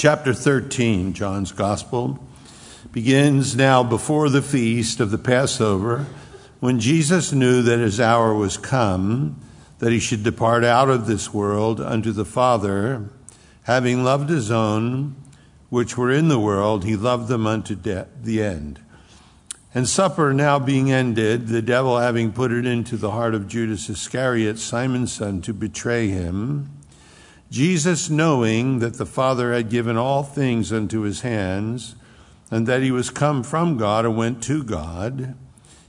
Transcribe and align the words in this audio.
Chapter 0.00 0.32
13, 0.32 1.12
John's 1.12 1.52
Gospel, 1.52 2.18
begins 2.90 3.54
now 3.54 3.82
before 3.82 4.30
the 4.30 4.40
feast 4.40 4.98
of 4.98 5.10
the 5.10 5.18
Passover, 5.18 6.06
when 6.58 6.80
Jesus 6.80 7.34
knew 7.34 7.60
that 7.60 7.80
his 7.80 8.00
hour 8.00 8.34
was 8.34 8.56
come, 8.56 9.38
that 9.78 9.92
he 9.92 9.98
should 9.98 10.22
depart 10.22 10.64
out 10.64 10.88
of 10.88 11.06
this 11.06 11.34
world 11.34 11.82
unto 11.82 12.12
the 12.12 12.24
Father, 12.24 13.10
having 13.64 14.02
loved 14.02 14.30
his 14.30 14.50
own, 14.50 15.16
which 15.68 15.98
were 15.98 16.10
in 16.10 16.28
the 16.28 16.40
world, 16.40 16.86
he 16.86 16.96
loved 16.96 17.28
them 17.28 17.46
unto 17.46 17.74
de- 17.74 18.08
the 18.22 18.42
end. 18.42 18.80
And 19.74 19.86
supper 19.86 20.32
now 20.32 20.58
being 20.58 20.90
ended, 20.90 21.48
the 21.48 21.60
devil 21.60 21.98
having 21.98 22.32
put 22.32 22.52
it 22.52 22.64
into 22.64 22.96
the 22.96 23.10
heart 23.10 23.34
of 23.34 23.48
Judas 23.48 23.90
Iscariot, 23.90 24.58
Simon's 24.58 25.12
son, 25.12 25.42
to 25.42 25.52
betray 25.52 26.08
him, 26.08 26.70
Jesus, 27.50 28.08
knowing 28.08 28.78
that 28.78 28.94
the 28.94 29.06
Father 29.06 29.52
had 29.52 29.70
given 29.70 29.96
all 29.96 30.22
things 30.22 30.72
unto 30.72 31.00
his 31.00 31.22
hands, 31.22 31.96
and 32.48 32.66
that 32.68 32.82
he 32.82 32.92
was 32.92 33.10
come 33.10 33.42
from 33.42 33.76
God 33.76 34.04
and 34.04 34.16
went 34.16 34.40
to 34.44 34.62
God, 34.62 35.34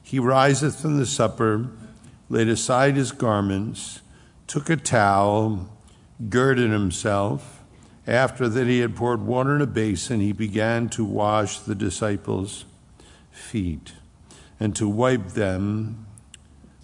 he 0.02 0.20
riseth 0.20 0.82
from 0.82 0.98
the 0.98 1.06
supper, 1.06 1.70
laid 2.30 2.50
aside 2.50 2.96
his 2.96 3.12
garments, 3.12 4.02
took 4.48 4.70
a 4.70 4.76
towel, 4.76 5.70
girded 6.30 6.72
himself. 6.72 7.64
After 8.08 8.50
that 8.50 8.68
he 8.68 8.80
had 8.80 8.96
poured 8.96 9.22
water 9.22 9.56
in 9.56 9.62
a 9.62 9.68
basin, 9.68 10.20
he 10.20 10.32
began 10.32 10.90
to 10.90 11.06
wash 11.06 11.60
the 11.60 11.76
disciples' 11.76 12.66
feet 13.32 13.94
and 14.60 14.76
to 14.76 14.88
wipe 14.88 15.30
them 15.30 16.08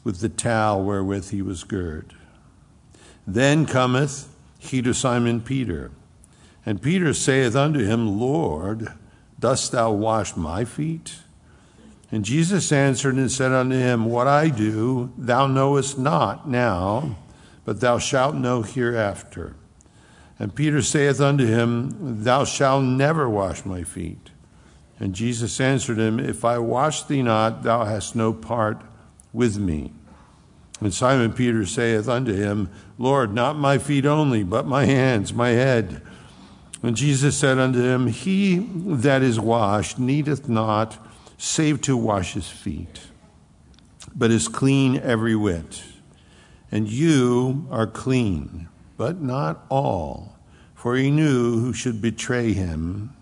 with 0.04 0.20
the 0.20 0.30
towel 0.30 0.84
wherewith 0.84 1.32
he 1.32 1.42
was 1.42 1.64
girded. 1.64 2.14
Then 3.26 3.66
cometh 3.66 4.34
he 4.58 4.82
to 4.82 4.94
Simon 4.94 5.42
Peter. 5.42 5.92
And 6.66 6.82
Peter 6.82 7.14
saith 7.14 7.56
unto 7.56 7.80
him, 7.80 8.20
Lord, 8.20 8.90
dost 9.40 9.72
thou 9.72 9.92
wash 9.92 10.36
my 10.36 10.66
feet? 10.66 11.16
And 12.12 12.24
Jesus 12.24 12.72
answered 12.72 13.16
and 13.16 13.32
said 13.32 13.52
unto 13.52 13.76
him, 13.76 14.06
What 14.06 14.28
I 14.28 14.50
do 14.50 15.12
thou 15.18 15.48
knowest 15.48 15.98
not 15.98 16.48
now, 16.48 17.18
but 17.66 17.82
thou 17.82 18.00
shalt 18.00 18.36
know 18.36 18.62
hereafter. 18.62 19.56
And 20.40 20.56
Peter 20.56 20.82
saith 20.82 21.20
unto 21.20 21.46
him, 21.46 22.24
Thou 22.24 22.46
shalt 22.46 22.84
never 22.84 23.30
wash 23.30 23.66
my 23.66 23.84
feet. 23.84 24.32
And 25.00 25.14
Jesus 25.14 25.60
answered 25.60 25.98
him, 25.98 26.20
If 26.20 26.46
I 26.46 26.60
wash 26.60 27.04
thee 27.04 27.22
not, 27.22 27.64
thou 27.64 27.86
hast 27.86 28.16
no 28.16 28.34
part 28.34 28.82
with 29.34 29.58
me. 29.58 29.94
And 30.80 30.94
Simon 30.94 31.34
Peter 31.34 31.66
saith 31.66 32.08
unto 32.08 32.34
him, 32.34 32.70
Lord, 32.98 33.34
not 33.34 33.58
my 33.58 33.78
feet 33.78 34.06
only, 34.06 34.44
but 34.44 34.68
my 34.68 34.86
hands, 34.86 35.34
my 35.34 35.50
head. 35.50 36.02
And 36.84 36.96
Jesus 36.96 37.38
said 37.38 37.58
unto 37.58 37.82
him, 37.82 38.08
He 38.08 38.58
that 38.58 39.24
is 39.24 39.40
washed 39.40 39.98
needeth 39.98 40.48
not 40.48 40.98
save 41.38 41.82
to 41.82 41.98
wash 41.98 42.34
his 42.34 42.50
feet, 42.50 43.02
but 44.16 44.32
is 44.32 44.48
clean 44.48 44.98
every 45.00 45.36
whit. 45.36 45.84
And 46.72 46.88
you 46.88 47.68
are 47.72 47.88
clean, 47.88 48.68
but 48.98 49.22
not 49.22 49.66
all. 49.70 50.36
For 50.76 50.96
he 50.96 51.10
knew 51.10 51.60
who 51.60 51.74
should 51.74 52.02
betray 52.02 52.54
him. 52.54 53.16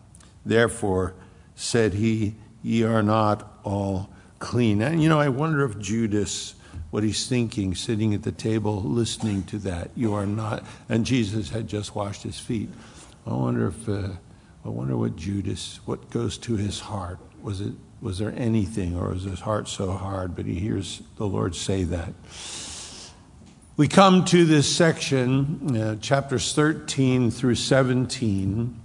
Therefore 0.45 1.13
said 1.55 1.93
he, 1.93 2.35
Ye 2.61 2.83
are 2.83 3.03
not 3.03 3.59
all 3.63 4.09
clean. 4.39 4.81
And 4.81 5.01
you 5.01 5.07
know, 5.07 5.19
I 5.19 5.29
wonder 5.29 5.63
if 5.63 5.79
Judas 5.79 6.55
what 6.95 7.03
he's 7.03 7.27
thinking, 7.27 7.75
sitting 7.75 8.13
at 8.13 8.23
the 8.23 8.31
table, 8.31 8.81
listening 8.81 9.43
to 9.43 9.57
that. 9.57 9.91
You 9.95 10.13
are 10.13 10.25
not, 10.25 10.63
and 10.87 11.05
Jesus 11.05 11.49
had 11.49 11.67
just 11.67 11.93
washed 11.93 12.23
his 12.23 12.39
feet. 12.39 12.69
I 13.27 13.33
wonder 13.33 13.67
if, 13.67 13.89
uh, 13.89 14.11
I 14.63 14.69
wonder 14.69 14.95
what 14.95 15.17
Judas, 15.17 15.81
what 15.83 16.09
goes 16.09 16.37
to 16.37 16.55
his 16.55 16.79
heart. 16.79 17.19
Was 17.41 17.59
it, 17.59 17.73
was 17.99 18.17
there 18.17 18.33
anything, 18.37 18.95
or 18.95 19.09
was 19.09 19.23
his 19.23 19.41
heart 19.41 19.67
so 19.67 19.91
hard? 19.91 20.37
But 20.37 20.45
he 20.45 20.53
hears 20.53 21.01
the 21.17 21.25
Lord 21.25 21.53
say 21.53 21.83
that. 21.83 22.13
We 23.75 23.89
come 23.89 24.23
to 24.27 24.45
this 24.45 24.73
section, 24.73 25.75
uh, 25.75 25.95
chapters 25.97 26.53
13 26.53 27.29
through 27.29 27.55
17. 27.55 28.79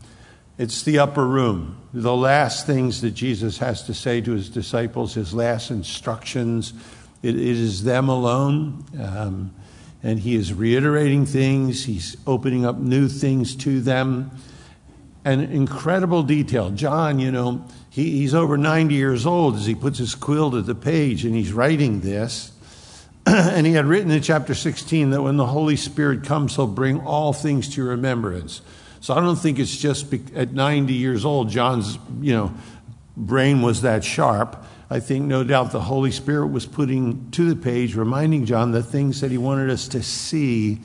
It's 0.58 0.82
the 0.82 0.98
upper 0.98 1.24
room, 1.24 1.80
the 1.94 2.16
last 2.16 2.66
things 2.66 3.02
that 3.02 3.12
Jesus 3.12 3.58
has 3.58 3.84
to 3.84 3.94
say 3.94 4.20
to 4.20 4.32
his 4.32 4.50
disciples, 4.50 5.14
his 5.14 5.32
last 5.32 5.70
instructions 5.70 6.72
it, 7.22 7.34
it 7.34 7.38
is 7.38 7.84
them 7.84 8.08
alone. 8.08 8.84
Um, 8.98 9.54
and 10.02 10.18
he 10.18 10.34
is 10.34 10.52
reiterating 10.52 11.26
things, 11.26 11.84
he's 11.84 12.16
opening 12.26 12.64
up 12.64 12.78
new 12.78 13.08
things 13.08 13.54
to 13.56 13.80
them. 13.80 14.30
And 15.22 15.42
incredible 15.42 16.22
detail. 16.22 16.70
John, 16.70 17.18
you 17.18 17.30
know, 17.30 17.66
he, 17.90 18.10
he's 18.20 18.34
over 18.34 18.56
90 18.56 18.94
years 18.94 19.26
old 19.26 19.56
as 19.56 19.66
he 19.66 19.74
puts 19.74 19.98
his 19.98 20.14
quill 20.14 20.52
to 20.52 20.62
the 20.62 20.74
page 20.74 21.26
and 21.26 21.34
he's 21.34 21.52
writing 21.52 22.00
this. 22.00 22.52
and 23.26 23.66
he 23.66 23.74
had 23.74 23.84
written 23.84 24.10
in 24.10 24.22
chapter 24.22 24.54
16 24.54 25.10
that 25.10 25.20
when 25.20 25.36
the 25.36 25.44
Holy 25.44 25.76
Spirit 25.76 26.24
comes, 26.24 26.56
he'll 26.56 26.66
bring 26.66 27.00
all 27.00 27.34
things 27.34 27.68
to 27.74 27.84
remembrance. 27.84 28.62
So 29.00 29.14
I 29.14 29.20
don't 29.20 29.36
think 29.36 29.58
it's 29.58 29.76
just 29.76 30.12
at 30.34 30.52
90 30.52 30.94
years 30.94 31.26
old, 31.26 31.50
John's, 31.50 31.98
you 32.20 32.32
know, 32.32 32.54
brain 33.16 33.60
was 33.60 33.82
that 33.82 34.04
sharp. 34.04 34.64
I 34.92 34.98
think 34.98 35.26
no 35.26 35.44
doubt 35.44 35.70
the 35.70 35.80
Holy 35.80 36.10
Spirit 36.10 36.48
was 36.48 36.66
putting 36.66 37.30
to 37.30 37.48
the 37.48 37.54
page, 37.54 37.94
reminding 37.94 38.44
John 38.44 38.72
the 38.72 38.82
things 38.82 39.20
that 39.20 39.30
he 39.30 39.38
wanted 39.38 39.70
us 39.70 39.86
to 39.88 40.02
see 40.02 40.80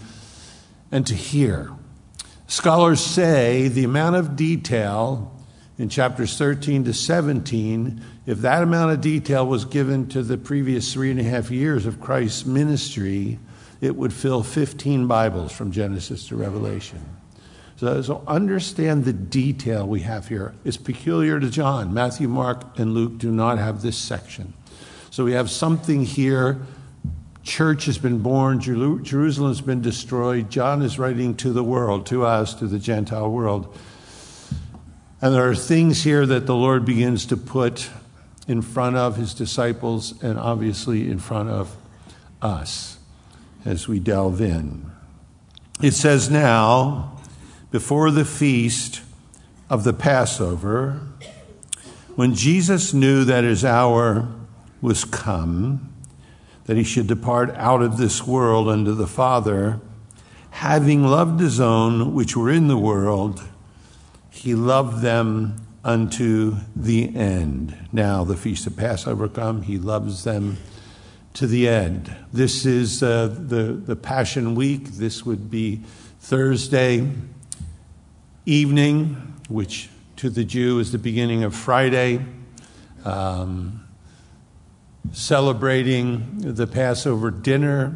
and 0.92 1.08
to 1.08 1.16
hear. 1.16 1.72
Scholars 2.46 3.02
say 3.02 3.68
the 3.68 3.84
amount 3.84 4.16
of 4.16 4.36
detail 4.36 5.32
in 5.80 5.90
chapters 5.90 6.38
13 6.38 6.84
to 6.86 6.94
17, 6.94 8.02
if 8.28 8.38
that 8.40 8.62
amount 8.62 8.92
of 8.92 9.02
detail 9.02 9.46
was 9.46 9.66
given 9.66 10.08
to 10.10 10.22
the 10.22 10.38
previous 10.38 10.94
three 10.94 11.10
and 11.10 11.20
a 11.20 11.24
half 11.24 11.50
years 11.50 11.88
of 11.88 12.00
Christ's 12.00 12.46
ministry, 12.46 13.40
it 13.82 13.96
would 13.96 14.14
fill 14.14 14.44
15 14.44 15.08
Bibles 15.08 15.52
from 15.52 15.72
Genesis 15.72 16.28
to 16.28 16.36
Revelation. 16.36 17.04
So, 17.78 18.02
so 18.02 18.24
understand 18.28 19.06
the 19.06 19.13
detail 19.13 19.86
we 19.86 20.02
have 20.02 20.28
here. 20.28 20.53
It's 20.63 20.78
peculiar 20.78 21.40
to 21.40 21.50
John. 21.50 21.94
Matthew, 21.94 22.28
Mark, 22.28 22.80
and 22.80 22.94
Luke 22.94 23.18
do 23.18 23.31
not 23.31 23.58
have 23.58 23.81
this 23.81 23.97
section. 23.97 24.53
So 25.12 25.25
we 25.25 25.34
have 25.34 25.50
something 25.50 26.06
here. 26.06 26.59
Church 27.44 27.86
has 27.86 27.97
been 27.97 28.19
born, 28.19 28.59
Jerusalem 28.59 29.50
has 29.52 29.62
been 29.62 29.81
destroyed. 29.81 30.50
John 30.50 30.81
is 30.81 30.97
writing 30.97 31.36
to 31.36 31.53
the 31.53 31.63
world, 31.63 32.08
to 32.08 32.25
us, 32.25 32.56
to 32.56 32.66
the 32.66 32.80
Gentile 32.80 33.30
world. 33.30 33.78
And 35.22 35.34
there 35.34 35.47
are 35.47 35.56
things 35.56 36.03
here 36.03 36.25
that 36.25 36.47
the 36.47 36.56
Lord 36.56 36.86
begins 36.86 37.28
to 37.28 37.38
put 37.38 37.90
in 38.47 38.62
front 38.62 38.96
of 38.96 39.16
his 39.16 39.34
disciples 39.34 40.22
and 40.24 40.40
obviously 40.40 41.09
in 41.09 41.19
front 41.19 41.50
of 41.50 41.75
us 42.42 42.97
as 43.63 43.88
we 43.88 44.00
delve 44.00 44.42
in. 44.42 44.92
It 45.81 45.94
says 45.94 46.30
now, 46.30 47.15
before 47.75 48.09
the 48.09 48.24
feast 48.24 49.02
of 49.69 49.84
the 49.84 49.91
Passover, 49.91 51.02
when 52.16 52.34
Jesus 52.34 52.94
knew 52.94 53.25
that 53.25 53.44
his 53.44 53.66
hour 53.66 54.30
was 54.80 55.03
come, 55.03 55.94
that 56.68 56.78
he 56.78 56.86
should 56.86 57.06
depart 57.06 57.50
out 57.56 57.81
of 57.81 57.97
this 57.97 58.25
world 58.25 58.69
unto 58.69 58.94
the 58.94 59.06
Father, 59.06 59.81
having 60.52 61.03
loved 61.03 61.41
his 61.41 61.59
own 61.59 62.13
which 62.13 62.38
were 62.38 62.50
in 62.50 62.69
the 62.69 62.78
world, 62.78 63.44
he 64.30 64.56
loved 64.56 65.02
them 65.02 65.57
unto 65.84 66.56
the 66.78 67.13
end. 67.13 67.90
Now, 67.92 68.24
the 68.24 68.38
feast 68.38 68.66
of 68.68 68.78
Passover 68.78 69.28
come, 69.28 69.63
he 69.63 69.78
loves 69.78 70.24
them 70.24 70.56
to 71.34 71.46
the 71.46 71.68
end. 71.68 72.16
This 72.31 72.66
is 72.66 73.03
uh, 73.03 73.28
the, 73.28 73.74
the 73.74 73.97
Passion 73.97 74.56
Week. 74.56 74.86
This 74.92 75.25
would 75.25 75.52
be 75.52 75.81
Thursday 76.22 77.12
evening, 78.47 79.33
which 79.50 79.89
to 80.17 80.30
the 80.30 80.44
Jew 80.44 80.77
is 80.77 80.92
the 80.92 81.00
beginning 81.00 81.44
of 81.44 81.56
Friday, 81.56 82.24
um, 83.03 83.88
celebrating 85.12 86.53
the 86.53 86.68
Passover 86.68 87.31
dinner, 87.31 87.95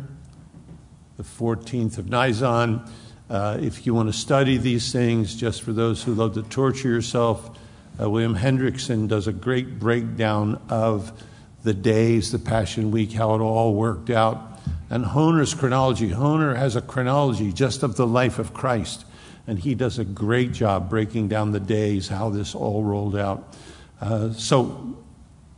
the 1.18 1.24
14th 1.24 2.00
of 2.00 2.10
Nisan. 2.10 2.81
Uh, 3.30 3.60
if 3.62 3.86
you 3.86 3.94
want 3.94 4.10
to 4.10 4.18
study 4.18 4.57
these 4.57 4.92
things, 4.92 5.36
just 5.36 5.62
for 5.62 5.72
those 5.72 6.01
who 6.01 6.16
love 6.16 6.34
to 6.34 6.42
torture 6.42 6.90
yourself, 6.90 7.56
uh, 8.02 8.10
William 8.10 8.36
Hendriksen 8.36 9.07
does 9.07 9.28
a 9.28 9.34
great 9.34 9.78
breakdown 9.78 10.60
of 10.68 11.24
the 11.63 11.75
days, 11.75 12.31
the 12.31 12.40
Passion 12.40 12.90
Week, 12.90 13.12
how 13.12 13.36
it 13.36 13.40
all 13.40 13.75
worked 13.75 14.10
out. 14.10 14.60
And 14.90 15.06
Hoehner's 15.06 15.54
chronology. 15.54 16.10
Hoehner 16.10 16.56
has 16.56 16.75
a 16.75 16.81
chronology 16.81 17.54
just 17.54 17.84
of 17.84 17.98
the 17.98 18.07
life 18.07 18.40
of 18.40 18.52
Christ 18.52 19.06
and 19.50 19.57
he 19.57 19.74
does 19.74 19.98
a 19.98 20.06
great 20.06 20.51
job 20.51 20.92
breaking 20.92 21.28
down 21.28 21.51
the 21.51 21.60
days, 21.60 22.07
how 22.07 22.30
this 22.30 22.54
all 22.54 22.84
rolled 22.84 23.16
out. 23.16 23.56
Uh, 24.00 24.31
so, 24.31 24.96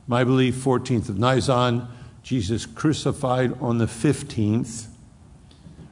my 0.07 0.23
belief, 0.23 0.55
14th 0.55 1.09
of 1.09 1.19
Nisan, 1.19 1.85
Jesus 2.23 2.65
crucified 2.65 3.51
on 3.59 3.79
the 3.79 3.87
15th, 3.87 4.87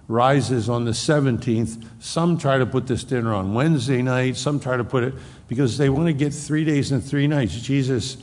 rises 0.07 0.69
on 0.69 0.85
the 0.85 0.91
17th. 0.91 1.85
Some 1.99 2.37
try 2.37 2.57
to 2.57 2.65
put 2.65 2.87
this 2.87 3.03
dinner 3.03 3.33
on 3.33 3.53
Wednesday 3.53 4.01
night, 4.01 4.37
some 4.37 4.61
try 4.61 4.77
to 4.77 4.85
put 4.85 5.03
it 5.03 5.13
because 5.49 5.77
they 5.77 5.89
want 5.89 6.07
to 6.07 6.13
get 6.13 6.33
three 6.33 6.63
days 6.63 6.93
and 6.93 7.03
three 7.03 7.27
nights. 7.27 7.59
Jesus 7.59 8.15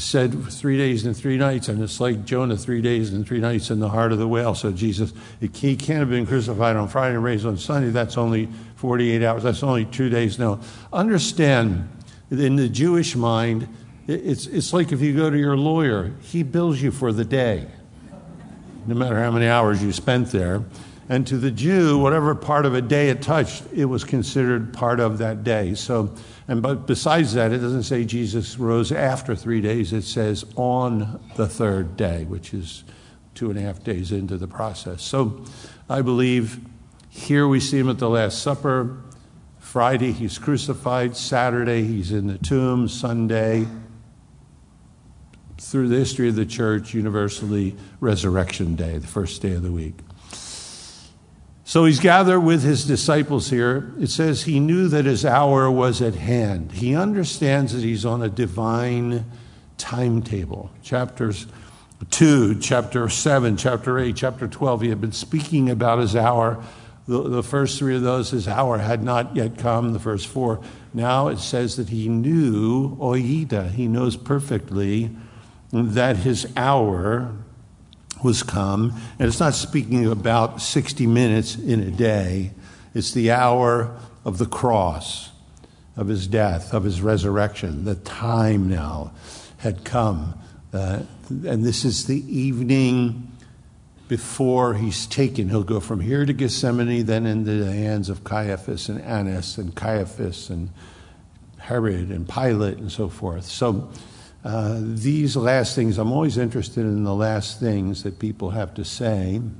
said 0.00 0.50
three 0.50 0.78
days 0.78 1.04
and 1.04 1.16
three 1.16 1.36
nights, 1.36 1.68
and 1.68 1.82
it's 1.82 2.00
like 2.00 2.24
Jonah 2.24 2.56
three 2.56 2.80
days 2.80 3.12
and 3.12 3.26
three 3.26 3.40
nights 3.40 3.70
in 3.70 3.78
the 3.78 3.90
heart 3.90 4.12
of 4.12 4.18
the 4.18 4.26
whale. 4.26 4.54
So 4.54 4.72
Jesus, 4.72 5.12
he 5.40 5.76
can't 5.76 6.00
have 6.00 6.10
been 6.10 6.26
crucified 6.26 6.76
on 6.76 6.88
Friday 6.88 7.14
and 7.14 7.24
raised 7.24 7.44
on 7.44 7.58
Sunday. 7.58 7.90
That's 7.90 8.16
only 8.16 8.48
48 8.76 9.22
hours. 9.22 9.42
That's 9.42 9.62
only 9.62 9.84
two 9.84 10.08
days. 10.08 10.38
No. 10.38 10.60
Understand, 10.92 11.88
in 12.30 12.56
the 12.56 12.68
Jewish 12.68 13.14
mind, 13.14 13.68
it's, 14.06 14.46
it's 14.46 14.72
like 14.72 14.92
if 14.92 15.00
you 15.00 15.14
go 15.14 15.30
to 15.30 15.38
your 15.38 15.56
lawyer, 15.56 16.12
he 16.22 16.42
bills 16.42 16.80
you 16.80 16.90
for 16.90 17.12
the 17.12 17.24
day, 17.24 17.66
no 18.86 18.94
matter 18.94 19.22
how 19.22 19.30
many 19.30 19.46
hours 19.46 19.82
you 19.82 19.92
spent 19.92 20.32
there. 20.32 20.64
And 21.12 21.26
to 21.26 21.36
the 21.36 21.50
Jew, 21.50 21.98
whatever 21.98 22.34
part 22.34 22.64
of 22.64 22.74
a 22.74 22.80
day 22.80 23.10
it 23.10 23.20
touched, 23.20 23.64
it 23.70 23.84
was 23.84 24.02
considered 24.02 24.72
part 24.72 24.98
of 24.98 25.18
that 25.18 25.44
day. 25.44 25.74
So, 25.74 26.14
and 26.48 26.62
but 26.62 26.86
besides 26.86 27.34
that, 27.34 27.52
it 27.52 27.58
doesn't 27.58 27.82
say 27.82 28.06
Jesus 28.06 28.58
rose 28.58 28.90
after 28.90 29.36
three 29.36 29.60
days. 29.60 29.92
It 29.92 30.04
says 30.04 30.46
on 30.56 31.22
the 31.36 31.46
third 31.46 31.98
day, 31.98 32.24
which 32.24 32.54
is 32.54 32.84
two 33.34 33.50
and 33.50 33.58
a 33.58 33.60
half 33.60 33.84
days 33.84 34.10
into 34.10 34.38
the 34.38 34.48
process. 34.48 35.02
So, 35.02 35.44
I 35.86 36.00
believe 36.00 36.60
here 37.10 37.46
we 37.46 37.60
see 37.60 37.78
him 37.78 37.90
at 37.90 37.98
the 37.98 38.08
Last 38.08 38.38
Supper. 38.38 38.96
Friday, 39.58 40.12
he's 40.12 40.38
crucified. 40.38 41.14
Saturday, 41.14 41.82
he's 41.82 42.10
in 42.10 42.26
the 42.26 42.38
tomb. 42.38 42.88
Sunday, 42.88 43.66
through 45.58 45.88
the 45.88 45.96
history 45.96 46.30
of 46.30 46.36
the 46.36 46.46
church, 46.46 46.94
universally, 46.94 47.76
Resurrection 48.00 48.76
Day, 48.76 48.96
the 48.96 49.06
first 49.06 49.42
day 49.42 49.52
of 49.52 49.62
the 49.62 49.72
week. 49.72 49.96
So 51.64 51.84
he's 51.84 52.00
gathered 52.00 52.40
with 52.40 52.62
his 52.62 52.84
disciples 52.84 53.48
here. 53.48 53.92
It 54.00 54.10
says 54.10 54.42
he 54.42 54.58
knew 54.58 54.88
that 54.88 55.04
his 55.04 55.24
hour 55.24 55.70
was 55.70 56.02
at 56.02 56.14
hand. 56.14 56.72
He 56.72 56.96
understands 56.96 57.72
that 57.72 57.82
he's 57.82 58.04
on 58.04 58.20
a 58.20 58.28
divine 58.28 59.24
timetable. 59.78 60.70
Chapters 60.82 61.46
2, 62.10 62.58
chapter 62.58 63.08
7, 63.08 63.56
chapter 63.56 63.98
8, 63.98 64.16
chapter 64.16 64.48
12, 64.48 64.80
he 64.82 64.88
had 64.88 65.00
been 65.00 65.12
speaking 65.12 65.70
about 65.70 66.00
his 66.00 66.16
hour. 66.16 66.62
The, 67.06 67.28
the 67.28 67.42
first 67.44 67.78
three 67.78 67.94
of 67.94 68.02
those, 68.02 68.30
his 68.30 68.48
hour 68.48 68.78
had 68.78 69.04
not 69.04 69.36
yet 69.36 69.56
come, 69.56 69.92
the 69.92 70.00
first 70.00 70.26
four. 70.26 70.60
Now 70.92 71.28
it 71.28 71.38
says 71.38 71.76
that 71.76 71.90
he 71.90 72.08
knew 72.08 72.96
Oida. 72.96 73.70
He 73.70 73.86
knows 73.86 74.16
perfectly 74.16 75.10
that 75.72 76.18
his 76.18 76.46
hour 76.56 77.32
was 78.24 78.42
come. 78.42 78.94
And 79.18 79.28
it's 79.28 79.40
not 79.40 79.54
speaking 79.54 80.06
about 80.06 80.60
60 80.60 81.06
minutes 81.06 81.56
in 81.56 81.80
a 81.80 81.90
day, 81.90 82.52
it's 82.94 83.12
the 83.12 83.30
hour 83.30 83.96
of 84.24 84.38
the 84.38 84.46
cross, 84.46 85.30
of 85.96 86.08
his 86.08 86.26
death, 86.26 86.74
of 86.74 86.84
his 86.84 87.00
resurrection. 87.00 87.84
The 87.84 87.94
time 87.96 88.68
now 88.68 89.12
had 89.58 89.84
come. 89.84 90.34
Uh, 90.72 91.00
and 91.28 91.64
this 91.64 91.84
is 91.84 92.06
the 92.06 92.22
evening 92.34 93.32
before 94.08 94.74
he's 94.74 95.06
taken. 95.06 95.48
He'll 95.48 95.62
go 95.62 95.80
from 95.80 96.00
here 96.00 96.26
to 96.26 96.32
Gethsemane, 96.32 97.06
then 97.06 97.24
into 97.24 97.64
the 97.64 97.72
hands 97.72 98.08
of 98.08 98.24
Caiaphas 98.24 98.88
and 98.88 99.00
Annas 99.00 99.56
and 99.56 99.74
Caiaphas 99.74 100.50
and 100.50 100.70
Herod 101.58 102.10
and 102.10 102.28
Pilate 102.28 102.78
and 102.78 102.92
so 102.92 103.08
forth. 103.08 103.44
So, 103.44 103.90
Uh, 104.44 104.78
these 104.80 105.36
last 105.36 105.76
things, 105.76 105.98
I'm 105.98 106.10
always 106.10 106.36
interested 106.36 106.80
in 106.80 107.04
the 107.04 107.14
last 107.14 107.60
things 107.60 108.02
that 108.02 108.18
people 108.18 108.50
have 108.50 108.74
to 108.74 108.84
say. 108.84 109.34
You 109.34 109.52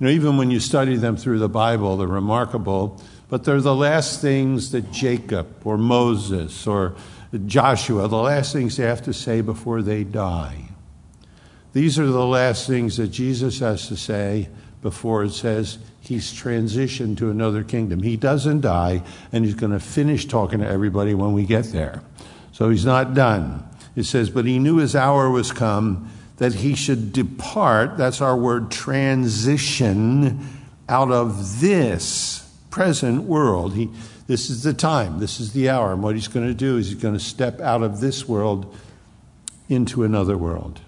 know, 0.00 0.08
even 0.08 0.36
when 0.36 0.50
you 0.50 0.60
study 0.60 0.96
them 0.96 1.16
through 1.16 1.40
the 1.40 1.48
Bible, 1.48 1.96
they're 1.96 2.06
remarkable, 2.06 3.00
but 3.28 3.44
they're 3.44 3.60
the 3.60 3.74
last 3.74 4.20
things 4.20 4.70
that 4.72 4.92
Jacob 4.92 5.66
or 5.66 5.76
Moses 5.76 6.66
or 6.66 6.94
Joshua, 7.46 8.06
the 8.08 8.16
last 8.16 8.52
things 8.52 8.76
they 8.76 8.84
have 8.84 9.02
to 9.02 9.12
say 9.12 9.40
before 9.40 9.82
they 9.82 10.04
die. 10.04 10.68
These 11.72 11.98
are 11.98 12.06
the 12.06 12.26
last 12.26 12.66
things 12.66 12.98
that 12.98 13.08
Jesus 13.08 13.58
has 13.60 13.88
to 13.88 13.96
say 13.96 14.48
before 14.82 15.24
it 15.24 15.30
says 15.30 15.78
he's 16.00 16.32
transitioned 16.32 17.16
to 17.18 17.30
another 17.30 17.64
kingdom. 17.64 18.02
He 18.02 18.16
doesn't 18.16 18.60
die, 18.60 19.02
and 19.32 19.44
he's 19.44 19.54
going 19.54 19.72
to 19.72 19.80
finish 19.80 20.26
talking 20.26 20.58
to 20.58 20.68
everybody 20.68 21.14
when 21.14 21.32
we 21.32 21.44
get 21.44 21.66
there. 21.66 22.02
So 22.52 22.68
he's 22.68 22.84
not 22.84 23.14
done. 23.14 23.66
It 23.94 24.04
says, 24.04 24.30
But 24.30 24.46
he 24.46 24.58
knew 24.58 24.76
his 24.76 24.96
hour 24.96 25.30
was 25.30 25.52
come 25.52 26.10
that 26.38 26.54
he 26.54 26.74
should 26.74 27.12
depart. 27.12 27.96
That's 27.96 28.20
our 28.20 28.36
word 28.36 28.70
transition 28.70 30.46
out 30.88 31.10
of 31.10 31.60
this 31.60 32.50
present 32.70 33.24
world. 33.24 33.74
He, 33.74 33.90
this 34.26 34.50
is 34.50 34.62
the 34.62 34.74
time, 34.74 35.20
this 35.20 35.40
is 35.40 35.52
the 35.52 35.68
hour. 35.68 35.92
And 35.92 36.02
what 36.02 36.14
he's 36.14 36.28
going 36.28 36.46
to 36.46 36.54
do 36.54 36.78
is 36.78 36.88
he's 36.88 37.00
going 37.00 37.14
to 37.14 37.20
step 37.20 37.60
out 37.60 37.82
of 37.82 38.00
this 38.00 38.26
world 38.26 38.74
into 39.68 40.04
another 40.04 40.36
world. 40.36 40.80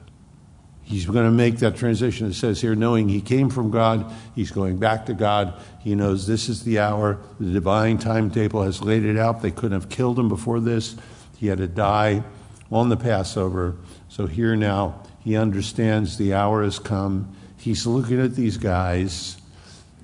He's 0.83 1.06
going 1.06 1.25
to 1.25 1.31
make 1.31 1.59
that 1.59 1.77
transition. 1.77 2.27
It 2.27 2.35
says 2.35 2.61
here, 2.61 2.75
knowing 2.75 3.09
he 3.09 3.23
came 3.23 3.49
from 3.49 3.71
God, 3.71 4.12
he's 4.35 4.51
going 4.51 4.77
back 4.77 5.06
to 5.06 5.15
God. 5.15 5.55
He 5.81 5.95
knows 5.95 6.27
this 6.27 6.49
is 6.49 6.65
the 6.65 6.79
hour. 6.79 7.19
The 7.41 7.53
divine 7.53 7.99
timetable 7.99 8.62
has 8.62 8.83
laid 8.83 9.05
it 9.05 9.17
out. 9.17 9.41
They 9.41 9.51
couldn't 9.51 9.81
have 9.81 9.89
killed 9.89 10.19
him 10.19 10.29
before 10.29 10.61
this. 10.61 10.97
He 11.39 11.47
had 11.47 11.59
to 11.59 11.69
die 11.69 12.23
on 12.70 12.88
the 12.88 12.96
Passover. 12.96 13.76
So 14.08 14.26
here 14.26 14.56
now, 14.56 15.02
he 15.22 15.37
understands 15.37 16.19
the 16.19 16.34
hour 16.34 16.62
has 16.62 16.78
come. 16.78 17.34
He's 17.56 17.87
looking 17.87 18.20
at 18.20 18.34
these 18.34 18.58
guys. 18.58 19.38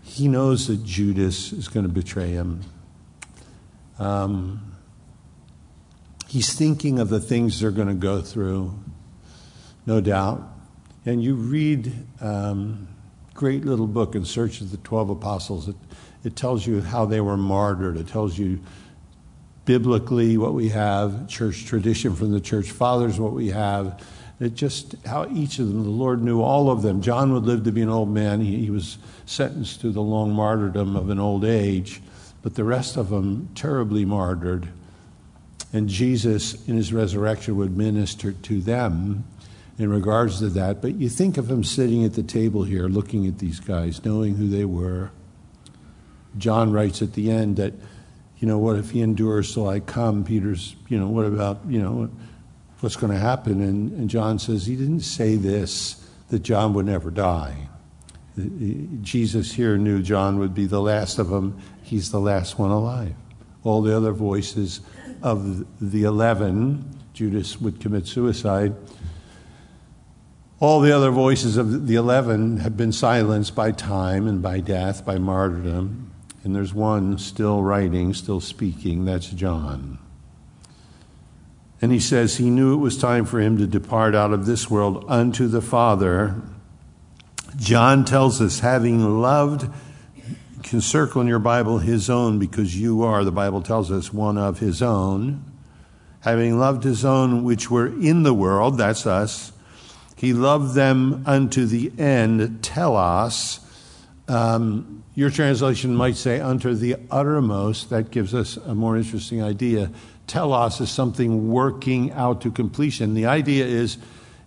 He 0.02 0.28
knows 0.28 0.66
that 0.68 0.84
Judas 0.84 1.52
is 1.52 1.68
going 1.68 1.86
to 1.86 1.92
betray 1.92 2.30
him. 2.30 2.62
Um, 3.98 4.72
he's 6.26 6.54
thinking 6.54 6.98
of 6.98 7.10
the 7.10 7.20
things 7.20 7.60
they're 7.60 7.70
going 7.70 7.88
to 7.88 7.94
go 7.94 8.22
through, 8.22 8.78
no 9.84 10.00
doubt. 10.00 10.42
And 11.04 11.22
you 11.22 11.34
read 11.34 11.92
um, 12.20 12.88
great 13.34 13.64
little 13.64 13.86
book 13.86 14.14
in 14.14 14.24
search 14.24 14.60
of 14.60 14.70
the 14.70 14.76
12 14.78 15.10
apostles. 15.10 15.68
It, 15.68 15.76
it 16.24 16.36
tells 16.36 16.66
you 16.66 16.80
how 16.80 17.04
they 17.04 17.20
were 17.20 17.36
martyred. 17.36 17.96
It 17.96 18.08
tells 18.08 18.38
you 18.38 18.60
biblically 19.70 20.36
what 20.36 20.52
we 20.52 20.68
have, 20.68 21.28
church 21.28 21.64
tradition 21.64 22.16
from 22.16 22.32
the 22.32 22.40
church 22.40 22.72
fathers, 22.72 23.20
what 23.20 23.32
we 23.32 23.50
have. 23.50 24.04
It 24.40 24.56
just 24.56 24.96
how 25.06 25.28
each 25.32 25.60
of 25.60 25.68
them, 25.68 25.84
the 25.84 25.90
Lord 25.90 26.24
knew 26.24 26.42
all 26.42 26.72
of 26.72 26.82
them. 26.82 27.00
John 27.00 27.32
would 27.34 27.44
live 27.44 27.62
to 27.62 27.70
be 27.70 27.80
an 27.80 27.88
old 27.88 28.10
man. 28.10 28.40
He, 28.40 28.64
he 28.64 28.68
was 28.68 28.98
sentenced 29.26 29.80
to 29.82 29.92
the 29.92 30.00
long 30.00 30.32
martyrdom 30.32 30.96
of 30.96 31.08
an 31.08 31.20
old 31.20 31.44
age, 31.44 32.02
but 32.42 32.56
the 32.56 32.64
rest 32.64 32.96
of 32.96 33.10
them 33.10 33.48
terribly 33.54 34.04
martyred. 34.04 34.66
And 35.72 35.88
Jesus, 35.88 36.66
in 36.66 36.76
his 36.76 36.92
resurrection, 36.92 37.56
would 37.56 37.76
minister 37.76 38.32
to 38.32 38.60
them 38.60 39.22
in 39.78 39.88
regards 39.88 40.40
to 40.40 40.48
that. 40.48 40.82
But 40.82 40.96
you 40.96 41.08
think 41.08 41.38
of 41.38 41.48
him 41.48 41.62
sitting 41.62 42.04
at 42.04 42.14
the 42.14 42.24
table 42.24 42.64
here, 42.64 42.88
looking 42.88 43.24
at 43.28 43.38
these 43.38 43.60
guys, 43.60 44.04
knowing 44.04 44.34
who 44.34 44.48
they 44.48 44.64
were. 44.64 45.12
John 46.38 46.72
writes 46.72 47.02
at 47.02 47.12
the 47.12 47.30
end 47.30 47.54
that 47.58 47.74
you 48.40 48.48
know, 48.48 48.58
what 48.58 48.76
if 48.76 48.90
he 48.90 49.02
endures 49.02 49.52
till 49.52 49.68
I 49.68 49.80
come? 49.80 50.24
Peter's, 50.24 50.74
you 50.88 50.98
know, 50.98 51.08
what 51.08 51.26
about, 51.26 51.60
you 51.68 51.80
know, 51.80 52.10
what's 52.80 52.96
going 52.96 53.12
to 53.12 53.18
happen? 53.18 53.60
And, 53.60 53.92
and 53.92 54.08
John 54.08 54.38
says 54.38 54.66
he 54.66 54.76
didn't 54.76 55.00
say 55.00 55.36
this, 55.36 56.08
that 56.30 56.38
John 56.38 56.72
would 56.72 56.86
never 56.86 57.10
die. 57.10 57.68
Jesus 59.02 59.52
here 59.52 59.76
knew 59.76 60.02
John 60.02 60.38
would 60.38 60.54
be 60.54 60.64
the 60.64 60.80
last 60.80 61.18
of 61.18 61.28
them. 61.28 61.60
He's 61.82 62.10
the 62.10 62.20
last 62.20 62.58
one 62.58 62.70
alive. 62.70 63.14
All 63.62 63.82
the 63.82 63.94
other 63.94 64.12
voices 64.12 64.80
of 65.22 65.66
the 65.78 66.04
11, 66.04 66.98
Judas 67.12 67.60
would 67.60 67.78
commit 67.78 68.06
suicide. 68.06 68.74
All 70.60 70.80
the 70.80 70.96
other 70.96 71.10
voices 71.10 71.58
of 71.58 71.86
the 71.86 71.96
11 71.96 72.58
have 72.58 72.74
been 72.74 72.92
silenced 72.92 73.54
by 73.54 73.72
time 73.72 74.26
and 74.26 74.40
by 74.40 74.60
death, 74.60 75.04
by 75.04 75.18
martyrdom. 75.18 76.09
And 76.42 76.54
there's 76.54 76.72
one 76.72 77.18
still 77.18 77.62
writing, 77.62 78.14
still 78.14 78.40
speaking. 78.40 79.04
That's 79.04 79.28
John. 79.30 79.98
And 81.82 81.92
he 81.92 82.00
says 82.00 82.36
he 82.36 82.50
knew 82.50 82.74
it 82.74 82.78
was 82.78 82.98
time 82.98 83.24
for 83.24 83.40
him 83.40 83.56
to 83.58 83.66
depart 83.66 84.14
out 84.14 84.32
of 84.32 84.46
this 84.46 84.70
world 84.70 85.04
unto 85.08 85.48
the 85.48 85.62
Father. 85.62 86.40
John 87.56 88.04
tells 88.04 88.40
us, 88.40 88.60
having 88.60 89.20
loved, 89.20 89.68
can 90.62 90.80
circle 90.80 91.20
in 91.20 91.26
your 91.26 91.38
Bible 91.38 91.78
his 91.78 92.10
own 92.10 92.38
because 92.38 92.78
you 92.78 93.02
are, 93.02 93.24
the 93.24 93.32
Bible 93.32 93.62
tells 93.62 93.90
us, 93.90 94.12
one 94.12 94.36
of 94.38 94.58
his 94.58 94.82
own. 94.82 95.44
Having 96.20 96.58
loved 96.58 96.84
his 96.84 97.04
own 97.04 97.44
which 97.44 97.70
were 97.70 97.86
in 97.86 98.22
the 98.22 98.34
world, 98.34 98.76
that's 98.76 99.06
us, 99.06 99.52
he 100.16 100.34
loved 100.34 100.74
them 100.74 101.22
unto 101.26 101.64
the 101.64 101.90
end, 101.98 102.62
telos. 102.62 103.60
Um, 104.30 105.02
your 105.16 105.28
translation 105.30 105.96
might 105.96 106.16
say, 106.16 106.40
unto 106.40 106.72
the 106.74 106.96
uttermost. 107.10 107.90
That 107.90 108.12
gives 108.12 108.32
us 108.32 108.56
a 108.58 108.76
more 108.76 108.96
interesting 108.96 109.42
idea. 109.42 109.90
Telos 110.28 110.80
is 110.80 110.88
something 110.88 111.50
working 111.50 112.12
out 112.12 112.40
to 112.42 112.52
completion. 112.52 113.14
The 113.14 113.26
idea 113.26 113.66
is 113.66 113.98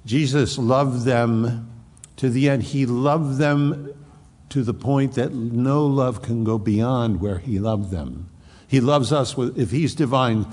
Jesus 0.05 0.57
loved 0.57 1.03
them 1.03 1.69
to 2.15 2.29
the 2.29 2.49
end. 2.49 2.63
He 2.63 2.85
loved 2.85 3.37
them 3.37 3.93
to 4.49 4.63
the 4.63 4.73
point 4.73 5.15
that 5.15 5.33
no 5.33 5.85
love 5.85 6.21
can 6.21 6.45
go 6.45 6.57
beyond 6.57 7.19
where 7.19 7.39
he 7.39 7.59
loved 7.59 7.91
them. 7.91 8.29
He 8.65 8.79
loves 8.79 9.11
us 9.11 9.35
with, 9.35 9.59
if 9.59 9.71
he's 9.71 9.93
divine. 9.93 10.47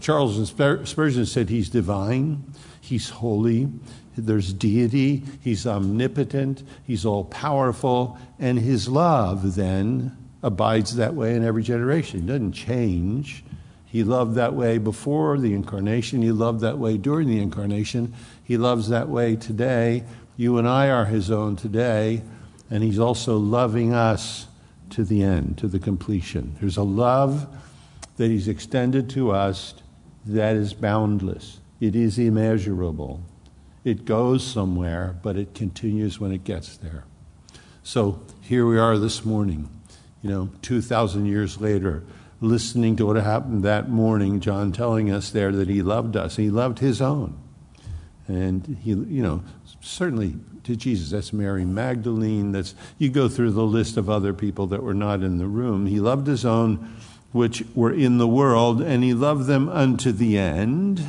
Charles 0.00 0.48
Spurgeon 0.50 1.26
said 1.26 1.48
he's 1.48 1.70
divine, 1.70 2.44
he's 2.80 3.10
holy, 3.10 3.68
there's 4.16 4.52
deity, 4.52 5.22
he's 5.40 5.66
omnipotent, 5.66 6.62
he's 6.86 7.04
all 7.04 7.24
powerful, 7.24 8.18
and 8.38 8.58
his 8.58 8.88
love 8.88 9.54
then 9.56 10.16
abides 10.42 10.96
that 10.96 11.14
way 11.14 11.34
in 11.34 11.44
every 11.44 11.62
generation. 11.62 12.20
It 12.20 12.26
doesn't 12.26 12.52
change. 12.52 13.44
He 13.86 14.04
loved 14.04 14.34
that 14.34 14.54
way 14.54 14.78
before 14.78 15.38
the 15.38 15.54
incarnation, 15.54 16.20
he 16.20 16.32
loved 16.32 16.60
that 16.60 16.78
way 16.78 16.96
during 16.96 17.28
the 17.28 17.40
incarnation, 17.40 18.12
he 18.42 18.56
loves 18.56 18.88
that 18.88 19.08
way 19.08 19.36
today. 19.36 20.04
You 20.36 20.58
and 20.58 20.68
I 20.68 20.90
are 20.90 21.04
his 21.04 21.30
own 21.30 21.54
today, 21.54 22.22
and 22.70 22.82
he's 22.82 22.98
also 22.98 23.36
loving 23.36 23.94
us 23.94 24.48
to 24.90 25.04
the 25.04 25.22
end, 25.22 25.58
to 25.58 25.68
the 25.68 25.78
completion. 25.78 26.56
There's 26.60 26.76
a 26.76 26.82
love 26.82 27.46
that 28.16 28.30
he's 28.30 28.48
extended 28.48 29.08
to 29.10 29.30
us 29.30 29.74
that 30.26 30.56
is 30.56 30.74
boundless, 30.74 31.60
it 31.80 31.94
is 31.94 32.18
immeasurable. 32.18 33.20
It 33.84 34.06
goes 34.06 34.44
somewhere, 34.44 35.16
but 35.22 35.36
it 35.36 35.54
continues 35.54 36.18
when 36.18 36.32
it 36.32 36.42
gets 36.42 36.76
there. 36.78 37.04
So 37.82 38.22
here 38.40 38.66
we 38.66 38.78
are 38.78 38.98
this 38.98 39.24
morning, 39.24 39.68
you 40.22 40.30
know, 40.30 40.48
2,000 40.62 41.26
years 41.26 41.60
later, 41.60 42.02
listening 42.40 42.96
to 42.96 43.06
what 43.06 43.16
happened 43.16 43.62
that 43.64 43.90
morning, 43.90 44.40
John 44.40 44.72
telling 44.72 45.10
us 45.10 45.30
there 45.30 45.52
that 45.52 45.68
he 45.68 45.82
loved 45.82 46.16
us. 46.16 46.36
He 46.36 46.48
loved 46.48 46.78
his 46.78 47.02
own. 47.02 47.38
And 48.26 48.78
he, 48.82 48.90
you 48.90 49.22
know, 49.22 49.44
certainly 49.82 50.36
to 50.62 50.76
Jesus, 50.76 51.10
that's 51.10 51.32
Mary 51.34 51.66
Magdalene. 51.66 52.52
That's 52.52 52.74
you 52.96 53.10
go 53.10 53.28
through 53.28 53.50
the 53.50 53.64
list 53.64 53.98
of 53.98 54.08
other 54.08 54.32
people 54.32 54.66
that 54.68 54.82
were 54.82 54.94
not 54.94 55.22
in 55.22 55.36
the 55.36 55.46
room. 55.46 55.84
He 55.86 56.00
loved 56.00 56.26
his 56.26 56.46
own 56.46 56.96
which 57.32 57.64
were 57.74 57.92
in 57.92 58.18
the 58.18 58.28
world, 58.28 58.80
and 58.80 59.02
he 59.02 59.12
loved 59.12 59.46
them 59.46 59.68
unto 59.68 60.12
the 60.12 60.38
end. 60.38 61.04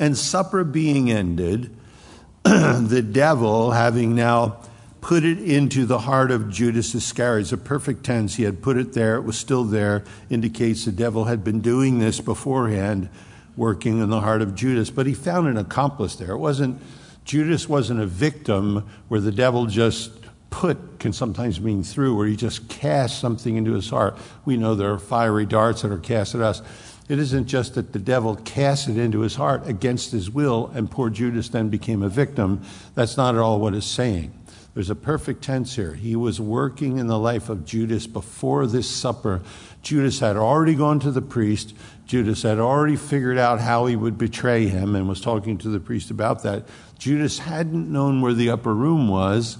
And 0.00 0.16
supper 0.16 0.64
being 0.64 1.10
ended, 1.10 1.76
the 2.42 3.06
devil, 3.08 3.70
having 3.70 4.16
now 4.16 4.62
put 5.02 5.24
it 5.24 5.38
into 5.38 5.84
the 5.84 5.98
heart 5.98 6.30
of 6.30 6.50
Judas 6.50 6.94
Iscariot, 6.94 7.42
it's 7.42 7.52
a 7.52 7.58
perfect 7.58 8.02
tense. 8.02 8.36
He 8.36 8.44
had 8.44 8.62
put 8.62 8.78
it 8.78 8.94
there, 8.94 9.16
it 9.16 9.24
was 9.24 9.38
still 9.38 9.62
there, 9.62 10.04
indicates 10.30 10.86
the 10.86 10.92
devil 10.92 11.26
had 11.26 11.44
been 11.44 11.60
doing 11.60 11.98
this 11.98 12.18
beforehand, 12.18 13.10
working 13.56 14.00
in 14.00 14.08
the 14.08 14.20
heart 14.20 14.40
of 14.40 14.54
Judas. 14.54 14.88
But 14.90 15.06
he 15.06 15.12
found 15.12 15.48
an 15.48 15.58
accomplice 15.58 16.16
there. 16.16 16.32
It 16.32 16.38
wasn't, 16.38 16.80
Judas 17.26 17.68
wasn't 17.68 18.00
a 18.00 18.06
victim 18.06 18.88
where 19.08 19.20
the 19.20 19.32
devil 19.32 19.66
just 19.66 20.12
put 20.48 20.98
can 20.98 21.12
sometimes 21.12 21.60
mean 21.60 21.82
through, 21.82 22.16
where 22.16 22.26
he 22.26 22.36
just 22.36 22.68
casts 22.68 23.18
something 23.18 23.56
into 23.56 23.72
his 23.72 23.88
heart. 23.88 24.18
We 24.44 24.56
know 24.56 24.74
there 24.74 24.92
are 24.92 24.98
fiery 24.98 25.46
darts 25.46 25.82
that 25.82 25.92
are 25.92 25.98
cast 25.98 26.34
at 26.34 26.40
us. 26.40 26.62
It 27.10 27.18
isn't 27.18 27.46
just 27.46 27.74
that 27.74 27.92
the 27.92 27.98
devil 27.98 28.36
cast 28.36 28.88
it 28.88 28.96
into 28.96 29.22
his 29.22 29.34
heart 29.34 29.66
against 29.66 30.12
his 30.12 30.30
will 30.30 30.70
and 30.72 30.88
poor 30.88 31.10
Judas 31.10 31.48
then 31.48 31.68
became 31.68 32.04
a 32.04 32.08
victim. 32.08 32.62
That's 32.94 33.16
not 33.16 33.34
at 33.34 33.40
all 33.40 33.58
what 33.58 33.74
it's 33.74 33.84
saying. 33.84 34.32
There's 34.74 34.90
a 34.90 34.94
perfect 34.94 35.42
tense 35.42 35.74
here. 35.74 35.94
He 35.94 36.14
was 36.14 36.40
working 36.40 36.98
in 36.98 37.08
the 37.08 37.18
life 37.18 37.48
of 37.48 37.64
Judas 37.64 38.06
before 38.06 38.64
this 38.68 38.88
supper. 38.88 39.42
Judas 39.82 40.20
had 40.20 40.36
already 40.36 40.76
gone 40.76 41.00
to 41.00 41.10
the 41.10 41.20
priest. 41.20 41.74
Judas 42.06 42.44
had 42.44 42.60
already 42.60 42.94
figured 42.94 43.38
out 43.38 43.58
how 43.58 43.86
he 43.86 43.96
would 43.96 44.16
betray 44.16 44.68
him 44.68 44.94
and 44.94 45.08
was 45.08 45.20
talking 45.20 45.58
to 45.58 45.68
the 45.68 45.80
priest 45.80 46.12
about 46.12 46.44
that. 46.44 46.68
Judas 46.96 47.40
hadn't 47.40 47.90
known 47.90 48.20
where 48.20 48.34
the 48.34 48.50
upper 48.50 48.72
room 48.72 49.08
was. 49.08 49.58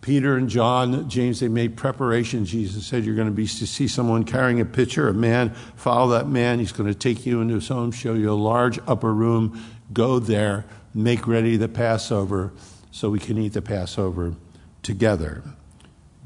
Peter 0.00 0.36
and 0.36 0.48
John, 0.48 1.08
James, 1.10 1.40
they 1.40 1.48
made 1.48 1.76
preparations. 1.76 2.50
Jesus 2.50 2.86
said, 2.86 3.04
You're 3.04 3.16
going 3.16 3.28
to 3.28 3.34
be 3.34 3.46
to 3.46 3.66
see 3.66 3.86
someone 3.86 4.24
carrying 4.24 4.60
a 4.60 4.64
pitcher, 4.64 5.08
a 5.08 5.14
man, 5.14 5.50
follow 5.76 6.12
that 6.12 6.26
man. 6.26 6.58
He's 6.58 6.72
going 6.72 6.90
to 6.90 6.98
take 6.98 7.26
you 7.26 7.40
into 7.40 7.54
his 7.54 7.68
home, 7.68 7.92
show 7.92 8.14
you 8.14 8.30
a 8.30 8.34
large 8.34 8.78
upper 8.86 9.12
room. 9.12 9.62
Go 9.92 10.18
there, 10.18 10.64
make 10.94 11.26
ready 11.26 11.56
the 11.56 11.68
Passover 11.68 12.52
so 12.90 13.10
we 13.10 13.18
can 13.18 13.36
eat 13.36 13.52
the 13.52 13.62
Passover 13.62 14.34
together. 14.82 15.42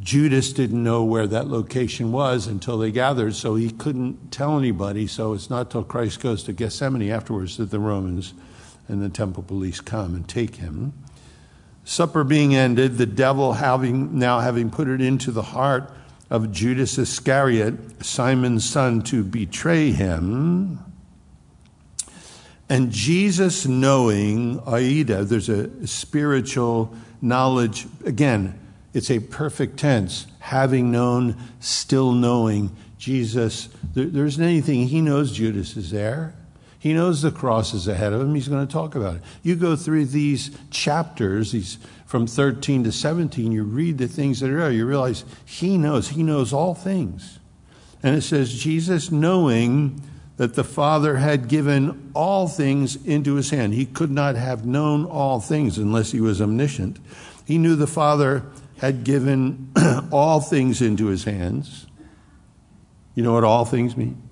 Judas 0.01 0.53
didn't 0.53 0.83
know 0.83 1.05
where 1.05 1.27
that 1.27 1.49
location 1.49 2.13
was 2.13 2.47
until 2.47 2.79
they 2.79 2.91
gathered, 2.91 3.35
so 3.35 3.55
he 3.55 3.71
couldn't 3.71 4.31
tell 4.31 4.59
anybody. 4.59 5.07
So 5.07 5.33
it's 5.33 5.51
not 5.51 5.71
till 5.71 5.85
Christ 5.85 6.21
goes 6.21 6.43
to 6.45 6.53
Gethsemane 6.53 7.11
afterwards 7.11 7.57
that 7.57 7.71
the 7.71 7.81
Romans 7.81 8.35
and 8.89 9.03
the 9.03 9.09
temple 9.09 9.43
police 9.43 9.81
come 9.81 10.15
and 10.15 10.29
take 10.29 10.57
him. 10.57 10.93
Supper 11.85 12.25
being 12.25 12.55
ended, 12.55 12.97
the 12.97 13.07
devil 13.07 13.53
having 13.53 14.19
now 14.19 14.41
having 14.41 14.71
put 14.71 14.89
it 14.89 15.01
into 15.01 15.31
the 15.31 15.43
heart 15.43 15.91
of 16.31 16.51
Judas 16.51 16.99
Iscariot, 16.99 18.05
Simon's 18.05 18.69
son, 18.69 19.03
to 19.03 19.23
betray 19.23 19.93
him. 19.93 20.81
And 22.69 22.91
Jesus 22.91 23.67
knowing, 23.67 24.61
Aida, 24.67 25.25
there's 25.25 25.51
a 25.51 25.87
spiritual 25.87 26.95
knowledge. 27.21 27.87
Again, 28.07 28.59
it's 28.95 29.11
a 29.11 29.21
perfect 29.21 29.77
tense. 29.77 30.27
Having 30.39 30.91
known, 30.91 31.37
still 31.61 32.13
knowing. 32.13 32.75
Jesus, 32.97 33.69
there, 33.93 34.07
there 34.07 34.25
isn't 34.25 34.43
anything. 34.43 34.89
He 34.89 35.03
knows 35.03 35.33
Judas 35.33 35.77
is 35.77 35.91
there. 35.91 36.35
He 36.85 36.93
knows 36.93 37.23
the 37.23 37.31
cross 37.31 37.73
is 37.73 37.89
ahead 37.89 38.13
of 38.13 38.21
him. 38.21 38.35
He's 38.35 38.47
going 38.47 38.67
to 38.67 38.71
talk 38.71 38.95
about 38.95 39.17
it. 39.17 39.23
You 39.43 39.57
go 39.57 39.75
through 39.75 40.05
these 40.05 40.51
chapters, 40.71 41.53
these 41.53 41.79
from 42.05 42.27
13 42.27 42.85
to 42.85 42.93
17, 42.93 43.53
you 43.53 43.65
read 43.65 43.97
the 43.97 44.07
things 44.07 44.41
that 44.41 44.51
are 44.51 44.59
there. 44.59 44.71
You 44.71 44.85
realize 44.85 45.25
he 45.47 45.79
knows. 45.79 46.09
He 46.09 46.23
knows 46.23 46.53
all 46.53 46.75
things. 46.75 47.39
And 48.03 48.15
it 48.15 48.21
says, 48.21 48.53
Jesus 48.53 49.11
knowing 49.11 49.99
that 50.37 50.57
the 50.57 50.63
Father 50.63 51.17
had 51.17 51.49
given 51.49 52.11
all 52.15 52.49
things 52.49 52.97
into 53.07 53.37
his 53.37 53.49
hand. 53.49 53.73
He 53.73 53.87
could 53.87 54.11
not 54.11 54.35
have 54.35 54.67
known 54.67 55.07
all 55.07 55.41
things 55.41 55.79
unless 55.79 56.13
he 56.13 56.21
was 56.21 56.43
omniscient. 56.43 56.99
He 57.47 57.57
knew 57.57 57.77
the 57.77 57.87
Father 57.87 58.45
had 58.77 59.05
given 59.05 59.73
all 60.13 60.43
things 60.43 60.83
into 60.83 61.07
his 61.07 61.25
hands. 61.25 61.87
You 63.15 63.23
know 63.23 63.33
what 63.33 63.43
all 63.43 63.65
things 63.65 63.97
mean? 63.97 64.24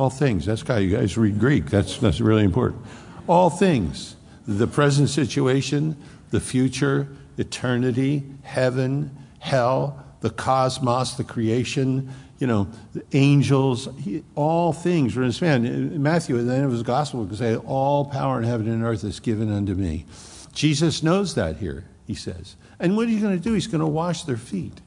All 0.00 0.08
things. 0.08 0.46
That's 0.46 0.66
why 0.66 0.78
you 0.78 0.96
guys 0.96 1.18
read 1.18 1.38
Greek. 1.38 1.66
That's, 1.66 1.98
that's 1.98 2.22
really 2.22 2.42
important. 2.42 2.86
All 3.26 3.50
things. 3.50 4.16
The 4.48 4.66
present 4.66 5.10
situation, 5.10 5.94
the 6.30 6.40
future, 6.40 7.06
eternity, 7.36 8.24
heaven, 8.40 9.14
hell, 9.40 10.02
the 10.22 10.30
cosmos, 10.30 11.18
the 11.18 11.24
creation, 11.24 12.10
you 12.38 12.46
know, 12.46 12.66
the 12.94 13.04
angels, 13.12 13.90
he, 13.98 14.24
all 14.36 14.72
things 14.72 15.14
were 15.14 15.20
in 15.20 15.26
his 15.26 15.38
hand. 15.38 16.00
Matthew, 16.00 16.38
at 16.38 16.46
the 16.46 16.54
end 16.54 16.64
of 16.64 16.72
his 16.72 16.82
gospel, 16.82 17.22
would 17.22 17.36
say, 17.36 17.56
All 17.56 18.06
power 18.06 18.38
in 18.38 18.44
heaven 18.44 18.70
and 18.70 18.82
earth 18.82 19.04
is 19.04 19.20
given 19.20 19.52
unto 19.52 19.74
me. 19.74 20.06
Jesus 20.54 21.02
knows 21.02 21.34
that 21.34 21.58
here, 21.58 21.84
he 22.06 22.14
says. 22.14 22.56
And 22.78 22.96
what 22.96 23.10
he's 23.10 23.20
going 23.20 23.36
to 23.36 23.44
do? 23.44 23.52
He's 23.52 23.66
going 23.66 23.82
to 23.82 23.86
wash 23.86 24.22
their 24.22 24.38
feet. 24.38 24.80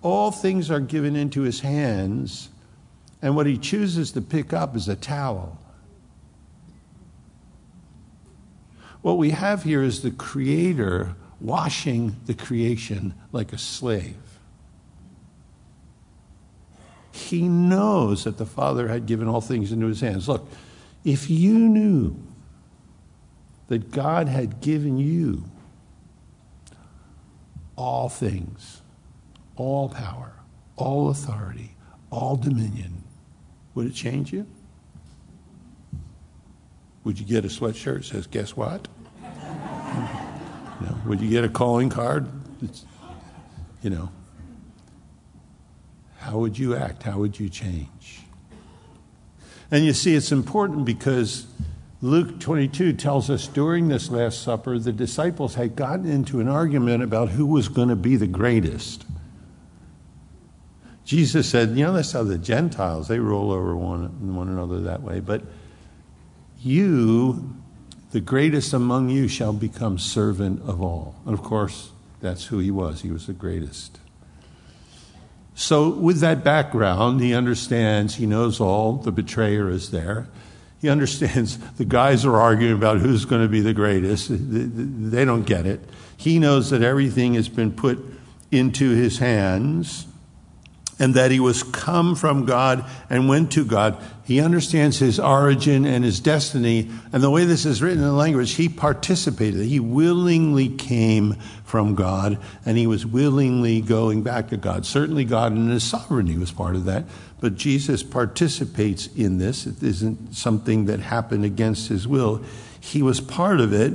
All 0.00 0.30
things 0.30 0.70
are 0.70 0.80
given 0.80 1.14
into 1.14 1.42
his 1.42 1.60
hands 1.60 2.48
and 3.22 3.34
what 3.34 3.46
he 3.46 3.56
chooses 3.56 4.12
to 4.12 4.20
pick 4.20 4.52
up 4.52 4.76
is 4.76 4.88
a 4.88 4.96
towel. 4.96 5.58
What 9.02 9.18
we 9.18 9.30
have 9.30 9.62
here 9.62 9.82
is 9.82 10.02
the 10.02 10.10
Creator 10.10 11.14
washing 11.40 12.16
the 12.26 12.34
creation 12.34 13.14
like 13.32 13.52
a 13.52 13.58
slave. 13.58 14.16
He 17.12 17.48
knows 17.48 18.24
that 18.24 18.36
the 18.36 18.46
Father 18.46 18.88
had 18.88 19.06
given 19.06 19.28
all 19.28 19.40
things 19.40 19.72
into 19.72 19.86
his 19.86 20.00
hands. 20.00 20.28
Look, 20.28 20.48
if 21.04 21.30
you 21.30 21.58
knew 21.58 22.16
that 23.68 23.90
God 23.90 24.28
had 24.28 24.60
given 24.60 24.98
you 24.98 25.44
all 27.76 28.08
things, 28.08 28.82
all 29.56 29.88
power, 29.88 30.32
all 30.76 31.08
authority, 31.08 31.76
all 32.10 32.36
dominion, 32.36 33.04
would 33.76 33.86
it 33.86 33.94
change 33.94 34.32
you? 34.32 34.46
Would 37.04 37.20
you 37.20 37.26
get 37.26 37.44
a 37.44 37.48
sweatshirt 37.48 37.98
that 37.98 38.04
says, 38.04 38.26
guess 38.26 38.56
what? 38.56 38.88
know, 40.80 40.98
would 41.06 41.20
you 41.20 41.30
get 41.30 41.44
a 41.44 41.48
calling 41.48 41.90
card? 41.90 42.26
It's, 42.62 42.84
you 43.82 43.90
know, 43.90 44.10
how 46.18 46.38
would 46.38 46.58
you 46.58 46.74
act? 46.74 47.04
How 47.04 47.18
would 47.18 47.38
you 47.38 47.48
change? 47.48 48.22
And 49.70 49.84
you 49.84 49.92
see, 49.92 50.14
it's 50.14 50.32
important 50.32 50.86
because 50.86 51.46
Luke 52.00 52.40
22 52.40 52.94
tells 52.94 53.28
us 53.28 53.46
during 53.46 53.88
this 53.88 54.10
Last 54.10 54.42
Supper, 54.42 54.78
the 54.78 54.92
disciples 54.92 55.54
had 55.54 55.76
gotten 55.76 56.08
into 56.08 56.40
an 56.40 56.48
argument 56.48 57.02
about 57.02 57.28
who 57.28 57.44
was 57.44 57.68
going 57.68 57.90
to 57.90 57.96
be 57.96 58.16
the 58.16 58.26
greatest. 58.26 59.04
Jesus 61.06 61.48
said, 61.48 61.70
you 61.70 61.84
know, 61.84 61.92
that's 61.92 62.10
how 62.12 62.24
the 62.24 62.36
Gentiles, 62.36 63.06
they 63.06 63.20
roll 63.20 63.52
over 63.52 63.76
one, 63.76 64.34
one 64.34 64.48
another 64.48 64.80
that 64.80 65.02
way. 65.02 65.20
But 65.20 65.42
you, 66.60 67.54
the 68.10 68.20
greatest 68.20 68.72
among 68.72 69.08
you, 69.10 69.28
shall 69.28 69.52
become 69.52 69.98
servant 69.98 70.62
of 70.68 70.82
all. 70.82 71.14
And 71.24 71.32
of 71.32 71.44
course, 71.44 71.92
That's 72.20 72.46
who 72.46 72.58
he 72.58 72.70
was. 72.70 73.02
He 73.02 73.10
was 73.10 73.26
the 73.26 73.32
greatest. 73.32 74.00
So, 75.54 75.88
with 75.88 76.20
that 76.20 76.44
background, 76.44 77.20
he 77.20 77.34
understands, 77.34 78.16
he 78.16 78.26
knows 78.26 78.60
all, 78.60 78.94
the 78.94 79.12
betrayer 79.12 79.70
is 79.70 79.90
there. 79.90 80.26
He 80.80 80.88
understands 80.88 81.56
the 81.76 81.84
guys 81.84 82.24
are 82.24 82.36
arguing 82.36 82.74
about 82.74 82.98
who's 82.98 83.24
going 83.24 83.42
to 83.42 83.48
be 83.48 83.60
the 83.60 83.72
greatest. 83.72 84.28
They 84.30 85.24
don't 85.24 85.44
get 85.44 85.66
it. 85.66 85.80
He 86.16 86.38
knows 86.38 86.70
that 86.70 86.82
everything 86.82 87.34
has 87.34 87.48
been 87.48 87.72
put 87.72 88.04
into 88.50 88.90
his 88.90 89.18
hands 89.18 90.06
and 90.98 91.14
that 91.14 91.30
he 91.30 91.40
was 91.40 91.62
come 91.62 92.14
from 92.14 92.46
God 92.46 92.84
and 93.10 93.28
went 93.28 93.52
to 93.52 93.64
God. 93.64 94.02
He 94.24 94.40
understands 94.40 94.98
his 94.98 95.20
origin 95.20 95.84
and 95.84 96.04
his 96.04 96.20
destiny. 96.20 96.90
And 97.12 97.22
the 97.22 97.30
way 97.30 97.44
this 97.44 97.66
is 97.66 97.82
written 97.82 97.98
in 97.98 98.08
the 98.08 98.12
language, 98.12 98.52
he 98.52 98.68
participated. 98.68 99.60
He 99.66 99.78
willingly 99.78 100.68
came 100.68 101.34
from 101.64 101.94
God 101.94 102.38
and 102.64 102.78
he 102.78 102.86
was 102.86 103.04
willingly 103.04 103.82
going 103.82 104.22
back 104.22 104.48
to 104.48 104.56
God. 104.56 104.86
Certainly, 104.86 105.26
God 105.26 105.52
in 105.52 105.68
his 105.68 105.84
sovereignty 105.84 106.38
was 106.38 106.50
part 106.50 106.74
of 106.74 106.86
that. 106.86 107.04
But 107.40 107.56
Jesus 107.56 108.02
participates 108.02 109.08
in 109.14 109.38
this. 109.38 109.66
It 109.66 109.82
isn't 109.82 110.34
something 110.34 110.86
that 110.86 111.00
happened 111.00 111.44
against 111.44 111.88
his 111.88 112.08
will. 112.08 112.42
He 112.80 113.02
was 113.02 113.20
part 113.20 113.60
of 113.60 113.74
it. 113.74 113.92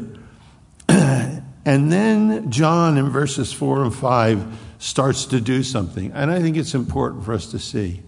and 0.88 1.92
then 1.92 2.52
John 2.52 2.98
in 2.98 3.10
verses 3.10 3.52
4 3.52 3.84
and 3.84 3.96
5 3.96 4.71
starts 4.82 5.26
to 5.28 5.40
do 5.40 5.62
something. 5.62 6.12
And 6.12 6.32
I 6.32 6.42
think 6.42 6.58
it's 6.58 6.74
important 6.74 7.24
for 7.24 7.34
us 7.34 7.46
to 7.52 7.60
see. 7.60 8.02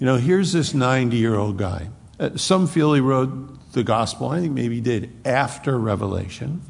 You 0.00 0.06
know, 0.06 0.16
here's 0.16 0.52
this 0.52 0.74
90 0.74 1.16
year 1.16 1.36
old 1.36 1.56
guy. 1.58 1.90
Some 2.34 2.66
feel 2.66 2.92
he 2.92 3.00
wrote 3.00 3.72
the 3.72 3.84
gospel, 3.84 4.30
I 4.30 4.40
think 4.40 4.52
maybe 4.52 4.76
he 4.76 4.80
did, 4.80 5.12
after 5.24 5.78
Revelation. 5.78 6.60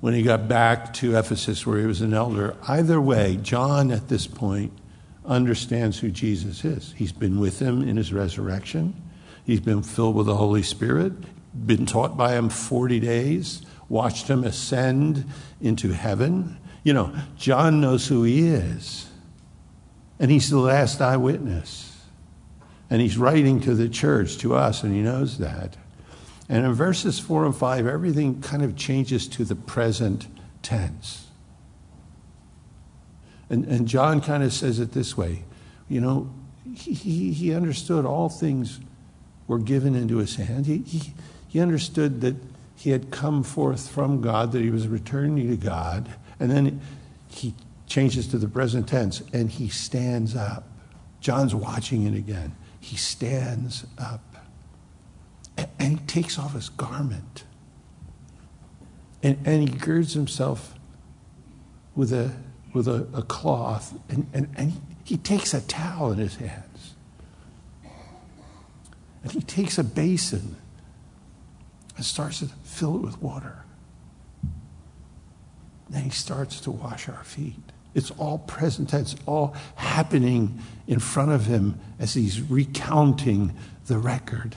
When 0.00 0.14
he 0.14 0.22
got 0.22 0.48
back 0.48 0.94
to 0.94 1.16
Ephesus, 1.16 1.66
where 1.66 1.78
he 1.78 1.86
was 1.86 2.00
an 2.00 2.14
elder. 2.14 2.56
Either 2.66 3.00
way, 3.00 3.38
John 3.42 3.90
at 3.90 4.08
this 4.08 4.26
point 4.26 4.72
understands 5.26 5.98
who 5.98 6.10
Jesus 6.10 6.64
is. 6.64 6.94
He's 6.96 7.12
been 7.12 7.38
with 7.38 7.58
him 7.58 7.86
in 7.86 7.98
his 7.98 8.14
resurrection, 8.14 8.94
he's 9.44 9.60
been 9.60 9.82
filled 9.82 10.14
with 10.14 10.26
the 10.26 10.36
Holy 10.36 10.62
Spirit, 10.62 11.12
been 11.66 11.84
taught 11.84 12.16
by 12.16 12.32
him 12.32 12.48
40 12.48 12.98
days, 13.00 13.60
watched 13.90 14.28
him 14.28 14.42
ascend 14.42 15.26
into 15.60 15.92
heaven. 15.92 16.58
You 16.84 16.92
know, 16.92 17.14
John 17.36 17.80
knows 17.80 18.06
who 18.06 18.22
he 18.22 18.46
is, 18.46 19.10
and 20.20 20.30
he's 20.30 20.50
the 20.50 20.58
last 20.58 21.00
eyewitness. 21.00 21.90
And 22.90 23.00
he's 23.00 23.16
writing 23.16 23.60
to 23.62 23.74
the 23.74 23.88
church, 23.88 24.36
to 24.38 24.54
us, 24.54 24.84
and 24.84 24.94
he 24.94 25.00
knows 25.00 25.38
that. 25.38 25.76
And 26.48 26.66
in 26.66 26.74
verses 26.74 27.18
4 27.18 27.46
and 27.46 27.56
5, 27.56 27.86
everything 27.86 28.42
kind 28.42 28.62
of 28.62 28.76
changes 28.76 29.26
to 29.28 29.44
the 29.44 29.56
present 29.56 30.28
tense. 30.62 31.26
And, 33.48 33.64
and 33.64 33.88
John 33.88 34.20
kind 34.20 34.42
of 34.42 34.52
says 34.52 34.78
it 34.78 34.92
this 34.92 35.16
way 35.16 35.44
you 35.88 36.00
know, 36.00 36.32
he, 36.74 37.32
he 37.32 37.54
understood 37.54 38.04
all 38.06 38.28
things 38.28 38.80
were 39.46 39.58
given 39.58 39.94
into 39.94 40.16
his 40.16 40.36
hand. 40.36 40.66
He, 40.66 40.78
he, 40.78 41.12
he 41.48 41.60
understood 41.60 42.20
that 42.22 42.36
he 42.74 42.90
had 42.90 43.10
come 43.10 43.42
forth 43.42 43.88
from 43.88 44.20
God, 44.20 44.52
that 44.52 44.62
he 44.62 44.70
was 44.70 44.88
returning 44.88 45.48
to 45.50 45.56
God, 45.56 46.08
and 46.44 46.52
then 46.52 46.80
he 47.30 47.54
changes 47.86 48.26
to 48.28 48.36
the 48.36 48.48
present 48.48 48.86
tense 48.86 49.22
and 49.32 49.50
he 49.50 49.70
stands 49.70 50.36
up. 50.36 50.68
John's 51.20 51.54
watching 51.54 52.06
it 52.06 52.14
again. 52.14 52.54
He 52.80 52.98
stands 52.98 53.86
up 53.96 54.20
and 55.56 55.98
he 55.98 56.06
takes 56.06 56.38
off 56.38 56.52
his 56.52 56.68
garment 56.68 57.44
and, 59.22 59.38
and 59.46 59.66
he 59.66 59.74
girds 59.74 60.12
himself 60.12 60.74
with 61.96 62.12
a, 62.12 62.30
with 62.74 62.86
a, 62.86 63.06
a 63.14 63.22
cloth 63.22 63.98
and, 64.10 64.26
and, 64.34 64.50
and 64.54 64.72
he, 64.72 64.80
he 65.04 65.16
takes 65.16 65.54
a 65.54 65.62
towel 65.62 66.12
in 66.12 66.18
his 66.18 66.36
hands 66.36 66.94
and 69.22 69.32
he 69.32 69.40
takes 69.40 69.78
a 69.78 69.84
basin 69.84 70.56
and 71.96 72.04
starts 72.04 72.40
to 72.40 72.48
fill 72.64 72.96
it 72.96 73.00
with 73.00 73.22
water. 73.22 73.64
Then 75.94 76.02
he 76.02 76.10
starts 76.10 76.60
to 76.62 76.72
wash 76.72 77.08
our 77.08 77.22
feet. 77.22 77.54
It's 77.94 78.10
all 78.10 78.38
present 78.38 78.88
tense, 78.88 79.14
all 79.26 79.54
happening 79.76 80.58
in 80.88 80.98
front 80.98 81.30
of 81.30 81.46
him 81.46 81.78
as 82.00 82.14
he's 82.14 82.42
recounting 82.42 83.54
the 83.86 83.98
record. 83.98 84.56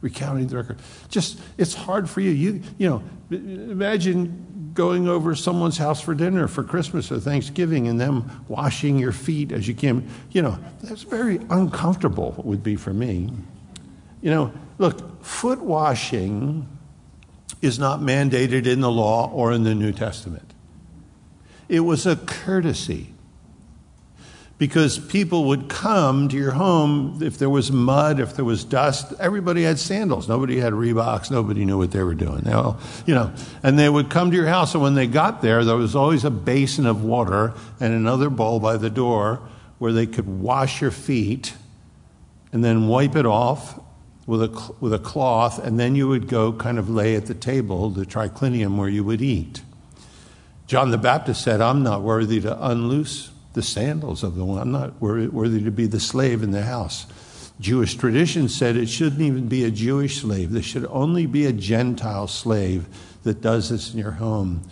Recounting 0.00 0.48
the 0.48 0.56
record. 0.56 0.80
Just, 1.08 1.38
it's 1.56 1.72
hard 1.72 2.10
for 2.10 2.20
you. 2.20 2.30
You, 2.30 2.62
you 2.78 2.88
know, 2.88 3.02
imagine 3.30 4.72
going 4.74 5.06
over 5.06 5.36
someone's 5.36 5.78
house 5.78 6.00
for 6.00 6.16
dinner 6.16 6.48
for 6.48 6.64
Christmas 6.64 7.12
or 7.12 7.20
Thanksgiving 7.20 7.86
and 7.86 8.00
them 8.00 8.44
washing 8.48 8.98
your 8.98 9.12
feet 9.12 9.52
as 9.52 9.68
you 9.68 9.74
came. 9.74 10.08
You 10.32 10.42
know, 10.42 10.58
that's 10.82 11.02
very 11.02 11.36
uncomfortable, 11.48 12.34
it 12.38 12.44
would 12.44 12.64
be 12.64 12.74
for 12.74 12.92
me. 12.92 13.30
You 14.20 14.30
know, 14.30 14.52
look, 14.78 15.24
foot 15.24 15.60
washing 15.60 16.66
is 17.60 17.78
not 17.78 18.00
mandated 18.00 18.66
in 18.66 18.80
the 18.80 18.90
law 18.90 19.30
or 19.30 19.52
in 19.52 19.64
the 19.64 19.74
New 19.74 19.92
Testament. 19.92 20.54
It 21.68 21.80
was 21.80 22.06
a 22.06 22.16
courtesy 22.16 23.14
because 24.60 24.98
people 24.98 25.44
would 25.44 25.68
come 25.70 26.28
to 26.28 26.36
your 26.36 26.50
home 26.50 27.18
if 27.22 27.38
there 27.38 27.48
was 27.48 27.72
mud, 27.72 28.20
if 28.20 28.34
there 28.36 28.44
was 28.44 28.62
dust. 28.62 29.12
Everybody 29.18 29.62
had 29.62 29.78
sandals. 29.78 30.28
Nobody 30.28 30.58
had 30.58 30.74
Reeboks. 30.74 31.30
Nobody 31.30 31.64
knew 31.64 31.78
what 31.78 31.92
they 31.92 32.02
were 32.02 32.14
doing. 32.14 32.42
Now, 32.44 32.78
you 33.06 33.14
know, 33.14 33.32
and 33.62 33.78
they 33.78 33.88
would 33.88 34.10
come 34.10 34.30
to 34.30 34.36
your 34.36 34.48
house, 34.48 34.74
and 34.74 34.82
when 34.82 34.94
they 34.94 35.06
got 35.06 35.40
there, 35.40 35.64
there 35.64 35.76
was 35.76 35.96
always 35.96 36.24
a 36.26 36.30
basin 36.30 36.84
of 36.84 37.02
water 37.02 37.54
and 37.80 37.94
another 37.94 38.28
bowl 38.28 38.60
by 38.60 38.76
the 38.76 38.90
door 38.90 39.40
where 39.78 39.92
they 39.92 40.06
could 40.06 40.26
wash 40.26 40.82
your 40.82 40.90
feet 40.90 41.54
and 42.52 42.62
then 42.62 42.86
wipe 42.86 43.16
it 43.16 43.24
off 43.24 43.80
with 44.30 44.44
a, 44.44 44.72
with 44.78 44.94
a 44.94 44.98
cloth, 45.00 45.58
and 45.58 45.78
then 45.78 45.96
you 45.96 46.06
would 46.06 46.28
go 46.28 46.52
kind 46.52 46.78
of 46.78 46.88
lay 46.88 47.16
at 47.16 47.26
the 47.26 47.34
table, 47.34 47.90
the 47.90 48.06
triclinium, 48.06 48.76
where 48.76 48.88
you 48.88 49.02
would 49.02 49.20
eat. 49.20 49.60
John 50.68 50.92
the 50.92 50.98
Baptist 50.98 51.42
said, 51.42 51.60
I'm 51.60 51.82
not 51.82 52.02
worthy 52.02 52.40
to 52.42 52.68
unloose 52.68 53.32
the 53.54 53.62
sandals 53.62 54.22
of 54.22 54.36
the 54.36 54.44
one. 54.44 54.62
I'm 54.62 54.70
not 54.70 55.00
worthy 55.00 55.64
to 55.64 55.72
be 55.72 55.88
the 55.88 55.98
slave 55.98 56.44
in 56.44 56.52
the 56.52 56.62
house. 56.62 57.06
Jewish 57.58 57.96
tradition 57.96 58.48
said 58.48 58.76
it 58.76 58.88
shouldn't 58.88 59.20
even 59.20 59.48
be 59.48 59.64
a 59.64 59.70
Jewish 59.72 60.20
slave. 60.20 60.52
There 60.52 60.62
should 60.62 60.86
only 60.86 61.26
be 61.26 61.46
a 61.46 61.52
Gentile 61.52 62.28
slave 62.28 62.86
that 63.24 63.40
does 63.40 63.70
this 63.70 63.92
in 63.92 63.98
your 63.98 64.12
home 64.12 64.62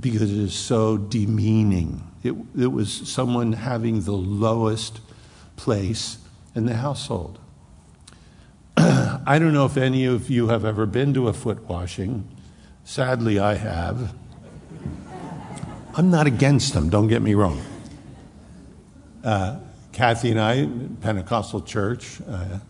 because 0.00 0.22
it 0.22 0.38
is 0.38 0.54
so 0.54 0.96
demeaning. 0.96 2.02
It, 2.24 2.34
it 2.58 2.72
was 2.72 2.92
someone 2.92 3.52
having 3.52 4.00
the 4.00 4.12
lowest 4.12 4.98
place 5.54 6.18
in 6.56 6.66
the 6.66 6.74
household. 6.74 7.38
I 9.28 9.40
don't 9.40 9.52
know 9.52 9.66
if 9.66 9.76
any 9.76 10.04
of 10.04 10.30
you 10.30 10.48
have 10.48 10.64
ever 10.64 10.86
been 10.86 11.12
to 11.14 11.26
a 11.26 11.32
foot 11.32 11.68
washing. 11.68 12.28
Sadly, 12.84 13.40
I 13.40 13.54
have. 13.54 14.14
I'm 15.96 16.12
not 16.12 16.28
against 16.28 16.74
them, 16.74 16.90
don't 16.90 17.08
get 17.08 17.22
me 17.22 17.34
wrong. 17.34 17.60
Uh, 19.24 19.58
Kathy 19.90 20.30
and 20.30 20.40
I, 20.40 20.68
Pentecostal 21.00 21.62
church, 21.62 22.20
uh, 22.28 22.60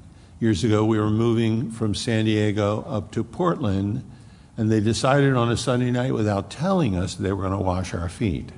years 0.40 0.64
ago, 0.64 0.83
we 0.87 0.99
were 0.99 1.11
moving 1.11 1.71
from 1.71 1.95
San 1.95 2.25
Diego 2.25 2.87
up 2.88 3.11
to 3.12 3.23
Portland, 3.23 4.03
and 4.57 4.73
they 4.73 4.81
decided 4.81 5.35
on 5.35 5.51
a 5.51 5.59
Sunday 5.59 5.90
night 5.90 6.14
without 6.14 6.51
telling 6.51 6.97
us 6.97 7.16
they 7.16 7.35
were 7.35 7.42
going 7.42 7.59
to 7.59 7.62
wash 7.62 7.92
our 7.92 8.09
feet. 8.09 8.49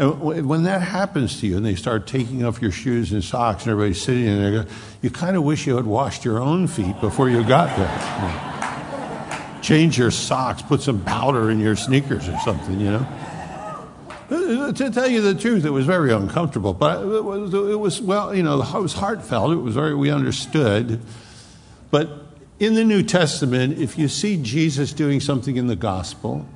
And 0.00 0.48
when 0.48 0.62
that 0.62 0.80
happens 0.80 1.40
to 1.40 1.46
you 1.46 1.58
and 1.58 1.66
they 1.66 1.74
start 1.74 2.06
taking 2.06 2.42
off 2.42 2.62
your 2.62 2.70
shoes 2.70 3.12
and 3.12 3.22
socks 3.22 3.64
and 3.64 3.72
everybody's 3.72 4.00
sitting 4.00 4.24
there, 4.24 4.64
you 5.02 5.10
kind 5.10 5.36
of 5.36 5.44
wish 5.44 5.66
you 5.66 5.76
had 5.76 5.84
washed 5.84 6.24
your 6.24 6.40
own 6.40 6.68
feet 6.68 6.98
before 7.02 7.28
you 7.28 7.44
got 7.44 7.76
there. 7.76 9.60
Change 9.60 9.98
your 9.98 10.10
socks, 10.10 10.62
put 10.62 10.80
some 10.80 11.04
powder 11.04 11.50
in 11.50 11.60
your 11.60 11.76
sneakers 11.76 12.30
or 12.30 12.38
something, 12.38 12.80
you 12.80 12.92
know. 12.92 13.06
Uh, 14.30 14.72
to 14.72 14.90
tell 14.90 15.06
you 15.06 15.20
the 15.20 15.34
truth, 15.34 15.66
it 15.66 15.70
was 15.70 15.84
very 15.84 16.14
uncomfortable, 16.14 16.72
but 16.72 17.02
it 17.02 17.22
was, 17.22 17.52
it 17.52 17.78
was 17.78 18.00
well, 18.00 18.34
you 18.34 18.42
know, 18.42 18.62
it 18.62 18.80
was 18.80 18.94
heartfelt. 18.94 19.52
It 19.52 19.56
was 19.56 19.74
very, 19.74 19.94
we 19.94 20.10
understood. 20.10 21.02
But 21.90 22.08
in 22.58 22.72
the 22.72 22.84
New 22.84 23.02
Testament, 23.02 23.78
if 23.78 23.98
you 23.98 24.08
see 24.08 24.42
Jesus 24.42 24.94
doing 24.94 25.20
something 25.20 25.56
in 25.56 25.66
the 25.66 25.76
gospel, 25.76 26.46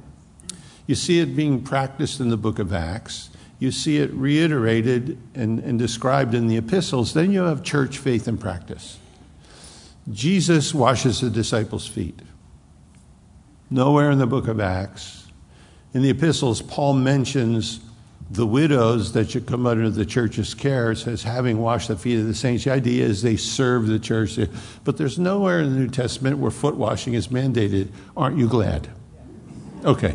you 0.87 0.95
see 0.95 1.21
it 1.21 1.37
being 1.37 1.63
practiced 1.63 2.21
in 2.21 2.29
the 2.29 2.37
book 2.37 2.59
of 2.59 2.73
Acts, 2.73 3.31
you 3.59 3.71
see 3.71 3.99
it 3.99 4.13
reiterated 4.13 5.19
and, 5.35 5.59
and 5.61 5.79
described 5.79 6.35
in 6.35 6.47
the 6.47 6.57
epistles, 6.57 7.15
then 7.15 7.33
you 7.33 7.43
have 7.43 7.63
church 7.63 7.99
faith 7.99 8.29
and 8.29 8.39
practice. 8.39 8.99
Jesus 10.13 10.75
washes 10.75 11.21
the 11.21 11.31
disciples' 11.31 11.87
feet. 11.87 12.21
Nowhere 13.71 14.11
in 14.11 14.19
the 14.19 14.27
book 14.27 14.49
of 14.49 14.61
Acts. 14.61 15.27
In 15.95 16.03
the 16.03 16.11
epistles, 16.11 16.61
Paul 16.61 16.95
mentions 16.95 17.81
the 18.31 18.47
widows 18.47 19.13
that 19.13 19.31
should 19.31 19.47
come 19.47 19.67
under 19.67 19.91
the 19.91 20.05
church's 20.05 20.55
care 20.55 20.95
says 20.95 21.23
having 21.23 21.59
washed 21.59 21.89
the 21.89 21.97
feet 21.97 22.19
of 22.19 22.27
the 22.27 22.35
saints. 22.35 22.65
The 22.65 22.73
idea 22.73 23.05
is 23.05 23.23
they 23.23 23.37
serve 23.37 23.87
the 23.87 23.99
church. 23.99 24.39
But 24.83 24.97
there's 24.97 25.19
nowhere 25.19 25.61
in 25.61 25.73
the 25.73 25.79
New 25.79 25.89
Testament 25.89 26.39
where 26.39 26.51
foot 26.51 26.77
washing 26.77 27.15
is 27.15 27.29
mandated. 27.29 27.89
Aren't 28.17 28.39
you 28.39 28.49
glad? 28.49 28.89
Okay. 29.85 30.15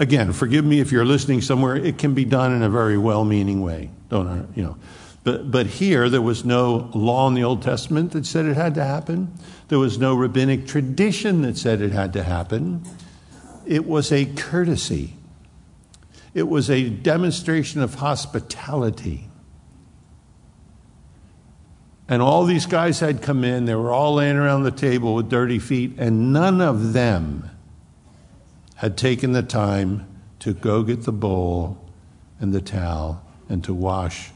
Again, 0.00 0.32
forgive 0.32 0.64
me 0.64 0.80
if 0.80 0.90
you're 0.90 1.04
listening 1.04 1.42
somewhere. 1.42 1.76
It 1.76 1.98
can 1.98 2.14
be 2.14 2.24
done 2.24 2.54
in 2.54 2.62
a 2.62 2.70
very 2.70 2.96
well-meaning 2.96 3.60
way. 3.60 3.90
Don't 4.08 4.48
you 4.56 4.62
know? 4.62 4.76
But 5.24 5.50
but 5.50 5.66
here 5.66 6.08
there 6.08 6.22
was 6.22 6.42
no 6.42 6.90
law 6.94 7.28
in 7.28 7.34
the 7.34 7.44
Old 7.44 7.60
Testament 7.60 8.12
that 8.12 8.24
said 8.24 8.46
it 8.46 8.56
had 8.56 8.74
to 8.76 8.84
happen. 8.84 9.30
There 9.68 9.78
was 9.78 9.98
no 9.98 10.14
rabbinic 10.14 10.66
tradition 10.66 11.42
that 11.42 11.58
said 11.58 11.82
it 11.82 11.92
had 11.92 12.14
to 12.14 12.22
happen. 12.22 12.82
It 13.66 13.86
was 13.86 14.10
a 14.10 14.24
courtesy. 14.24 15.16
It 16.32 16.48
was 16.48 16.70
a 16.70 16.88
demonstration 16.88 17.82
of 17.82 17.96
hospitality. 17.96 19.28
And 22.08 22.22
all 22.22 22.44
these 22.44 22.64
guys 22.64 23.00
had 23.00 23.20
come 23.20 23.44
in, 23.44 23.66
they 23.66 23.74
were 23.74 23.92
all 23.92 24.14
laying 24.14 24.36
around 24.36 24.62
the 24.62 24.70
table 24.70 25.14
with 25.14 25.28
dirty 25.28 25.58
feet, 25.58 25.92
and 25.98 26.32
none 26.32 26.62
of 26.62 26.94
them 26.94 27.50
had 28.80 28.96
taken 28.96 29.32
the 29.32 29.42
time 29.42 30.06
to 30.38 30.54
go 30.54 30.82
get 30.82 31.02
the 31.02 31.12
bowl 31.12 31.76
and 32.40 32.54
the 32.54 32.62
towel 32.62 33.22
and 33.46 33.62
to 33.62 33.74
wash 33.74 34.30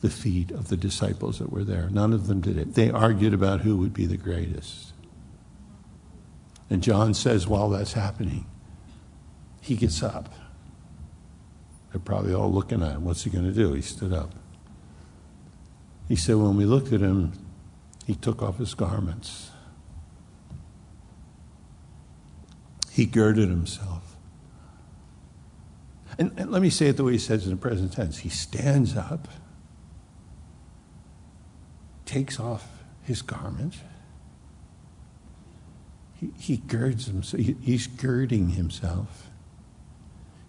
the 0.00 0.10
feet 0.10 0.50
of 0.50 0.66
the 0.66 0.76
disciples 0.76 1.38
that 1.38 1.52
were 1.52 1.62
there. 1.62 1.88
None 1.90 2.12
of 2.12 2.26
them 2.26 2.40
did 2.40 2.58
it. 2.58 2.74
They 2.74 2.90
argued 2.90 3.32
about 3.32 3.60
who 3.60 3.76
would 3.76 3.94
be 3.94 4.04
the 4.04 4.16
greatest. 4.16 4.92
And 6.68 6.82
John 6.82 7.14
says, 7.14 7.46
while 7.46 7.70
that's 7.70 7.92
happening, 7.92 8.46
he 9.60 9.76
gets 9.76 10.02
up. 10.02 10.34
They're 11.92 12.00
probably 12.00 12.34
all 12.34 12.52
looking 12.52 12.82
at 12.82 12.96
him. 12.96 13.04
What's 13.04 13.22
he 13.22 13.30
going 13.30 13.44
to 13.44 13.52
do? 13.52 13.74
He 13.74 13.82
stood 13.82 14.12
up. 14.12 14.34
He 16.08 16.16
said, 16.16 16.34
when 16.34 16.56
we 16.56 16.64
looked 16.64 16.92
at 16.92 17.00
him, 17.00 17.30
he 18.08 18.16
took 18.16 18.42
off 18.42 18.58
his 18.58 18.74
garments. 18.74 19.52
He 22.94 23.06
girded 23.06 23.48
himself. 23.48 24.14
And, 26.16 26.30
and, 26.36 26.52
let 26.52 26.62
me 26.62 26.70
say 26.70 26.86
it 26.86 26.96
the 26.96 27.02
way 27.02 27.10
he 27.10 27.18
says 27.18 27.42
it 27.42 27.46
in 27.46 27.50
the 27.50 27.60
present 27.60 27.92
tense. 27.92 28.18
He 28.18 28.28
stands 28.28 28.96
up, 28.96 29.26
takes 32.04 32.38
off 32.38 32.84
his 33.02 33.20
garment. 33.20 33.74
He, 36.20 36.30
he 36.38 36.56
girds 36.58 37.06
himself. 37.06 37.42
He, 37.42 37.56
he's 37.60 37.88
girding 37.88 38.50
himself. 38.50 39.28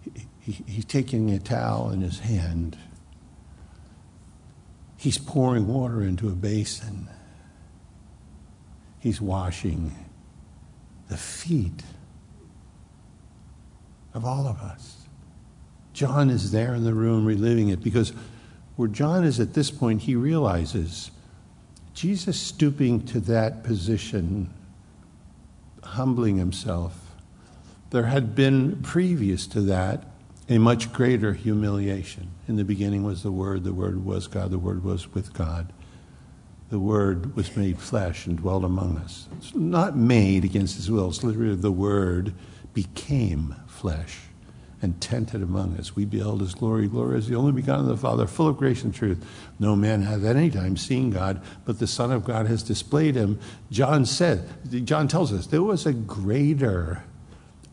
He, 0.02 0.12
he, 0.38 0.52
he's 0.68 0.84
taking 0.84 1.32
a 1.32 1.40
towel 1.40 1.90
in 1.90 2.00
his 2.00 2.20
hand. 2.20 2.78
He's 4.96 5.18
pouring 5.18 5.66
water 5.66 6.00
into 6.00 6.28
a 6.28 6.36
basin. 6.36 7.08
He's 9.00 9.20
washing 9.20 9.96
the 11.08 11.16
feet 11.16 11.82
of 14.16 14.24
all 14.24 14.48
of 14.48 14.60
us. 14.60 14.96
John 15.92 16.30
is 16.30 16.50
there 16.50 16.74
in 16.74 16.84
the 16.84 16.94
room 16.94 17.26
reliving 17.26 17.68
it 17.68 17.82
because 17.82 18.12
where 18.76 18.88
John 18.88 19.24
is 19.24 19.38
at 19.38 19.52
this 19.54 19.70
point, 19.70 20.02
he 20.02 20.16
realizes 20.16 21.10
Jesus 21.94 22.38
stooping 22.40 23.04
to 23.06 23.20
that 23.20 23.62
position, 23.62 24.52
humbling 25.82 26.38
himself. 26.38 27.12
There 27.90 28.04
had 28.04 28.34
been 28.34 28.82
previous 28.82 29.46
to 29.48 29.60
that 29.62 30.04
a 30.48 30.58
much 30.58 30.92
greater 30.92 31.34
humiliation. 31.34 32.30
In 32.48 32.56
the 32.56 32.64
beginning 32.64 33.02
was 33.02 33.22
the 33.22 33.32
Word, 33.32 33.64
the 33.64 33.72
Word 33.72 34.04
was 34.04 34.26
God, 34.28 34.50
the 34.50 34.58
Word 34.58 34.82
was 34.82 35.12
with 35.12 35.32
God. 35.32 35.72
The 36.70 36.78
Word 36.78 37.36
was 37.36 37.56
made 37.56 37.78
flesh 37.78 38.26
and 38.26 38.38
dwelt 38.38 38.64
among 38.64 38.98
us. 38.98 39.28
It's 39.38 39.54
not 39.54 39.96
made 39.96 40.44
against 40.44 40.76
His 40.76 40.90
will, 40.90 41.08
it's 41.08 41.22
literally 41.22 41.54
the 41.54 41.72
Word 41.72 42.34
became 42.76 43.56
flesh 43.66 44.18
and 44.82 45.00
tented 45.00 45.42
among 45.42 45.78
us. 45.78 45.96
We 45.96 46.04
beheld 46.04 46.42
His 46.42 46.54
glory, 46.54 46.88
glory 46.88 47.16
as 47.16 47.26
the 47.26 47.34
only 47.34 47.52
begotten 47.52 47.86
of 47.86 47.90
the 47.90 47.96
Father, 47.96 48.26
full 48.26 48.48
of 48.48 48.58
grace 48.58 48.84
and 48.84 48.94
truth. 48.94 49.24
No 49.58 49.74
man 49.74 50.02
hath 50.02 50.22
at 50.24 50.36
any 50.36 50.50
time 50.50 50.76
seen 50.76 51.08
God, 51.08 51.40
but 51.64 51.78
the 51.78 51.86
Son 51.86 52.12
of 52.12 52.22
God 52.22 52.46
has 52.46 52.62
displayed 52.62 53.14
Him. 53.14 53.40
John 53.70 54.04
said, 54.04 54.46
John 54.86 55.08
tells 55.08 55.32
us 55.32 55.46
there 55.46 55.62
was 55.62 55.86
a 55.86 55.94
greater 55.94 57.02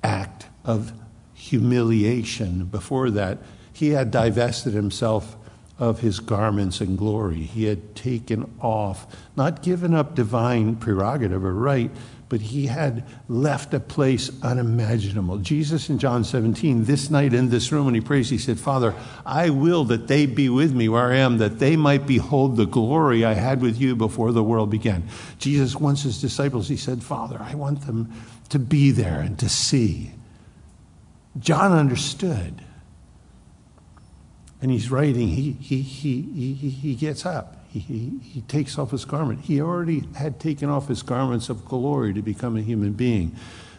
act 0.02 0.46
of 0.64 0.94
humiliation. 1.34 2.64
Before 2.68 3.10
that, 3.10 3.40
he 3.74 3.90
had 3.90 4.10
divested 4.10 4.74
himself 4.74 5.36
of 5.78 6.00
his 6.00 6.22
garments 6.22 6.80
and 6.80 6.98
glory. 6.98 7.42
He 7.42 7.66
had 7.66 7.94
taken 7.94 8.54
off, 8.62 9.06
not 9.36 9.64
given 9.64 9.94
up 9.94 10.16
divine 10.16 10.78
prerogative 10.78 11.44
or 11.44 11.54
right, 11.54 11.92
but 12.34 12.42
he 12.42 12.66
had 12.66 13.04
left 13.30 13.76
a 13.76 13.80
place 13.80 14.32
unimaginable. 14.42 15.38
Jesus 15.38 15.88
in 15.88 16.00
John 16.00 16.24
17, 16.24 16.86
this 16.86 17.12
night 17.12 17.32
in 17.32 17.50
this 17.50 17.72
room, 17.72 17.86
when 17.86 17.94
he 17.94 18.02
prays, 18.02 18.28
he 18.32 18.40
said, 18.40 18.60
Father, 18.60 18.96
I 19.24 19.52
will 19.52 19.84
that 19.84 20.08
they 20.08 20.26
be 20.26 20.50
with 20.50 20.74
me 20.74 20.90
where 20.90 21.12
I 21.12 21.18
am, 21.18 21.38
that 21.38 21.60
they 21.60 21.76
might 21.76 22.08
behold 22.08 22.58
the 22.58 22.66
glory 22.66 23.24
I 23.24 23.36
had 23.36 23.62
with 23.62 23.80
you 23.80 23.96
before 23.96 24.32
the 24.32 24.42
world 24.42 24.72
began. 24.72 25.04
Jesus 25.38 25.76
wants 25.76 26.02
his 26.02 26.20
disciples, 26.20 26.68
he 26.68 26.76
said, 26.76 27.04
Father, 27.04 27.38
I 27.40 27.54
want 27.54 27.86
them 27.86 28.12
to 28.50 28.58
be 28.58 28.90
there 28.90 29.20
and 29.20 29.38
to 29.38 29.48
see. 29.48 30.14
John 31.38 31.72
understood. 31.72 32.64
And 34.60 34.72
he's 34.72 34.90
writing, 34.90 35.28
he, 35.28 35.52
he, 35.52 35.84
he, 35.84 36.24
he, 36.24 36.70
he 36.72 36.96
gets 36.96 37.28
up. 37.28 37.63
He, 37.80 38.44
takes 38.48 38.78
off 38.78 38.92
his 38.92 39.04
garment. 39.04 39.42
He 39.42 39.60
already 39.60 40.08
had 40.16 40.40
taken 40.40 40.70
off 40.70 40.88
his 40.88 41.02
garments 41.02 41.50
of 41.50 41.66
glory 41.66 42.14
to 42.14 42.22
become 42.22 42.56
a 42.56 42.62
human 42.62 42.94
being. 42.94 43.36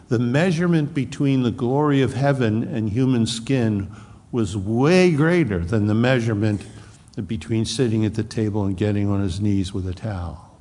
The 0.09 0.19
measurement 0.19 0.93
between 0.93 1.43
the 1.43 1.51
glory 1.51 2.01
of 2.01 2.13
heaven 2.13 2.63
and 2.63 2.89
human 2.89 3.25
skin 3.25 3.89
was 4.31 4.57
way 4.57 5.11
greater 5.11 5.59
than 5.59 5.87
the 5.87 5.93
measurement 5.93 6.65
between 7.25 7.63
sitting 7.63 8.05
at 8.05 8.15
the 8.15 8.23
table 8.23 8.65
and 8.65 8.75
getting 8.75 9.09
on 9.09 9.21
his 9.21 9.39
knees 9.39 9.73
with 9.73 9.87
a 9.87 9.93
towel. 9.93 10.59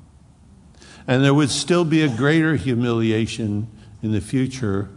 And 1.09 1.25
there 1.25 1.35
would 1.35 1.51
still 1.51 1.85
be 1.85 2.03
a 2.03 2.09
greater 2.09 2.55
humiliation 2.55 3.67
in 4.01 4.13
the 4.13 4.21
future 4.21 4.91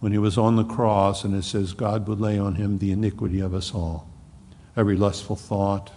when 0.00 0.10
he 0.10 0.18
was 0.18 0.36
on 0.36 0.56
the 0.56 0.64
cross, 0.64 1.22
and 1.22 1.34
it 1.34 1.44
says 1.44 1.72
God 1.72 2.08
would 2.08 2.20
lay 2.20 2.36
on 2.36 2.56
him 2.56 2.78
the 2.78 2.90
iniquity 2.90 3.38
of 3.38 3.54
us 3.54 3.72
all. 3.72 4.10
Every 4.76 4.96
lustful 4.96 5.36
thought 5.36 5.92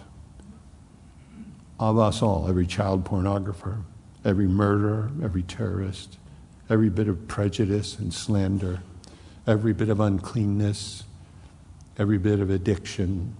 of 1.80 1.98
us 1.98 2.20
all, 2.22 2.46
every 2.46 2.66
child 2.66 3.04
pornographer, 3.04 3.82
every 4.24 4.46
murderer, 4.46 5.10
every 5.22 5.42
terrorist, 5.42 6.18
every 6.68 6.90
bit 6.90 7.08
of 7.08 7.26
prejudice 7.26 7.98
and 7.98 8.12
slander, 8.12 8.82
every 9.46 9.72
bit 9.72 9.88
of 9.88 9.98
uncleanness, 9.98 11.04
every 11.98 12.18
bit 12.18 12.38
of 12.38 12.50
addiction. 12.50 13.34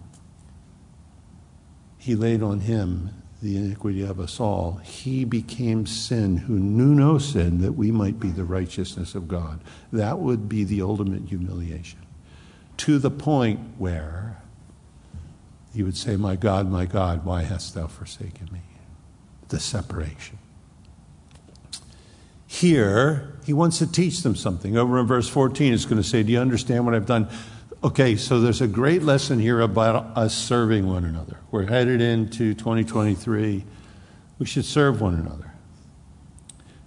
He 1.98 2.14
laid 2.14 2.42
on 2.42 2.60
him 2.60 3.10
the 3.42 3.56
iniquity 3.56 4.02
of 4.02 4.18
us 4.18 4.40
all. 4.40 4.80
He 4.82 5.26
became 5.26 5.84
sin 5.84 6.38
who 6.38 6.58
knew 6.58 6.94
no 6.94 7.18
sin 7.18 7.60
that 7.60 7.72
we 7.72 7.90
might 7.90 8.18
be 8.18 8.30
the 8.30 8.44
righteousness 8.44 9.14
of 9.14 9.28
God. 9.28 9.60
That 9.92 10.18
would 10.18 10.48
be 10.48 10.64
the 10.64 10.80
ultimate 10.80 11.28
humiliation. 11.28 12.00
To 12.78 12.98
the 12.98 13.10
point 13.10 13.60
where 13.76 14.42
he 15.72 15.82
would 15.82 15.96
say, 15.96 16.16
My 16.16 16.36
God, 16.36 16.70
my 16.70 16.86
God, 16.86 17.24
why 17.24 17.42
hast 17.42 17.74
thou 17.74 17.86
forsaken 17.86 18.48
me? 18.52 18.60
The 19.48 19.60
separation. 19.60 20.38
Here, 22.46 23.38
he 23.44 23.52
wants 23.52 23.78
to 23.78 23.90
teach 23.90 24.22
them 24.22 24.34
something. 24.34 24.76
Over 24.76 24.98
in 24.98 25.06
verse 25.06 25.28
14, 25.28 25.72
it's 25.72 25.84
going 25.84 26.02
to 26.02 26.08
say, 26.08 26.22
Do 26.22 26.32
you 26.32 26.40
understand 26.40 26.84
what 26.84 26.94
I've 26.94 27.06
done? 27.06 27.28
Okay, 27.82 28.16
so 28.16 28.40
there's 28.40 28.60
a 28.60 28.66
great 28.66 29.02
lesson 29.02 29.38
here 29.38 29.60
about 29.60 30.16
us 30.16 30.34
serving 30.34 30.86
one 30.86 31.04
another. 31.04 31.38
We're 31.50 31.66
headed 31.66 32.00
into 32.00 32.52
2023. 32.54 33.64
We 34.38 34.46
should 34.46 34.64
serve 34.64 35.00
one 35.00 35.14
another. 35.14 35.52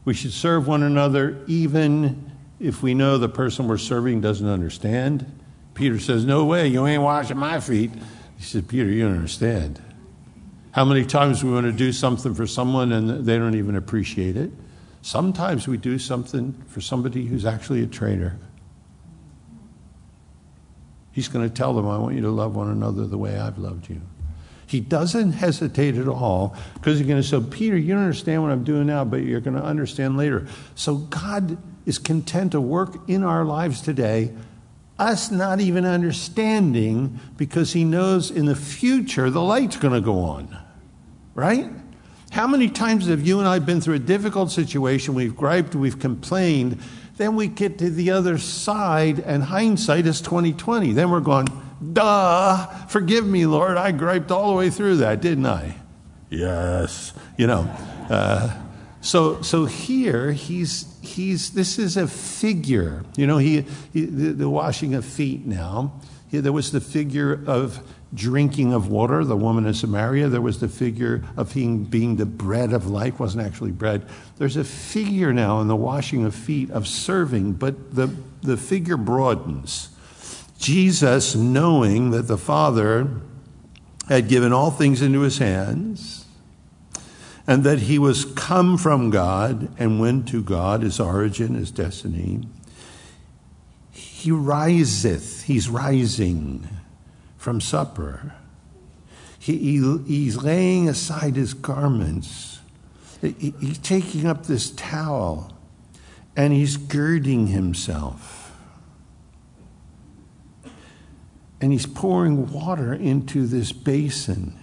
We 0.05 0.13
should 0.13 0.33
serve 0.33 0.67
one 0.67 0.83
another 0.83 1.41
even 1.47 2.31
if 2.59 2.83
we 2.83 2.93
know 2.93 3.17
the 3.17 3.29
person 3.29 3.67
we're 3.67 3.77
serving 3.77 4.21
doesn't 4.21 4.47
understand. 4.47 5.25
Peter 5.73 5.99
says, 5.99 6.25
No 6.25 6.45
way, 6.45 6.67
you 6.67 6.85
ain't 6.85 7.01
washing 7.01 7.37
my 7.37 7.59
feet. 7.59 7.91
He 8.43 8.49
said, 8.49 8.67
Peter, 8.67 8.89
you 8.89 9.05
don't 9.05 9.15
understand. 9.15 9.81
How 10.71 10.83
many 10.83 11.05
times 11.05 11.45
we 11.45 11.51
want 11.53 11.65
to 11.65 11.71
do 11.71 11.93
something 11.93 12.35
for 12.35 12.45
someone 12.45 12.91
and 12.91 13.25
they 13.25 13.37
don't 13.37 13.55
even 13.55 13.77
appreciate 13.77 14.35
it? 14.35 14.51
Sometimes 15.01 15.65
we 15.65 15.77
do 15.77 15.97
something 15.97 16.51
for 16.67 16.81
somebody 16.81 17.25
who's 17.25 17.45
actually 17.45 17.83
a 17.83 17.87
traitor. 17.87 18.37
He's 21.13 21.29
going 21.29 21.47
to 21.47 21.55
tell 21.55 21.73
them, 21.73 21.87
I 21.87 21.97
want 21.97 22.15
you 22.15 22.21
to 22.23 22.31
love 22.31 22.53
one 22.53 22.69
another 22.69 23.07
the 23.07 23.17
way 23.17 23.39
I've 23.39 23.57
loved 23.57 23.89
you. 23.89 24.01
He 24.67 24.81
doesn't 24.81 25.31
hesitate 25.31 25.95
at 25.95 26.09
all 26.09 26.57
because 26.73 26.99
he's 26.99 27.07
going 27.07 27.21
to 27.21 27.25
say, 27.25 27.39
Peter, 27.49 27.77
you 27.77 27.93
don't 27.93 28.03
understand 28.03 28.43
what 28.43 28.51
I'm 28.51 28.65
doing 28.65 28.87
now, 28.87 29.05
but 29.05 29.21
you're 29.21 29.39
going 29.39 29.55
to 29.55 29.63
understand 29.63 30.17
later. 30.17 30.47
So 30.75 30.95
God 30.95 31.57
is 31.85 31.97
content 31.97 32.51
to 32.51 32.59
work 32.59 33.07
in 33.07 33.23
our 33.23 33.45
lives 33.45 33.79
today, 33.79 34.33
us 34.99 35.31
not 35.31 35.59
even 35.59 35.85
understanding 35.85 37.19
because 37.37 37.73
he 37.73 37.83
knows 37.83 38.29
in 38.29 38.45
the 38.45 38.55
future 38.55 39.29
the 39.29 39.41
light's 39.41 39.77
going 39.77 39.93
to 39.93 40.01
go 40.01 40.19
on. 40.19 40.57
Right? 41.33 41.69
How 42.31 42.47
many 42.47 42.69
times 42.69 43.07
have 43.07 43.25
you 43.25 43.39
and 43.39 43.47
I 43.47 43.59
been 43.59 43.81
through 43.81 43.95
a 43.95 43.99
difficult 43.99 44.51
situation? 44.51 45.13
We've 45.13 45.35
griped, 45.35 45.75
we've 45.75 45.99
complained, 45.99 46.79
Then 47.17 47.35
we 47.35 47.47
get 47.47 47.77
to 47.77 47.91
the 47.91 48.09
other 48.09 48.39
side, 48.39 49.19
and 49.19 49.43
hindsight 49.43 50.07
is 50.07 50.19
2020. 50.21 50.93
Then 50.93 51.11
we're 51.11 51.19
going, 51.19 51.47
duh, 51.93 52.65
forgive 52.87 53.25
me, 53.25 53.45
Lord. 53.45 53.77
I 53.77 53.91
griped 53.91 54.31
all 54.31 54.49
the 54.49 54.55
way 54.55 54.71
through 54.71 54.97
that, 54.97 55.21
didn't 55.21 55.45
I? 55.45 55.75
Yes. 56.31 57.13
You 57.37 57.47
know. 57.47 57.61
Uh, 58.09 58.62
so, 59.03 59.41
so 59.41 59.65
here 59.65 60.31
he's 60.31 60.87
he's 61.01 61.49
this 61.49 61.77
is 61.77 61.97
a 61.97 62.07
figure. 62.07 63.03
You 63.17 63.27
know, 63.27 63.37
he, 63.37 63.65
he 63.91 64.05
the, 64.05 64.31
the, 64.31 64.49
washing 64.49 64.93
of 64.95 65.03
feet. 65.03 65.45
Now, 65.45 65.99
here, 66.31 66.39
there 66.39 66.53
was 66.53 66.71
the 66.71 66.79
figure 66.79 67.43
of 67.45 67.85
drinking 68.13 68.71
of 68.71 68.87
water. 68.87 69.25
The 69.25 69.35
woman 69.35 69.65
in 69.65 69.73
Samaria. 69.73 70.29
There 70.29 70.41
was 70.41 70.61
the 70.61 70.69
figure 70.69 71.21
of 71.35 71.53
being 71.53 71.83
being 71.83 72.15
the 72.15 72.25
bread 72.25 72.71
of 72.71 72.87
life. 72.87 73.19
wasn't 73.19 73.45
actually 73.45 73.71
bread. 73.71 74.07
There's 74.37 74.55
a 74.55 74.63
figure 74.63 75.33
now 75.33 75.59
in 75.59 75.67
the 75.67 75.75
washing 75.75 76.23
of 76.23 76.33
feet 76.33 76.71
of 76.71 76.87
serving, 76.87 77.53
but 77.53 77.93
the 77.93 78.07
the 78.41 78.55
figure 78.55 78.97
broadens. 78.97 79.89
Jesus, 80.57 81.35
knowing 81.35 82.11
that 82.11 82.29
the 82.29 82.37
Father 82.37 83.09
had 84.07 84.29
given 84.29 84.53
all 84.53 84.71
things 84.71 85.01
into 85.01 85.19
his 85.21 85.39
hands 85.39 86.22
and 87.45 87.63
that 87.63 87.79
he 87.79 87.99
was 87.99 88.25
come 88.25 88.77
from 88.77 89.09
God 89.09 89.69
and 89.77 89.99
went 89.99 90.27
to 90.29 90.41
God, 90.41 90.81
his 90.81 90.99
origin, 90.99 91.55
his 91.55 91.71
destiny. 91.71 92.47
He 93.91 94.31
riseth, 94.31 95.43
he's 95.43 95.69
rising 95.69 96.67
from 97.37 97.59
supper. 97.59 98.33
He, 99.37 99.57
he, 99.57 99.97
he's 100.07 100.37
laying 100.37 100.87
aside 100.87 101.35
his 101.35 101.53
garments. 101.53 102.61
He, 103.21 103.53
he's 103.59 103.77
taking 103.79 104.25
up 104.25 104.45
this 104.45 104.71
towel 104.71 105.53
and 106.37 106.53
he's 106.53 106.77
girding 106.77 107.47
himself. 107.47 108.55
And 111.59 111.73
he's 111.73 111.85
pouring 111.85 112.51
water 112.51 112.93
into 112.93 113.45
this 113.45 113.73
basin 113.73 114.57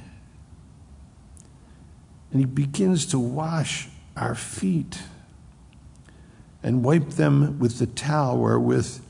and 2.30 2.40
he 2.40 2.46
begins 2.46 3.06
to 3.06 3.18
wash 3.18 3.88
our 4.16 4.34
feet 4.34 5.02
and 6.62 6.84
wipe 6.84 7.10
them 7.10 7.58
with 7.58 7.78
the 7.78 7.86
towel 7.86 8.38
wherewith 8.38 9.00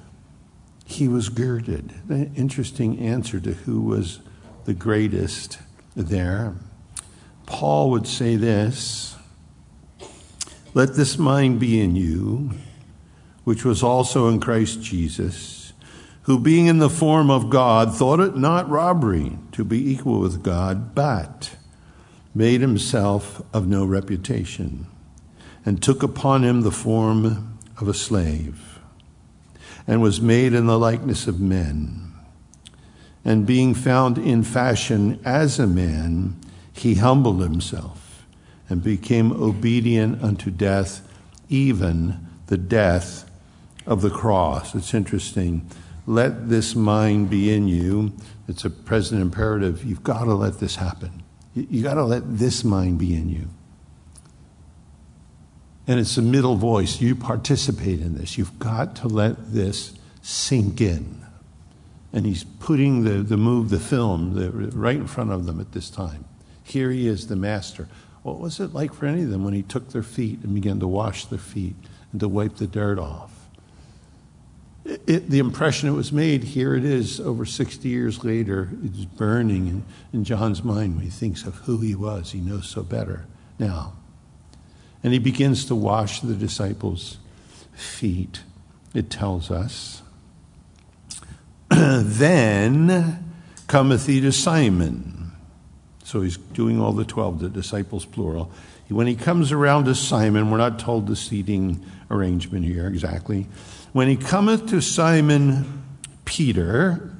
he 0.84 1.08
was 1.08 1.28
girded. 1.28 1.92
An 2.08 2.32
interesting 2.36 2.98
answer 2.98 3.40
to 3.40 3.52
who 3.52 3.80
was 3.80 4.20
the 4.64 4.74
greatest 4.74 5.58
there. 5.96 6.54
Paul 7.46 7.90
would 7.90 8.06
say 8.06 8.36
this 8.36 9.16
Let 10.74 10.94
this 10.94 11.18
mind 11.18 11.58
be 11.60 11.80
in 11.80 11.96
you, 11.96 12.52
which 13.44 13.64
was 13.64 13.82
also 13.82 14.28
in 14.28 14.40
Christ 14.40 14.82
Jesus, 14.82 15.72
who 16.22 16.38
being 16.38 16.66
in 16.66 16.78
the 16.78 16.90
form 16.90 17.30
of 17.30 17.50
God 17.50 17.94
thought 17.94 18.20
it 18.20 18.36
not 18.36 18.68
robbery 18.68 19.38
to 19.52 19.64
be 19.64 19.90
equal 19.90 20.20
with 20.20 20.42
God, 20.42 20.94
but 20.94 21.49
made 22.34 22.60
himself 22.60 23.42
of 23.52 23.66
no 23.66 23.84
reputation, 23.84 24.86
and 25.64 25.82
took 25.82 26.02
upon 26.02 26.44
him 26.44 26.62
the 26.62 26.70
form 26.70 27.58
of 27.78 27.88
a 27.88 27.94
slave, 27.94 28.78
and 29.86 30.00
was 30.00 30.20
made 30.20 30.52
in 30.52 30.66
the 30.66 30.78
likeness 30.78 31.26
of 31.26 31.40
men. 31.40 32.12
And 33.24 33.46
being 33.46 33.74
found 33.74 34.16
in 34.16 34.42
fashion 34.42 35.20
as 35.24 35.58
a 35.58 35.66
man, 35.66 36.40
he 36.72 36.94
humbled 36.94 37.42
himself 37.42 38.24
and 38.68 38.82
became 38.82 39.32
obedient 39.32 40.22
unto 40.22 40.50
death, 40.50 41.06
even 41.48 42.26
the 42.46 42.56
death 42.56 43.30
of 43.86 44.00
the 44.00 44.10
cross. 44.10 44.74
It's 44.74 44.94
interesting. 44.94 45.68
Let 46.06 46.48
this 46.48 46.74
mind 46.74 47.28
be 47.28 47.52
in 47.52 47.68
you. 47.68 48.12
It's 48.48 48.64
a 48.64 48.70
present 48.70 49.20
imperative. 49.20 49.84
You've 49.84 50.02
got 50.02 50.24
to 50.24 50.34
let 50.34 50.60
this 50.60 50.76
happen. 50.76 51.22
You 51.68 51.82
got 51.82 51.94
to 51.94 52.04
let 52.04 52.22
this 52.38 52.64
mind 52.64 52.98
be 52.98 53.14
in 53.14 53.28
you. 53.28 53.48
And 55.86 55.98
it's 55.98 56.16
a 56.16 56.22
middle 56.22 56.56
voice. 56.56 57.00
You 57.00 57.16
participate 57.16 58.00
in 58.00 58.16
this. 58.16 58.38
You've 58.38 58.58
got 58.58 58.96
to 58.96 59.08
let 59.08 59.52
this 59.52 59.94
sink 60.22 60.80
in. 60.80 61.24
And 62.12 62.26
he's 62.26 62.44
putting 62.44 63.04
the, 63.04 63.22
the 63.22 63.36
move, 63.36 63.70
the 63.70 63.80
film, 63.80 64.34
the, 64.34 64.50
right 64.50 64.96
in 64.96 65.06
front 65.06 65.32
of 65.32 65.46
them 65.46 65.60
at 65.60 65.72
this 65.72 65.90
time. 65.90 66.24
Here 66.62 66.90
he 66.90 67.06
is, 67.06 67.26
the 67.26 67.36
master. 67.36 67.88
What 68.22 68.38
was 68.38 68.60
it 68.60 68.74
like 68.74 68.92
for 68.92 69.06
any 69.06 69.22
of 69.22 69.30
them 69.30 69.44
when 69.44 69.54
he 69.54 69.62
took 69.62 69.90
their 69.90 70.02
feet 70.02 70.40
and 70.42 70.54
began 70.54 70.80
to 70.80 70.86
wash 70.86 71.24
their 71.26 71.38
feet 71.38 71.76
and 72.12 72.20
to 72.20 72.28
wipe 72.28 72.56
the 72.56 72.66
dirt 72.66 72.98
off? 72.98 73.29
It, 74.84 75.28
the 75.28 75.38
impression 75.38 75.88
it 75.88 75.92
was 75.92 76.12
made, 76.12 76.42
here 76.42 76.74
it 76.74 76.84
is 76.84 77.20
over 77.20 77.44
60 77.44 77.88
years 77.88 78.24
later, 78.24 78.70
it's 78.82 79.04
burning 79.04 79.66
in, 79.66 79.84
in 80.12 80.24
John's 80.24 80.64
mind 80.64 80.96
when 80.96 81.04
he 81.04 81.10
thinks 81.10 81.44
of 81.44 81.54
who 81.56 81.78
he 81.78 81.94
was. 81.94 82.32
He 82.32 82.40
knows 82.40 82.68
so 82.68 82.82
better 82.82 83.26
now. 83.58 83.92
And 85.02 85.12
he 85.12 85.18
begins 85.18 85.64
to 85.66 85.74
wash 85.74 86.20
the 86.20 86.34
disciples' 86.34 87.18
feet, 87.74 88.42
it 88.94 89.10
tells 89.10 89.50
us. 89.50 90.02
then 91.70 93.24
cometh 93.66 94.06
he 94.06 94.20
to 94.20 94.32
Simon. 94.32 95.32
So 96.04 96.22
he's 96.22 96.36
doing 96.36 96.80
all 96.80 96.92
the 96.92 97.04
12, 97.04 97.38
the 97.38 97.48
disciples 97.48 98.04
plural. 98.04 98.50
When 98.90 99.06
he 99.06 99.14
comes 99.14 99.52
around 99.52 99.84
to 99.86 99.94
Simon, 99.94 100.50
we're 100.50 100.58
not 100.58 100.78
told 100.78 101.06
the 101.06 101.16
seating 101.16 101.84
arrangement 102.10 102.64
here 102.64 102.86
exactly 102.86 103.46
when 103.92 104.08
he 104.08 104.16
cometh 104.16 104.68
to 104.68 104.80
Simon 104.80 105.82
Peter, 106.24 107.12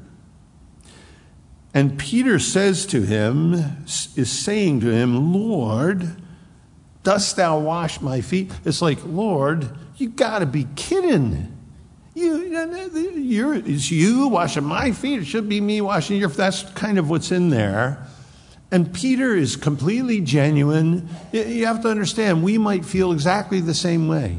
and 1.75 1.99
Peter 1.99 2.39
says 2.39 2.87
to 2.87 3.03
him, 3.03 3.55
is 4.17 4.31
saying 4.31 4.81
to 4.81 4.91
him, 4.91 5.33
Lord, 5.33 6.17
dost 7.03 7.37
thou 7.37 7.59
wash 7.59 8.01
my 8.01 8.21
feet? 8.21 8.53
It's 8.65 8.83
like, 8.83 8.99
Lord, 9.05 9.69
you 9.97 10.09
got 10.09 10.41
to 10.41 10.47
be 10.47 10.67
kidding. 10.77 11.57
You, 12.15 12.43
you're, 13.17 13.55
it's 13.55 13.91
you 13.91 14.29
washing 14.29 14.65
my 14.65 14.93
feet. 14.93 15.21
It 15.21 15.27
should 15.27 15.49
be 15.49 15.61
me 15.61 15.81
washing 15.81 16.19
your. 16.19 16.29
Feet. 16.29 16.39
That's 16.39 16.63
kind 16.73 16.99
of 16.99 17.09
what's 17.09 17.31
in 17.31 17.51
there. 17.51 18.05
And 18.73 18.95
Peter 18.95 19.35
is 19.35 19.57
completely 19.57 20.21
genuine. 20.21 21.09
You 21.33 21.67
have 21.67 21.83
to 21.83 21.89
understand, 21.89 22.43
we 22.43 22.57
might 22.57 22.85
feel 22.85 23.13
exactly 23.13 23.61
the 23.61 23.75
same 23.75 24.07
way. 24.07 24.39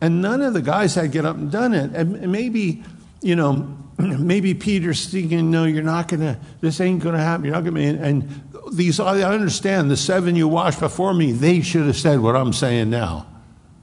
And 0.00 0.20
none 0.20 0.42
of 0.42 0.52
the 0.52 0.60
guys 0.60 0.94
had 0.96 1.12
get 1.12 1.24
up 1.24 1.36
and 1.36 1.50
done 1.50 1.72
it. 1.72 1.94
And 1.94 2.30
maybe, 2.30 2.82
you 3.22 3.36
know, 3.36 3.78
maybe 3.98 4.52
Peter's 4.52 5.08
thinking, 5.08 5.50
no, 5.50 5.64
you're 5.64 5.82
not 5.82 6.08
going 6.08 6.20
to, 6.20 6.38
this 6.60 6.80
ain't 6.80 7.02
going 7.02 7.14
to 7.14 7.22
happen. 7.22 7.46
You're 7.46 7.54
not 7.54 7.64
going 7.64 7.76
to, 7.76 8.04
and 8.04 8.42
these, 8.72 9.00
I 9.00 9.22
understand 9.22 9.90
the 9.90 9.96
seven 9.96 10.36
you 10.36 10.48
washed 10.48 10.80
before 10.80 11.14
me, 11.14 11.32
they 11.32 11.60
should 11.62 11.86
have 11.86 11.96
said 11.96 12.20
what 12.20 12.36
I'm 12.36 12.52
saying 12.52 12.90
now. 12.90 13.26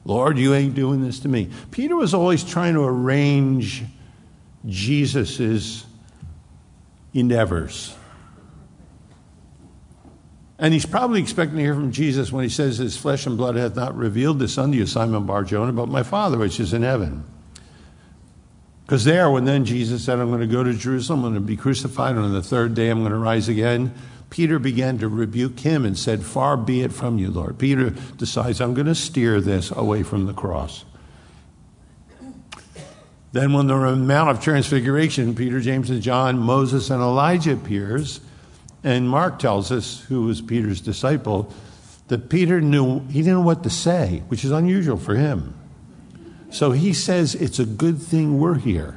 Lord, 0.06 0.38
you 0.38 0.54
ain't 0.54 0.76
doing 0.76 1.02
this 1.02 1.20
to 1.22 1.28
me. 1.28 1.50
Peter 1.72 1.96
was 1.96 2.14
always 2.14 2.44
trying 2.44 2.74
to 2.74 2.84
arrange 2.84 3.84
Jesus's 4.66 5.86
endeavors. 7.14 7.96
And 10.58 10.74
he's 10.74 10.86
probably 10.86 11.22
expecting 11.22 11.58
to 11.58 11.64
hear 11.64 11.74
from 11.74 11.92
Jesus 11.92 12.34
when 12.34 12.44
he 12.44 12.50
says, 12.50 12.78
His 12.78 12.98
flesh 12.98 13.26
and 13.26 13.38
blood 13.38 13.56
hath 13.56 13.76
not 13.76 13.96
revealed 13.96 14.40
this 14.40 14.58
unto 14.58 14.78
you, 14.78 14.86
Simon 14.86 15.26
Bar 15.26 15.46
Jonah, 15.46 15.72
but 15.72 15.88
my 15.88 16.04
Father 16.04 16.38
which 16.38 16.60
is 16.60 16.74
in 16.74 16.84
heaven. 16.84 17.24
Because 18.86 19.06
there, 19.06 19.30
when 19.30 19.46
then 19.46 19.66
Jesus 19.66 20.04
said, 20.04 20.20
I'm 20.20 20.30
going 20.30 20.42
to 20.42 20.48
go 20.48 20.64
to 20.64 20.74
Jerusalem, 20.74 21.24
I'm 21.24 21.32
going 21.32 21.42
to 21.44 21.48
be 21.48 21.56
crucified, 21.56 22.16
and 22.16 22.26
on 22.26 22.34
the 22.34 22.42
third 22.42 22.74
day 22.74 22.90
I'm 22.90 23.00
going 23.00 23.12
to 23.12 23.18
rise 23.18 23.48
again, 23.48 23.94
Peter 24.30 24.60
began 24.60 24.98
to 24.98 25.08
rebuke 25.08 25.60
him 25.60 25.86
and 25.86 25.98
said, 25.98 26.24
Far 26.24 26.58
be 26.58 26.82
it 26.82 26.92
from 26.92 27.18
you, 27.18 27.32
Lord. 27.32 27.58
Peter 27.58 27.92
decides, 28.18 28.60
I'm 28.60 28.74
going 28.74 28.88
to 28.88 28.96
steer 28.96 29.42
this 29.42 29.72
away 29.72 30.04
from 30.04 30.26
the 30.26 30.34
cross. 30.34 30.86
Then, 33.32 33.54
when 33.54 33.68
the 33.68 33.96
Mount 33.96 34.30
of 34.30 34.42
Transfiguration, 34.42 35.36
Peter, 35.36 35.60
James, 35.60 35.90
and 35.90 36.02
John, 36.02 36.40
Moses, 36.40 36.90
and 36.90 37.02
Elijah 37.02 37.54
appears, 37.54 38.22
and 38.84 39.08
Mark 39.08 39.38
tells 39.40 39.72
us, 39.72 40.00
who 40.02 40.24
was 40.24 40.42
Peter's 40.42 40.82
disciple, 40.82 41.54
that 42.08 42.30
Peter 42.30 42.60
knew, 42.60 43.02
he 43.08 43.20
didn't 43.20 43.34
know 43.34 43.42
what 43.42 43.64
to 43.64 43.70
say, 43.70 44.24
which 44.30 44.44
is 44.44 44.52
unusual 44.52 44.98
for 44.98 45.16
him. 45.16 45.54
So 46.50 46.72
he 46.72 46.94
says, 46.94 47.36
It's 47.36 47.60
a 47.60 47.66
good 47.66 48.02
thing 48.02 48.40
we're 48.40 48.56
here. 48.56 48.96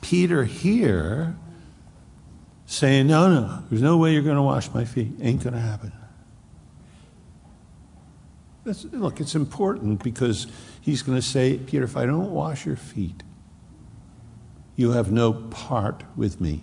Peter 0.00 0.44
here 0.44 1.34
saying, 2.66 3.08
No, 3.08 3.28
no, 3.28 3.62
there's 3.68 3.82
no 3.82 3.96
way 3.96 4.12
you're 4.12 4.22
going 4.22 4.36
to 4.36 4.42
wash 4.42 4.72
my 4.72 4.84
feet. 4.84 5.12
Ain't 5.20 5.42
going 5.42 5.54
to 5.54 5.60
happen. 5.60 5.92
Look, 8.64 9.20
it's 9.20 9.34
important 9.34 10.02
because 10.02 10.46
he's 10.80 11.02
going 11.02 11.18
to 11.18 11.26
say, 11.26 11.58
Peter, 11.58 11.84
if 11.84 11.96
I 11.96 12.06
don't 12.06 12.30
wash 12.30 12.64
your 12.64 12.76
feet, 12.76 13.22
you 14.76 14.92
have 14.92 15.12
no 15.12 15.32
part 15.32 16.02
with 16.16 16.40
me. 16.40 16.62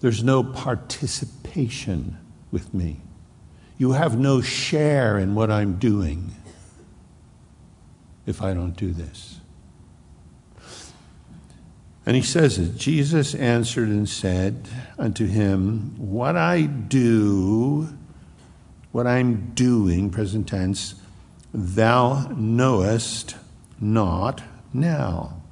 There's 0.00 0.22
no 0.22 0.44
participation 0.44 2.18
with 2.50 2.72
me. 2.72 3.00
you 3.78 3.92
have 3.92 4.18
no 4.18 4.40
share 4.40 5.18
in 5.18 5.34
what 5.34 5.50
I'm 5.50 5.76
doing 5.78 6.34
if 8.24 8.40
I 8.40 8.54
don't 8.54 8.76
do 8.76 8.92
this. 8.92 9.40
And 12.06 12.14
he 12.14 12.22
says 12.22 12.58
it 12.58 12.76
Jesus 12.76 13.34
answered 13.34 13.88
and 13.88 14.08
said 14.08 14.68
unto 14.98 15.26
him, 15.26 15.94
What 15.98 16.36
I 16.36 16.62
do, 16.62 17.88
what 18.96 19.06
I'm 19.06 19.52
doing, 19.52 20.08
present 20.08 20.48
tense, 20.48 20.94
thou 21.52 22.32
knowest 22.34 23.36
not 23.78 24.42
now. 24.72 25.42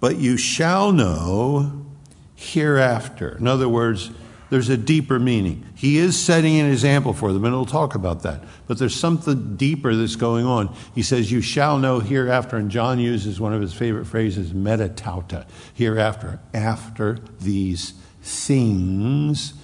But 0.00 0.18
you 0.18 0.36
shall 0.36 0.92
know 0.92 1.86
hereafter. 2.34 3.38
In 3.38 3.48
other 3.48 3.70
words, 3.70 4.10
there's 4.50 4.68
a 4.68 4.76
deeper 4.76 5.18
meaning. 5.18 5.64
He 5.74 5.96
is 5.96 6.22
setting 6.22 6.60
an 6.60 6.70
example 6.70 7.14
for 7.14 7.32
them, 7.32 7.42
and 7.46 7.54
we'll 7.54 7.64
talk 7.64 7.94
about 7.94 8.22
that. 8.24 8.44
But 8.66 8.78
there's 8.78 8.94
something 8.94 9.56
deeper 9.56 9.94
that's 9.94 10.16
going 10.16 10.44
on. 10.44 10.76
He 10.94 11.02
says, 11.02 11.32
You 11.32 11.40
shall 11.40 11.78
know 11.78 12.00
hereafter, 12.00 12.58
and 12.58 12.70
John 12.70 12.98
uses 12.98 13.40
one 13.40 13.54
of 13.54 13.62
his 13.62 13.72
favorite 13.72 14.04
phrases, 14.04 14.52
meta 14.52 14.90
tauta, 14.90 15.46
hereafter, 15.72 16.38
after 16.52 17.20
these 17.40 17.94
things, 18.20 19.54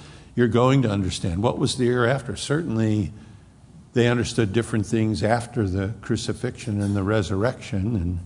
you're 0.40 0.48
going 0.48 0.80
to 0.80 0.88
understand. 0.88 1.42
What 1.42 1.58
was 1.58 1.76
the 1.76 1.84
year 1.84 2.06
after? 2.06 2.34
Certainly, 2.34 3.12
they 3.92 4.08
understood 4.08 4.54
different 4.54 4.86
things 4.86 5.22
after 5.22 5.68
the 5.68 5.92
crucifixion 6.00 6.80
and 6.80 6.96
the 6.96 7.02
resurrection 7.02 7.94
and 7.94 8.20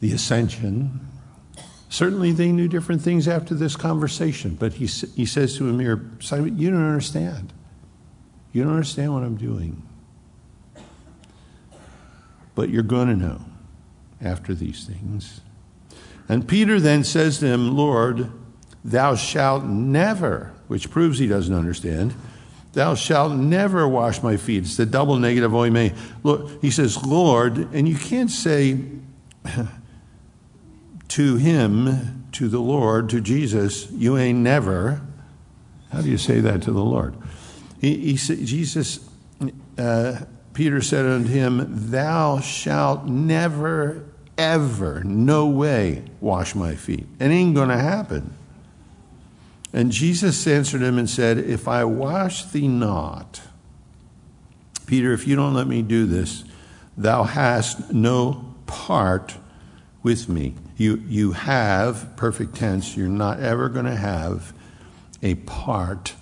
the 0.00 0.12
ascension. 0.12 1.00
Certainly, 1.88 2.32
they 2.32 2.52
knew 2.52 2.68
different 2.68 3.00
things 3.00 3.26
after 3.26 3.54
this 3.54 3.74
conversation, 3.74 4.54
but 4.54 4.74
he, 4.74 4.84
he 4.84 5.24
says 5.24 5.56
to 5.56 5.66
Amir, 5.66 6.10
Simon, 6.20 6.58
you 6.58 6.70
don't 6.70 6.86
understand. 6.86 7.54
You 8.52 8.64
don't 8.64 8.74
understand 8.74 9.14
what 9.14 9.22
I'm 9.22 9.38
doing. 9.38 9.82
But 12.54 12.68
you're 12.68 12.82
going 12.82 13.08
to 13.08 13.16
know 13.16 13.40
after 14.20 14.52
these 14.52 14.84
things. 14.84 15.40
And 16.28 16.46
Peter 16.46 16.78
then 16.78 17.02
says 17.02 17.38
to 17.38 17.46
him, 17.46 17.74
Lord, 17.74 18.30
thou 18.86 19.16
shalt 19.16 19.64
never, 19.64 20.52
which 20.68 20.90
proves 20.90 21.18
he 21.18 21.26
doesn't 21.26 21.54
understand, 21.54 22.14
thou 22.72 22.94
shalt 22.94 23.32
never 23.32 23.86
wash 23.88 24.22
my 24.22 24.36
feet. 24.36 24.64
It's 24.64 24.76
the 24.76 24.86
double 24.86 25.16
negative 25.16 25.52
ou 25.54 25.70
me. 25.70 25.92
Look, 26.22 26.62
he 26.62 26.70
says, 26.70 27.04
Lord, 27.04 27.72
and 27.74 27.88
you 27.88 27.96
can't 27.96 28.30
say, 28.30 28.78
to 31.08 31.36
him, 31.36 32.28
to 32.32 32.48
the 32.48 32.60
Lord, 32.60 33.10
to 33.10 33.20
Jesus, 33.20 33.90
you 33.90 34.16
ain't 34.16 34.38
never. 34.38 35.00
How 35.90 36.02
do 36.02 36.10
you 36.10 36.18
say 36.18 36.40
that 36.40 36.62
to 36.62 36.72
the 36.72 36.84
Lord? 36.84 37.14
He, 37.80 38.14
he 38.14 38.16
Jesus, 38.16 39.08
uh, 39.78 40.20
Peter 40.52 40.80
said 40.80 41.06
unto 41.06 41.28
him, 41.28 41.66
Thou 41.90 42.40
shalt 42.40 43.06
never, 43.06 44.04
ever, 44.38 45.02
no 45.02 45.46
way 45.46 46.04
wash 46.20 46.54
my 46.54 46.74
feet. 46.74 47.06
It 47.18 47.26
ain't 47.26 47.54
going 47.54 47.68
to 47.70 47.78
happen. 47.78 48.35
And 49.76 49.92
Jesus 49.92 50.46
answered 50.46 50.80
him 50.80 50.96
and 50.96 51.08
said, 51.08 51.36
If 51.36 51.68
I 51.68 51.84
wash 51.84 52.46
thee 52.46 52.66
not, 52.66 53.42
Peter, 54.86 55.12
if 55.12 55.28
you 55.28 55.36
don't 55.36 55.52
let 55.52 55.66
me 55.66 55.82
do 55.82 56.06
this, 56.06 56.44
thou 56.96 57.24
hast 57.24 57.92
no 57.92 58.54
part 58.64 59.36
with 60.02 60.30
me. 60.30 60.54
You, 60.78 61.04
you 61.06 61.32
have, 61.32 62.16
perfect 62.16 62.54
tense, 62.54 62.96
you're 62.96 63.08
not 63.08 63.38
ever 63.40 63.68
going 63.68 63.84
to 63.84 63.96
have 63.96 64.54
a 65.22 65.34
part, 65.34 66.14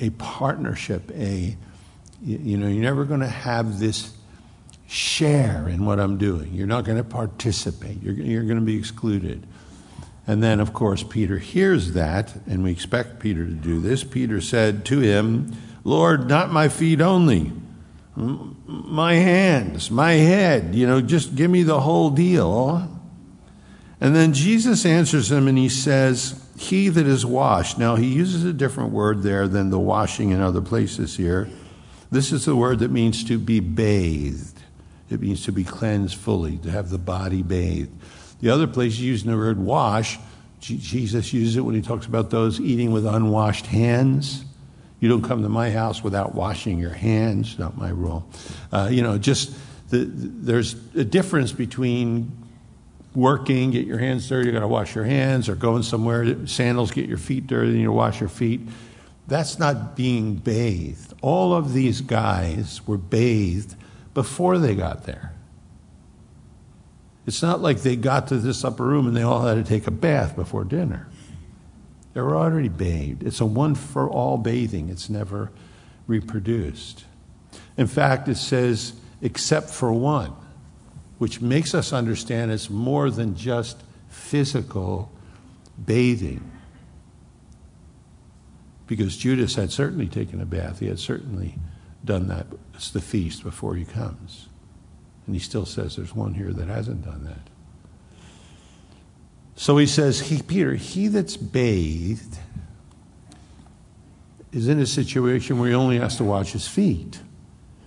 a 0.00 0.10
partnership, 0.10 1.08
a, 1.12 1.56
you 2.20 2.56
know, 2.56 2.66
you're 2.66 2.82
never 2.82 3.04
going 3.04 3.20
to 3.20 3.28
have 3.28 3.78
this 3.78 4.12
share 4.88 5.68
in 5.68 5.84
what 5.84 6.00
I'm 6.00 6.18
doing. 6.18 6.52
You're 6.52 6.66
not 6.66 6.84
going 6.84 6.98
to 6.98 7.04
participate. 7.04 8.02
You're, 8.02 8.14
you're 8.14 8.42
going 8.42 8.58
to 8.58 8.64
be 8.64 8.76
excluded. 8.76 9.46
And 10.28 10.42
then, 10.42 10.60
of 10.60 10.72
course, 10.72 11.02
Peter 11.02 11.38
hears 11.38 11.94
that, 11.94 12.36
and 12.46 12.62
we 12.62 12.70
expect 12.70 13.18
Peter 13.18 13.44
to 13.44 13.50
do 13.50 13.80
this. 13.80 14.04
Peter 14.04 14.40
said 14.40 14.84
to 14.84 15.00
him, 15.00 15.56
Lord, 15.82 16.28
not 16.28 16.52
my 16.52 16.68
feet 16.68 17.00
only 17.00 17.50
my 18.18 19.14
hands, 19.14 19.90
my 19.90 20.14
head, 20.14 20.74
you 20.74 20.86
know, 20.86 21.00
just 21.00 21.36
give 21.36 21.50
me 21.50 21.62
the 21.62 21.80
whole 21.80 22.10
deal. 22.10 22.88
And 24.00 24.14
then 24.14 24.32
Jesus 24.32 24.84
answers 24.84 25.30
him 25.30 25.46
and 25.46 25.56
he 25.56 25.68
says, 25.68 26.44
He 26.58 26.88
that 26.88 27.06
is 27.06 27.24
washed. 27.24 27.78
Now, 27.78 27.96
he 27.96 28.06
uses 28.06 28.44
a 28.44 28.52
different 28.52 28.90
word 28.90 29.22
there 29.22 29.46
than 29.46 29.70
the 29.70 29.78
washing 29.78 30.30
in 30.30 30.40
other 30.40 30.60
places 30.60 31.16
here. 31.16 31.48
This 32.10 32.32
is 32.32 32.44
the 32.44 32.56
word 32.56 32.80
that 32.80 32.90
means 32.90 33.22
to 33.24 33.38
be 33.38 33.60
bathed, 33.60 34.62
it 35.10 35.20
means 35.20 35.44
to 35.44 35.52
be 35.52 35.64
cleansed 35.64 36.16
fully, 36.16 36.56
to 36.58 36.70
have 36.70 36.90
the 36.90 36.98
body 36.98 37.42
bathed. 37.42 37.92
The 38.40 38.50
other 38.50 38.66
place 38.66 38.98
using 38.98 39.30
the 39.30 39.36
word 39.36 39.58
wash, 39.58 40.18
Jesus 40.60 41.32
uses 41.32 41.56
it 41.56 41.60
when 41.60 41.74
he 41.74 41.82
talks 41.82 42.06
about 42.06 42.30
those 42.30 42.60
eating 42.60 42.92
with 42.92 43.06
unwashed 43.06 43.66
hands. 43.66 44.44
You 45.00 45.08
don't 45.08 45.22
come 45.22 45.42
to 45.42 45.48
my 45.48 45.70
house 45.70 46.02
without 46.02 46.34
washing 46.34 46.78
your 46.78 46.92
hands, 46.92 47.58
not 47.58 47.76
my 47.76 47.90
rule. 47.90 48.28
Uh, 48.72 48.88
you 48.90 49.02
know, 49.02 49.18
just 49.18 49.54
the, 49.90 50.04
there's 50.04 50.74
a 50.94 51.04
difference 51.04 51.52
between 51.52 52.32
working, 53.14 53.70
get 53.70 53.86
your 53.86 53.98
hands 53.98 54.28
dirty, 54.28 54.48
you 54.48 54.52
got 54.52 54.60
to 54.60 54.68
wash 54.68 54.94
your 54.94 55.04
hands, 55.04 55.48
or 55.48 55.54
going 55.54 55.82
somewhere, 55.82 56.46
sandals, 56.46 56.90
get 56.90 57.08
your 57.08 57.18
feet 57.18 57.46
dirty, 57.46 57.70
and 57.70 57.80
you 57.80 57.92
wash 57.92 58.20
your 58.20 58.28
feet. 58.28 58.60
That's 59.28 59.58
not 59.58 59.96
being 59.96 60.34
bathed. 60.34 61.14
All 61.22 61.54
of 61.54 61.72
these 61.72 62.00
guys 62.00 62.86
were 62.86 62.98
bathed 62.98 63.76
before 64.14 64.58
they 64.58 64.74
got 64.74 65.04
there. 65.04 65.32
It's 67.28 67.42
not 67.42 67.60
like 67.60 67.82
they 67.82 67.94
got 67.94 68.28
to 68.28 68.38
this 68.38 68.64
upper 68.64 68.86
room 68.86 69.06
and 69.06 69.14
they 69.14 69.20
all 69.20 69.42
had 69.42 69.56
to 69.56 69.62
take 69.62 69.86
a 69.86 69.90
bath 69.90 70.34
before 70.34 70.64
dinner. 70.64 71.06
They 72.14 72.22
were 72.22 72.34
already 72.34 72.70
bathed. 72.70 73.22
It's 73.22 73.42
a 73.42 73.44
one 73.44 73.74
for 73.74 74.08
all 74.08 74.38
bathing, 74.38 74.88
it's 74.88 75.10
never 75.10 75.52
reproduced. 76.06 77.04
In 77.76 77.86
fact, 77.86 78.28
it 78.28 78.36
says, 78.36 78.94
except 79.20 79.68
for 79.68 79.92
one, 79.92 80.32
which 81.18 81.42
makes 81.42 81.74
us 81.74 81.92
understand 81.92 82.50
it's 82.50 82.70
more 82.70 83.10
than 83.10 83.36
just 83.36 83.82
physical 84.08 85.12
bathing. 85.84 86.50
Because 88.86 89.18
Judas 89.18 89.54
had 89.56 89.70
certainly 89.70 90.08
taken 90.08 90.40
a 90.40 90.46
bath, 90.46 90.78
he 90.78 90.86
had 90.86 90.98
certainly 90.98 91.56
done 92.02 92.28
that. 92.28 92.46
It's 92.72 92.90
the 92.90 93.02
feast 93.02 93.42
before 93.42 93.74
he 93.74 93.84
comes. 93.84 94.47
And 95.28 95.36
he 95.36 95.40
still 95.40 95.66
says 95.66 95.94
there's 95.94 96.14
one 96.14 96.32
here 96.32 96.54
that 96.54 96.68
hasn't 96.68 97.04
done 97.04 97.24
that. 97.24 97.50
So 99.56 99.76
he 99.76 99.84
says, 99.84 100.20
he, 100.20 100.40
Peter, 100.40 100.74
he 100.74 101.08
that's 101.08 101.36
bathed 101.36 102.38
is 104.52 104.68
in 104.68 104.80
a 104.80 104.86
situation 104.86 105.58
where 105.58 105.68
he 105.68 105.74
only 105.74 105.98
has 105.98 106.16
to 106.16 106.24
wash 106.24 106.52
his 106.52 106.66
feet 106.66 107.20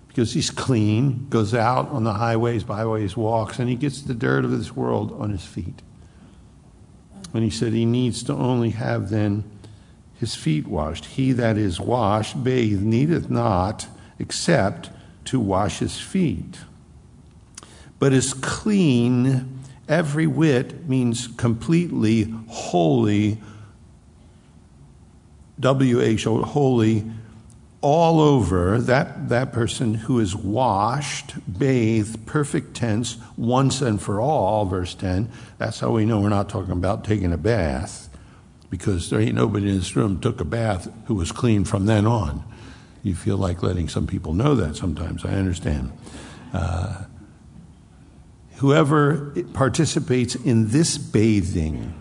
because 0.08 0.34
he's 0.34 0.52
clean, 0.52 1.28
goes 1.30 1.56
out 1.56 1.90
on 1.90 2.04
the 2.04 2.14
highways, 2.14 2.64
byways, 2.64 3.18
walks, 3.18 3.58
and 3.58 3.68
he 3.68 3.76
gets 3.76 4.04
the 4.04 4.14
dirt 4.14 4.46
of 4.46 4.52
this 4.52 4.76
world 4.76 5.12
on 5.20 5.32
his 5.32 5.44
feet. 5.44 5.82
And 7.34 7.44
he 7.44 7.50
said 7.50 7.74
he 7.74 7.86
needs 7.86 8.22
to 8.26 8.34
only 8.34 8.70
have 8.70 9.10
then 9.10 9.50
his 10.14 10.36
feet 10.36 10.68
washed. 10.68 11.06
He 11.06 11.32
that 11.32 11.58
is 11.58 11.80
washed, 11.80 12.44
bathed, 12.44 12.84
needeth 12.84 13.32
not 13.32 13.88
except 14.20 14.92
to 15.26 15.40
wash 15.40 15.80
his 15.80 16.00
feet, 16.00 16.60
but 18.02 18.12
is 18.12 18.34
clean 18.34 19.62
Every 19.92 20.26
whit 20.26 20.88
means 20.88 21.28
completely, 21.28 22.34
holy, 22.48 23.42
WH, 25.60 26.24
holy, 26.24 27.12
all 27.82 28.22
over. 28.22 28.80
That, 28.80 29.28
that 29.28 29.52
person 29.52 29.96
who 29.96 30.22
is 30.22 30.34
washed, 30.34 31.34
bathed, 31.60 32.26
perfect 32.26 32.74
tense, 32.74 33.18
once 33.36 33.82
and 33.82 34.02
for 34.02 34.22
all, 34.22 34.64
verse 34.64 34.94
10. 34.94 35.30
That's 35.58 35.82
how 35.82 35.92
we 35.92 36.06
know 36.06 36.22
we're 36.22 36.30
not 36.30 36.48
talking 36.48 36.72
about 36.72 37.04
taking 37.04 37.34
a 37.34 37.38
bath, 37.38 38.08
because 38.70 39.10
there 39.10 39.20
ain't 39.20 39.36
nobody 39.36 39.68
in 39.68 39.76
this 39.76 39.94
room 39.98 40.22
took 40.22 40.40
a 40.40 40.46
bath 40.46 40.90
who 41.08 41.16
was 41.16 41.34
clean 41.34 41.66
from 41.66 41.86
then 41.86 42.08
on. 42.08 42.46
You 43.04 43.14
feel 43.14 43.36
like 43.36 43.62
letting 43.62 43.90
some 43.90 44.08
people 44.08 44.34
know 44.34 44.56
that 44.56 44.78
sometimes. 44.78 45.26
I 45.26 45.34
understand. 45.34 45.92
Uh, 46.54 47.04
Whoever 48.62 49.34
participates 49.54 50.36
in 50.36 50.68
this 50.70 50.96
bathing, 51.00 51.96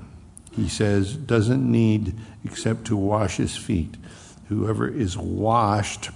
he 0.52 0.68
says, 0.68 1.16
doesn't 1.16 1.64
need 1.64 2.12
except 2.44 2.84
to 2.88 2.98
wash 2.98 3.38
his 3.38 3.56
feet. 3.56 3.96
Whoever 4.50 4.86
is 4.86 5.16
washed, 5.16 6.10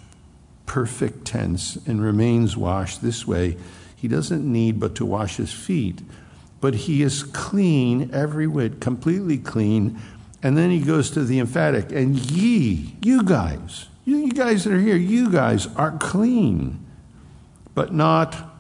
perfect 0.67 1.25
tense, 1.25 1.77
and 1.87 2.03
remains 2.03 2.59
washed 2.59 3.01
this 3.01 3.27
way, 3.27 3.57
he 3.97 4.07
doesn't 4.07 4.45
need 4.45 4.79
but 4.79 4.95
to 4.97 5.07
wash 5.07 5.37
his 5.37 5.55
feet. 5.55 6.03
But 6.61 6.75
he 6.75 7.03
is 7.03 7.23
clean, 7.23 8.11
every 8.13 8.47
whit, 8.47 8.83
completely 8.83 9.39
clean, 9.39 9.99
And 10.43 10.59
then 10.59 10.71
he 10.71 10.81
goes 10.81 11.09
to 11.13 11.25
the 11.25 11.39
emphatic, 11.39 11.91
and 11.91 12.19
ye, 12.31 12.97
you 13.03 13.23
guys, 13.23 13.87
you 14.05 14.31
guys 14.31 14.65
that 14.65 14.75
are 14.75 14.79
here, 14.79 14.95
you 14.95 15.31
guys 15.31 15.69
are 15.75 15.93
clean, 15.93 16.85
but 17.75 17.95
not 17.95 18.54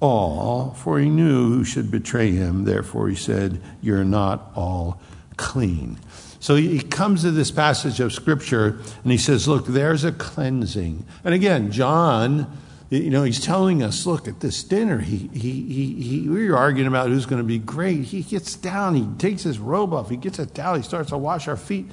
all, 0.00 0.74
for 0.74 0.98
he 0.98 1.08
knew 1.08 1.48
who 1.48 1.64
should 1.64 1.90
betray 1.90 2.32
him. 2.32 2.64
Therefore, 2.64 3.08
he 3.08 3.16
said, 3.16 3.60
You're 3.80 4.04
not 4.04 4.50
all 4.54 5.00
clean. 5.36 5.98
So 6.38 6.54
he 6.54 6.80
comes 6.80 7.22
to 7.22 7.30
this 7.30 7.50
passage 7.50 7.98
of 8.00 8.12
Scripture 8.12 8.78
and 9.02 9.12
he 9.12 9.18
says, 9.18 9.48
Look, 9.48 9.66
there's 9.66 10.04
a 10.04 10.12
cleansing. 10.12 11.04
And 11.24 11.34
again, 11.34 11.72
John, 11.72 12.46
you 12.90 13.10
know, 13.10 13.24
he's 13.24 13.40
telling 13.40 13.82
us, 13.82 14.06
Look, 14.06 14.28
at 14.28 14.40
this 14.40 14.62
dinner, 14.62 14.98
he, 14.98 15.28
he, 15.32 15.62
he, 15.62 16.02
he, 16.02 16.28
we 16.28 16.48
were 16.48 16.56
arguing 16.56 16.86
about 16.86 17.08
who's 17.08 17.26
going 17.26 17.40
to 17.40 17.46
be 17.46 17.58
great. 17.58 18.02
He 18.04 18.22
gets 18.22 18.54
down, 18.54 18.94
he 18.94 19.06
takes 19.18 19.42
his 19.42 19.58
robe 19.58 19.92
off, 19.92 20.10
he 20.10 20.16
gets 20.16 20.38
a 20.38 20.46
towel, 20.46 20.76
he 20.76 20.82
starts 20.82 21.08
to 21.10 21.18
wash 21.18 21.48
our 21.48 21.56
feet. 21.56 21.90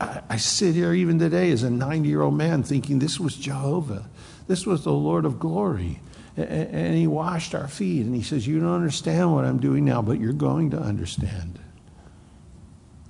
I, 0.00 0.20
I 0.28 0.36
sit 0.36 0.74
here 0.74 0.92
even 0.92 1.18
today 1.18 1.50
as 1.50 1.62
a 1.62 1.70
90 1.70 2.08
year 2.08 2.22
old 2.22 2.34
man 2.34 2.62
thinking 2.62 2.98
this 2.98 3.20
was 3.20 3.36
Jehovah, 3.36 4.06
this 4.48 4.66
was 4.66 4.84
the 4.84 4.92
Lord 4.92 5.24
of 5.24 5.38
glory. 5.38 6.00
And 6.36 6.96
he 6.96 7.06
washed 7.06 7.54
our 7.54 7.68
feet 7.68 8.04
and 8.04 8.14
he 8.14 8.22
says, 8.22 8.46
You 8.46 8.58
don't 8.58 8.74
understand 8.74 9.32
what 9.32 9.44
I'm 9.44 9.58
doing 9.58 9.84
now, 9.84 10.02
but 10.02 10.18
you're 10.18 10.32
going 10.32 10.70
to 10.70 10.78
understand. 10.78 11.60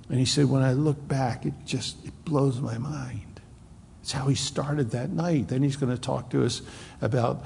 And 0.09 0.19
he 0.19 0.25
said, 0.25 0.45
When 0.45 0.61
I 0.61 0.73
look 0.73 1.07
back, 1.07 1.45
it 1.45 1.53
just 1.65 2.05
it 2.05 2.13
blows 2.23 2.61
my 2.61 2.77
mind. 2.77 3.41
It's 4.01 4.11
how 4.11 4.27
he 4.27 4.35
started 4.35 4.91
that 4.91 5.09
night. 5.09 5.47
Then 5.47 5.63
he's 5.63 5.75
going 5.75 5.91
to 5.91 5.99
talk 5.99 6.29
to 6.29 6.45
us 6.45 6.61
about 7.01 7.43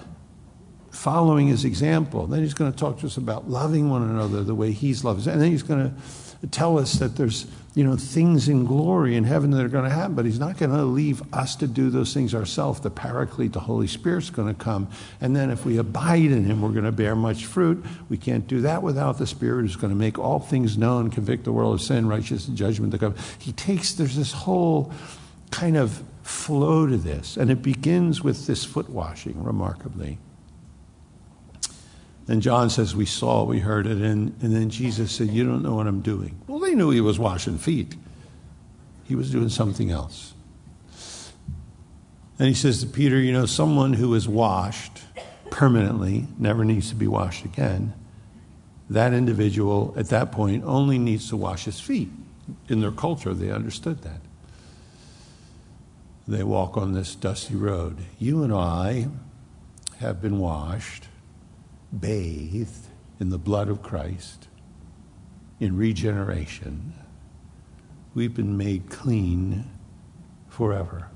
following 0.91 1.47
his 1.47 1.63
example. 1.63 2.27
Then 2.27 2.41
he's 2.41 2.53
going 2.53 2.71
to 2.73 2.77
talk 2.77 2.99
to 2.99 3.05
us 3.05 3.15
about 3.15 3.49
loving 3.49 3.89
one 3.89 4.03
another 4.03 4.43
the 4.43 4.55
way 4.55 4.73
he's 4.73 5.05
loved 5.05 5.21
us. 5.21 5.27
And 5.27 5.41
then 5.41 5.51
he's 5.51 5.63
going 5.63 5.95
to 6.41 6.47
tell 6.47 6.77
us 6.77 6.93
that 6.93 7.15
there's 7.15 7.45
you 7.75 7.83
know, 7.83 7.95
things 7.95 8.49
in 8.49 8.65
glory 8.65 9.15
in 9.15 9.23
heaven 9.23 9.51
that 9.51 9.63
are 9.63 9.69
going 9.69 9.83
to 9.83 9.89
happen, 9.89 10.15
but 10.15 10.25
he's 10.25 10.39
not 10.39 10.57
going 10.57 10.71
to 10.71 10.83
leave 10.83 11.21
us 11.33 11.55
to 11.57 11.67
do 11.67 11.89
those 11.89 12.13
things 12.13 12.33
ourselves. 12.33 12.79
The 12.79 12.89
Paraclete, 12.89 13.53
the 13.53 13.59
Holy 13.59 13.87
Spirit's 13.87 14.31
going 14.31 14.47
to 14.53 14.59
come. 14.59 14.89
And 15.21 15.35
then 15.35 15.51
if 15.51 15.65
we 15.65 15.77
abide 15.77 16.31
in 16.31 16.45
him, 16.45 16.61
we're 16.61 16.71
going 16.71 16.85
to 16.85 16.91
bear 16.91 17.15
much 17.15 17.45
fruit. 17.45 17.85
We 18.09 18.17
can't 18.17 18.47
do 18.47 18.61
that 18.61 18.81
without 18.81 19.19
the 19.19 19.27
Spirit 19.27 19.61
who's 19.61 19.75
going 19.75 19.93
to 19.93 19.99
make 19.99 20.17
all 20.17 20.39
things 20.39 20.77
known, 20.77 21.11
convict 21.11 21.43
the 21.43 21.51
world 21.51 21.75
of 21.75 21.81
sin, 21.81 22.07
righteousness, 22.07 22.47
and 22.47 22.57
judgment 22.57 22.91
to 22.93 22.97
come. 22.97 23.15
He 23.37 23.51
takes, 23.51 23.93
there's 23.93 24.15
this 24.15 24.31
whole 24.31 24.91
kind 25.51 25.77
of 25.77 26.03
flow 26.23 26.87
to 26.87 26.97
this, 26.97 27.37
and 27.37 27.49
it 27.49 27.61
begins 27.61 28.23
with 28.23 28.47
this 28.47 28.65
foot 28.65 28.89
washing, 28.89 29.43
remarkably. 29.43 30.17
And 32.29 32.43
John 32.43 32.69
says, 32.69 32.95
We 32.95 33.07
saw, 33.07 33.43
we 33.43 33.57
heard 33.57 33.87
it. 33.87 33.97
And, 33.97 34.35
and 34.43 34.55
then 34.55 34.69
Jesus 34.69 35.11
said, 35.11 35.29
You 35.29 35.43
don't 35.45 35.63
know 35.63 35.73
what 35.73 35.87
I'm 35.87 36.01
doing. 36.01 36.39
Well, 36.45 36.59
they 36.59 36.75
knew 36.75 36.91
he 36.91 37.01
was 37.01 37.17
washing 37.17 37.57
feet, 37.57 37.95
he 39.05 39.15
was 39.15 39.31
doing 39.31 39.49
something 39.49 39.89
else. 39.89 40.33
And 42.37 42.47
he 42.47 42.53
says 42.53 42.81
to 42.81 42.87
Peter, 42.87 43.19
You 43.19 43.33
know, 43.33 43.47
someone 43.47 43.93
who 43.93 44.13
is 44.13 44.29
washed 44.29 45.01
permanently 45.49 46.27
never 46.37 46.63
needs 46.63 46.89
to 46.89 46.95
be 46.95 47.07
washed 47.07 47.45
again. 47.45 47.93
That 48.91 49.11
individual 49.11 49.95
at 49.97 50.09
that 50.09 50.31
point 50.31 50.63
only 50.65 50.99
needs 50.99 51.29
to 51.29 51.35
wash 51.35 51.65
his 51.65 51.79
feet. 51.79 52.09
In 52.67 52.79
their 52.79 52.91
culture, 52.91 53.33
they 53.33 53.49
understood 53.49 54.03
that. 54.03 54.21
They 56.27 56.43
walk 56.43 56.77
on 56.77 56.93
this 56.93 57.15
dusty 57.15 57.55
road. 57.55 57.97
You 58.19 58.43
and 58.43 58.53
I 58.53 59.07
have 59.99 60.21
been 60.21 60.37
washed 60.37 61.08
bathed 61.97 62.87
in 63.19 63.29
the 63.29 63.37
blood 63.37 63.69
of 63.69 63.81
Christ, 63.81 64.47
in 65.59 65.75
regeneration, 65.75 66.93
we've 68.13 68.33
been 68.33 68.57
made 68.57 68.89
clean 68.89 69.69
forever. 70.47 71.09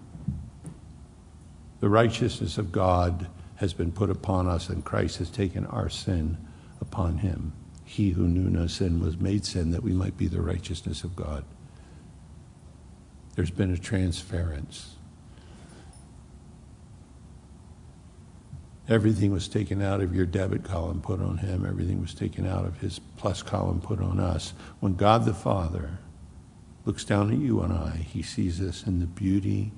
The 1.80 1.90
righteousness 1.90 2.58
of 2.58 2.72
God 2.72 3.28
has 3.56 3.74
been 3.74 3.92
put 3.92 4.10
upon 4.10 4.48
us, 4.48 4.70
and 4.70 4.84
Christ 4.84 5.18
has 5.18 5.30
taken 5.30 5.66
our 5.68 5.90
sin 5.90 6.38
upon 6.82 7.20
him. 7.20 7.54
He 7.86 8.12
who 8.12 8.28
knew 8.28 8.50
no 8.50 8.68
sin 8.68 9.00
was 9.00 9.18
made 9.18 9.46
sin 9.46 9.72
that 9.72 9.84
we 9.84 9.94
might 9.94 10.18
be 10.18 10.28
the 10.28 10.42
righteousness 10.42 11.04
of 11.04 11.16
God. 11.16 11.46
There's 13.36 13.52
been 13.52 13.72
a 13.72 13.78
transference. 13.78 14.96
Everything 18.90 19.32
was 19.32 19.48
taken 19.48 19.82
out 19.82 20.02
of 20.02 20.14
your 20.14 20.26
debit 20.26 20.64
column, 20.64 21.02
put 21.02 21.22
on 21.22 21.38
him. 21.38 21.66
Everything 21.66 22.02
was 22.02 22.14
taken 22.14 22.46
out 22.46 22.66
of 22.66 22.80
his 22.80 23.00
plus 23.18 23.42
column, 23.42 23.80
put 23.80 24.02
on 24.02 24.20
us. 24.20 24.54
When 24.82 24.96
God 24.96 25.26
the 25.26 25.34
Father 25.34 26.00
looks 26.86 27.06
down 27.06 27.32
at 27.32 27.38
you 27.38 27.62
and 27.62 27.72
I, 27.72 27.96
he 27.96 28.22
sees 28.22 28.60
us 28.60 28.86
in 28.86 29.00
the 29.00 29.06
beauty 29.06 29.72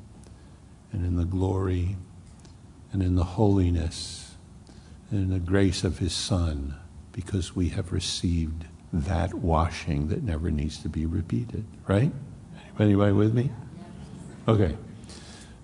and 0.92 1.06
in 1.06 1.18
the 1.18 1.26
glory 1.26 1.98
and 2.92 3.04
in 3.04 3.16
the 3.16 3.24
holiness 3.24 4.36
and 5.12 5.20
in 5.22 5.30
the 5.30 5.40
grace 5.40 5.84
of 5.84 6.00
his 6.00 6.14
Son 6.14 6.76
because 7.12 7.56
we 7.56 7.70
have 7.70 7.92
received 7.92 8.66
that 8.92 9.34
washing 9.36 10.08
that 10.08 10.24
never 10.24 10.50
needs 10.50 10.80
to 10.80 10.90
be 10.90 11.06
repeated, 11.06 11.66
right? 11.88 12.12
Anybody 12.80 13.12
with 13.12 13.34
me? 13.34 13.52
Okay. 14.48 14.76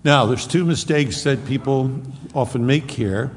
Now, 0.04 0.26
there's 0.26 0.46
two 0.46 0.64
mistakes 0.64 1.22
that 1.22 1.46
people 1.46 2.02
often 2.34 2.66
make 2.66 2.90
here. 2.90 3.30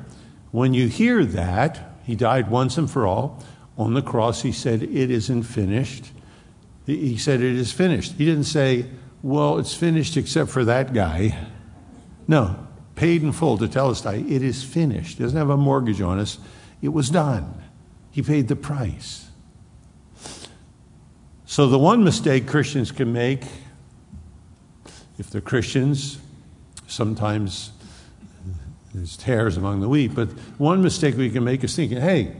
When 0.51 0.73
you 0.73 0.87
hear 0.87 1.23
that, 1.25 1.97
he 2.03 2.15
died 2.15 2.49
once 2.49 2.77
and 2.77 2.89
for 2.89 3.05
all. 3.05 3.43
On 3.77 3.93
the 3.93 4.01
cross, 4.01 4.41
he 4.41 4.51
said, 4.51 4.81
It 4.81 5.11
isn't 5.11 5.43
finished. 5.43 6.11
He 6.85 7.17
said, 7.17 7.41
It 7.41 7.55
is 7.55 7.71
finished. 7.71 8.13
He 8.13 8.25
didn't 8.25 8.45
say, 8.45 8.85
Well, 9.21 9.59
it's 9.59 9.75
finished 9.75 10.17
except 10.17 10.49
for 10.49 10.65
that 10.65 10.93
guy. 10.93 11.47
No, 12.27 12.67
paid 12.95 13.21
in 13.21 13.31
full 13.31 13.57
to 13.57 13.67
tell 13.67 13.89
us 13.89 14.03
it 14.05 14.41
is 14.41 14.63
finished. 14.63 15.17
He 15.17 15.23
doesn't 15.23 15.37
have 15.37 15.49
a 15.49 15.57
mortgage 15.57 16.01
on 16.01 16.19
us. 16.19 16.39
It 16.81 16.89
was 16.89 17.09
done. 17.09 17.61
He 18.11 18.21
paid 18.21 18.47
the 18.47 18.55
price. 18.55 19.29
So, 21.45 21.67
the 21.67 21.77
one 21.77 22.03
mistake 22.03 22.47
Christians 22.47 22.91
can 22.91 23.13
make, 23.13 23.43
if 25.19 25.29
they're 25.29 25.41
Christians, 25.41 26.17
sometimes 26.87 27.71
there's 28.93 29.17
tares 29.17 29.57
among 29.57 29.81
the 29.81 29.89
wheat. 29.89 30.15
But 30.15 30.29
one 30.57 30.81
mistake 30.81 31.17
we 31.17 31.29
can 31.29 31.43
make 31.43 31.63
is 31.63 31.75
thinking, 31.75 31.99
hey, 31.99 32.35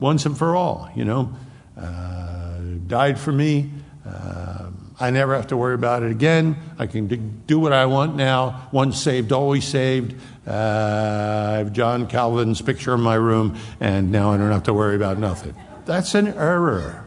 once 0.00 0.26
and 0.26 0.36
for 0.36 0.56
all, 0.56 0.90
you 0.96 1.04
know, 1.04 1.32
uh, 1.78 2.58
died 2.86 3.18
for 3.18 3.32
me. 3.32 3.70
Uh, 4.04 4.70
I 4.98 5.10
never 5.10 5.34
have 5.34 5.48
to 5.48 5.56
worry 5.56 5.74
about 5.74 6.02
it 6.02 6.10
again. 6.10 6.56
I 6.78 6.86
can 6.86 7.42
do 7.46 7.58
what 7.58 7.72
I 7.72 7.86
want 7.86 8.16
now. 8.16 8.68
Once 8.72 9.00
saved, 9.00 9.30
always 9.30 9.64
saved. 9.66 10.14
Uh, 10.46 10.52
I 10.52 11.58
have 11.58 11.72
John 11.72 12.06
Calvin's 12.06 12.62
picture 12.62 12.94
in 12.94 13.00
my 13.00 13.16
room, 13.16 13.58
and 13.78 14.10
now 14.10 14.32
I 14.32 14.38
don't 14.38 14.50
have 14.50 14.62
to 14.64 14.74
worry 14.74 14.96
about 14.96 15.18
nothing. 15.18 15.54
That's 15.84 16.14
an 16.14 16.28
error. 16.28 17.04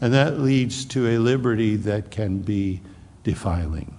And 0.00 0.12
that 0.12 0.40
leads 0.40 0.84
to 0.86 1.08
a 1.08 1.18
liberty 1.18 1.76
that 1.76 2.10
can 2.10 2.40
be 2.40 2.82
defiling. 3.24 3.96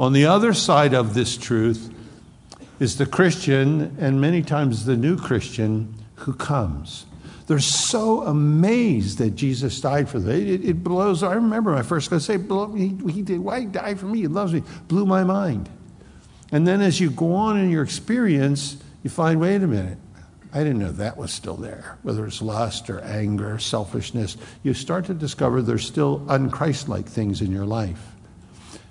On 0.00 0.14
the 0.14 0.24
other 0.24 0.54
side 0.54 0.94
of 0.94 1.12
this 1.12 1.36
truth 1.36 1.94
is 2.78 2.96
the 2.96 3.04
Christian, 3.04 3.94
and 4.00 4.18
many 4.18 4.40
times 4.40 4.86
the 4.86 4.96
new 4.96 5.18
Christian, 5.18 5.94
who 6.14 6.32
comes. 6.32 7.04
They're 7.46 7.58
so 7.58 8.22
amazed 8.22 9.18
that 9.18 9.32
Jesus 9.32 9.78
died 9.78 10.08
for 10.08 10.18
them. 10.18 10.34
It, 10.34 10.64
it 10.64 10.82
blows. 10.82 11.22
I 11.22 11.34
remember 11.34 11.72
my 11.72 11.82
first 11.82 12.08
to 12.08 12.18
say, 12.18 12.38
he, 12.38 12.96
he 13.12 13.20
did. 13.20 13.40
Why 13.40 13.60
he 13.60 13.66
died 13.66 14.00
for 14.00 14.06
me? 14.06 14.20
He 14.20 14.26
loves 14.26 14.54
me. 14.54 14.62
Blew 14.88 15.04
my 15.04 15.22
mind. 15.22 15.68
And 16.50 16.66
then 16.66 16.80
as 16.80 16.98
you 16.98 17.10
go 17.10 17.34
on 17.34 17.58
in 17.58 17.68
your 17.68 17.82
experience, 17.82 18.78
you 19.02 19.10
find, 19.10 19.38
wait 19.38 19.62
a 19.62 19.66
minute, 19.66 19.98
I 20.54 20.60
didn't 20.60 20.78
know 20.78 20.92
that 20.92 21.18
was 21.18 21.30
still 21.30 21.56
there. 21.56 21.98
Whether 22.04 22.24
it's 22.24 22.40
lust 22.40 22.88
or 22.88 23.00
anger, 23.02 23.58
selfishness, 23.58 24.38
you 24.62 24.72
start 24.72 25.04
to 25.06 25.14
discover 25.14 25.60
there's 25.60 25.86
still 25.86 26.20
unchristlike 26.20 27.06
things 27.06 27.42
in 27.42 27.52
your 27.52 27.66
life. 27.66 28.09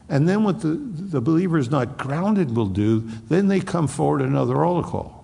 And 0.10 0.28
then 0.28 0.44
what 0.44 0.62
the, 0.62 0.70
the 0.70 1.22
believer 1.22 1.58
is 1.58 1.70
not 1.70 1.98
grounded 1.98 2.56
will 2.56 2.66
do, 2.66 3.02
then 3.30 3.48
they 3.48 3.60
come 3.60 3.88
forward 3.88 4.22
another 4.22 4.56
call. 4.56 5.24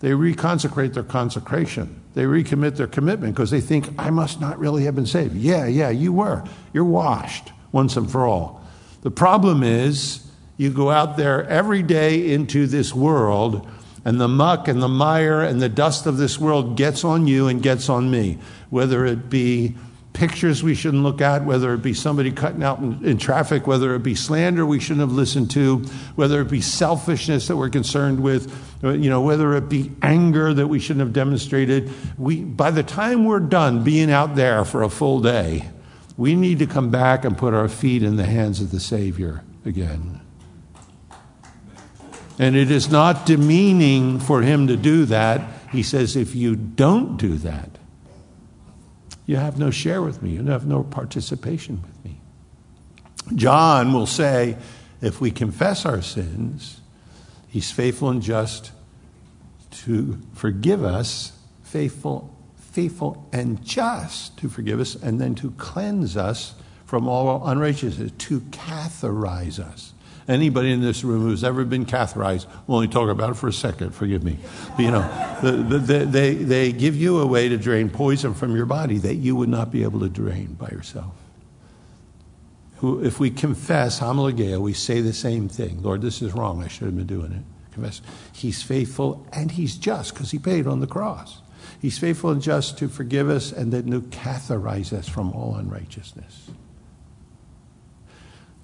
They 0.00 0.10
reconsecrate 0.10 0.94
their 0.94 1.02
consecration. 1.02 2.00
They 2.14 2.24
recommit 2.24 2.76
their 2.76 2.86
commitment 2.86 3.34
because 3.34 3.50
they 3.50 3.60
think, 3.60 3.88
I 3.98 4.10
must 4.10 4.40
not 4.40 4.58
really 4.58 4.84
have 4.84 4.94
been 4.94 5.06
saved. 5.06 5.34
Yeah, 5.34 5.66
yeah, 5.66 5.90
you 5.90 6.12
were. 6.12 6.44
You're 6.72 6.84
washed 6.84 7.52
once 7.72 7.96
and 7.96 8.10
for 8.10 8.26
all. 8.26 8.62
The 9.02 9.10
problem 9.10 9.62
is, 9.62 10.26
you 10.56 10.70
go 10.70 10.90
out 10.90 11.16
there 11.16 11.46
every 11.46 11.82
day 11.82 12.32
into 12.32 12.66
this 12.66 12.94
world, 12.94 13.66
and 14.04 14.20
the 14.20 14.28
muck 14.28 14.68
and 14.68 14.82
the 14.82 14.88
mire 14.88 15.40
and 15.40 15.60
the 15.62 15.68
dust 15.68 16.06
of 16.06 16.16
this 16.18 16.38
world 16.38 16.76
gets 16.76 17.04
on 17.04 17.26
you 17.26 17.48
and 17.48 17.62
gets 17.62 17.88
on 17.88 18.10
me, 18.10 18.38
whether 18.68 19.06
it 19.06 19.30
be 19.30 19.76
pictures 20.12 20.62
we 20.62 20.74
shouldn't 20.74 21.02
look 21.02 21.20
at, 21.20 21.44
whether 21.44 21.72
it 21.72 21.82
be 21.82 21.94
somebody 21.94 22.32
cutting 22.32 22.62
out 22.62 22.78
in, 22.78 23.04
in, 23.04 23.16
traffic, 23.16 23.66
whether 23.66 23.94
it 23.94 24.02
be 24.02 24.14
slander 24.14 24.66
we 24.66 24.80
shouldn't 24.80 25.00
have 25.00 25.12
listened 25.12 25.50
to, 25.52 25.78
whether 26.16 26.40
it 26.40 26.50
be 26.50 26.60
selfishness 26.60 27.46
that 27.46 27.56
we're 27.56 27.70
concerned 27.70 28.20
with, 28.20 28.52
uh, 28.82 28.90
you 28.90 29.08
know, 29.08 29.20
whether 29.20 29.54
it 29.54 29.68
be 29.68 29.92
anger 30.02 30.52
that 30.52 30.66
we 30.66 30.78
shouldn't 30.78 31.00
have 31.00 31.12
demonstrated. 31.12 31.90
We, 32.18 32.42
by 32.42 32.70
the 32.70 32.82
time 32.82 33.24
we're 33.24 33.40
done 33.40 33.84
being 33.84 34.10
out 34.10 34.34
there 34.34 34.64
for 34.64 34.82
a 34.82 34.90
full 34.90 35.20
day, 35.20 35.70
We 36.20 36.34
need 36.34 36.58
to 36.58 36.66
come 36.66 36.90
back 36.90 37.24
and 37.24 37.38
put 37.38 37.54
our 37.54 37.66
feet 37.66 38.02
in 38.02 38.16
the 38.16 38.26
hands 38.26 38.60
of 38.60 38.70
the 38.70 38.78
Savior 38.78 39.42
again. 39.64 40.20
And 42.38 42.54
it 42.54 42.70
is 42.70 42.90
not 42.90 43.24
demeaning 43.24 44.20
for 44.20 44.42
him 44.42 44.66
to 44.66 44.76
do 44.76 45.06
that. 45.06 45.40
He 45.72 45.82
says, 45.82 46.16
if 46.16 46.34
you 46.34 46.56
don't 46.56 47.16
do 47.16 47.38
that, 47.38 47.70
you 49.30 49.36
have 49.36 49.60
no 49.60 49.70
share 49.70 50.02
with 50.02 50.24
me, 50.24 50.30
you 50.30 50.44
have 50.46 50.66
no 50.66 50.82
participation 50.82 51.80
with 51.82 52.04
me. 52.04 52.20
John 53.36 53.92
will 53.92 54.06
say, 54.06 54.56
if 55.00 55.20
we 55.20 55.30
confess 55.30 55.86
our 55.86 56.02
sins, 56.02 56.80
he's 57.46 57.70
faithful 57.70 58.08
and 58.08 58.20
just 58.20 58.72
to 59.70 60.18
forgive 60.34 60.84
us, 60.84 61.30
faithful, 61.62 62.36
faithful 62.56 63.24
and 63.32 63.64
just 63.64 64.36
to 64.38 64.48
forgive 64.48 64.80
us, 64.80 64.96
and 64.96 65.20
then 65.20 65.36
to 65.36 65.52
cleanse 65.52 66.16
us 66.16 66.56
from 66.84 67.08
all 67.08 67.46
unrighteousness, 67.46 68.10
to 68.18 68.40
catharize 68.40 69.60
us. 69.60 69.94
Anybody 70.30 70.70
in 70.70 70.80
this 70.80 71.02
room 71.02 71.22
who's 71.22 71.42
ever 71.42 71.64
been 71.64 71.84
catheterized 71.84 72.46
will 72.68 72.76
only 72.76 72.86
talk 72.86 73.10
about 73.10 73.30
it 73.30 73.34
for 73.34 73.48
a 73.48 73.52
second, 73.52 73.90
forgive 73.90 74.22
me. 74.22 74.38
But, 74.76 74.82
you 74.84 74.92
know, 74.92 75.38
the, 75.42 75.50
the, 75.78 76.04
they, 76.04 76.34
they 76.34 76.70
give 76.70 76.94
you 76.94 77.18
a 77.18 77.26
way 77.26 77.48
to 77.48 77.56
drain 77.56 77.90
poison 77.90 78.34
from 78.34 78.54
your 78.54 78.66
body 78.66 78.98
that 78.98 79.16
you 79.16 79.34
would 79.34 79.48
not 79.48 79.72
be 79.72 79.82
able 79.82 79.98
to 80.00 80.08
drain 80.08 80.54
by 80.54 80.68
yourself. 80.68 81.12
If 82.80 83.18
we 83.18 83.30
confess 83.30 83.98
homologeo, 83.98 84.60
we 84.60 84.72
say 84.72 85.00
the 85.00 85.12
same 85.12 85.48
thing. 85.48 85.82
Lord, 85.82 86.00
this 86.00 86.22
is 86.22 86.32
wrong. 86.32 86.62
I 86.62 86.68
should 86.68 86.86
have 86.86 86.96
been 86.96 87.08
doing 87.08 87.32
it. 87.32 87.42
Confess. 87.74 88.00
He's 88.32 88.62
faithful 88.62 89.26
and 89.32 89.50
he's 89.50 89.74
just 89.74 90.14
because 90.14 90.30
he 90.30 90.38
paid 90.38 90.68
on 90.68 90.78
the 90.78 90.86
cross. 90.86 91.40
He's 91.82 91.98
faithful 91.98 92.30
and 92.30 92.40
just 92.40 92.78
to 92.78 92.86
forgive 92.86 93.28
us 93.28 93.50
and 93.50 93.72
then 93.72 93.90
to 93.90 94.02
catharize 94.02 94.92
us 94.92 95.08
from 95.08 95.32
all 95.32 95.56
unrighteousness. 95.56 96.50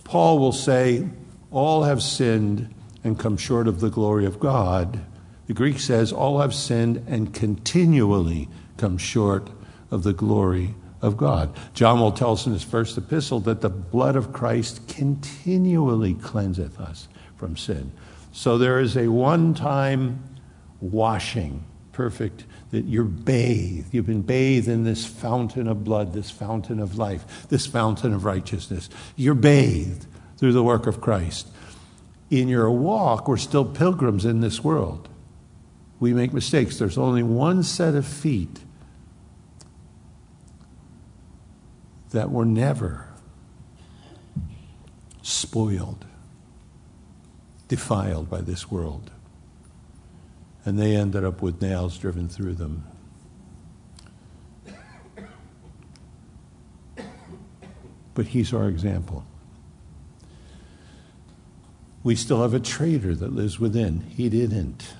Paul 0.05 0.39
will 0.39 0.53
say, 0.53 1.09
all 1.51 1.85
have 1.85 2.03
sinned 2.03 2.75
and 3.05 3.19
come 3.19 3.37
short 3.37 3.69
of 3.69 3.81
the 3.81 3.91
glory 3.91 4.27
of 4.27 4.41
God. 4.41 5.01
The 5.47 5.55
Greek 5.55 5.79
says, 5.79 6.13
All 6.13 6.41
have 6.41 6.55
sinned 6.55 7.05
and 7.07 7.33
continually 7.33 8.49
come 8.77 8.99
short 8.99 9.49
of 9.91 10.03
the 10.03 10.13
glory 10.13 10.75
of 11.01 11.17
God. 11.17 11.57
John 11.75 12.01
will 12.01 12.13
tell 12.13 12.33
us 12.33 12.47
in 12.47 12.53
his 12.53 12.65
first 12.65 12.99
epistle 12.99 13.41
that 13.41 13.61
the 13.61 13.69
blood 13.69 14.17
of 14.17 14.33
Christ 14.33 14.89
continually 14.89 16.15
cleanseth 16.15 16.81
us 16.81 17.09
from 17.37 17.57
sin. 17.57 17.93
So 18.33 18.59
there 18.59 18.81
is 18.81 18.97
a 18.97 19.09
one 19.09 19.55
time 19.55 20.23
washing, 20.81 21.65
perfect, 21.93 22.45
that 22.71 22.85
you're 22.87 23.05
bathed. 23.05 23.95
You've 23.95 24.07
been 24.07 24.23
bathed 24.23 24.69
in 24.69 24.85
this 24.85 25.07
fountain 25.07 25.69
of 25.69 25.85
blood, 25.85 26.13
this 26.13 26.31
fountain 26.31 26.81
of 26.81 26.99
life, 26.99 27.49
this 27.49 27.67
fountain 27.67 28.13
of 28.13 28.25
righteousness. 28.25 28.91
You're 29.15 29.35
bathed 29.35 30.07
through 30.37 30.53
the 30.53 30.63
work 30.63 30.87
of 30.87 31.01
Christ. 31.01 31.49
In 32.31 32.49
your 32.49 32.71
walk, 32.71 33.29
we're 33.29 33.37
still 33.37 33.65
pilgrims 33.65 34.25
in 34.25 34.41
this 34.41 34.63
world. 34.63 35.09
We 35.99 36.13
make 36.13 36.33
mistakes. 36.33 36.79
There's 36.79 36.99
only 36.99 37.23
one 37.23 37.63
set 37.63 37.95
of 37.95 38.07
feet 38.07 38.61
that 42.11 42.31
were 42.31 42.45
never 42.45 43.09
spoiled, 45.23 46.05
defiled 47.69 48.29
by 48.29 48.41
this 48.41 48.71
world. 48.71 49.11
And 50.65 50.79
they 50.79 50.97
ended 50.97 51.25
up 51.25 51.43
with 51.43 51.63
nails 51.63 51.97
driven 51.97 52.29
through 52.29 52.55
them. 52.55 52.85
But 58.15 58.27
he's 58.29 58.53
our 58.53 58.69
example. 58.69 59.25
We 62.07 62.15
still 62.15 62.43
have 62.43 62.55
a 62.55 62.61
traitor 62.61 63.17
that 63.17 63.35
lives 63.35 63.59
within. 63.59 64.03
He 64.03 64.29
didn't. 64.29 64.95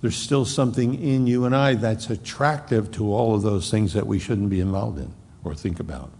There's 0.00 0.14
still 0.14 0.44
something 0.44 0.94
in 1.02 1.26
you 1.26 1.44
and 1.46 1.56
I 1.56 1.74
that's 1.74 2.08
attractive 2.10 2.92
to 2.92 3.12
all 3.12 3.34
of 3.34 3.42
those 3.42 3.72
things 3.72 3.92
that 3.94 4.06
we 4.06 4.20
shouldn't 4.20 4.50
be 4.50 4.60
involved 4.60 5.00
in 5.00 5.12
or 5.42 5.56
think 5.56 5.80
about. 5.80 6.12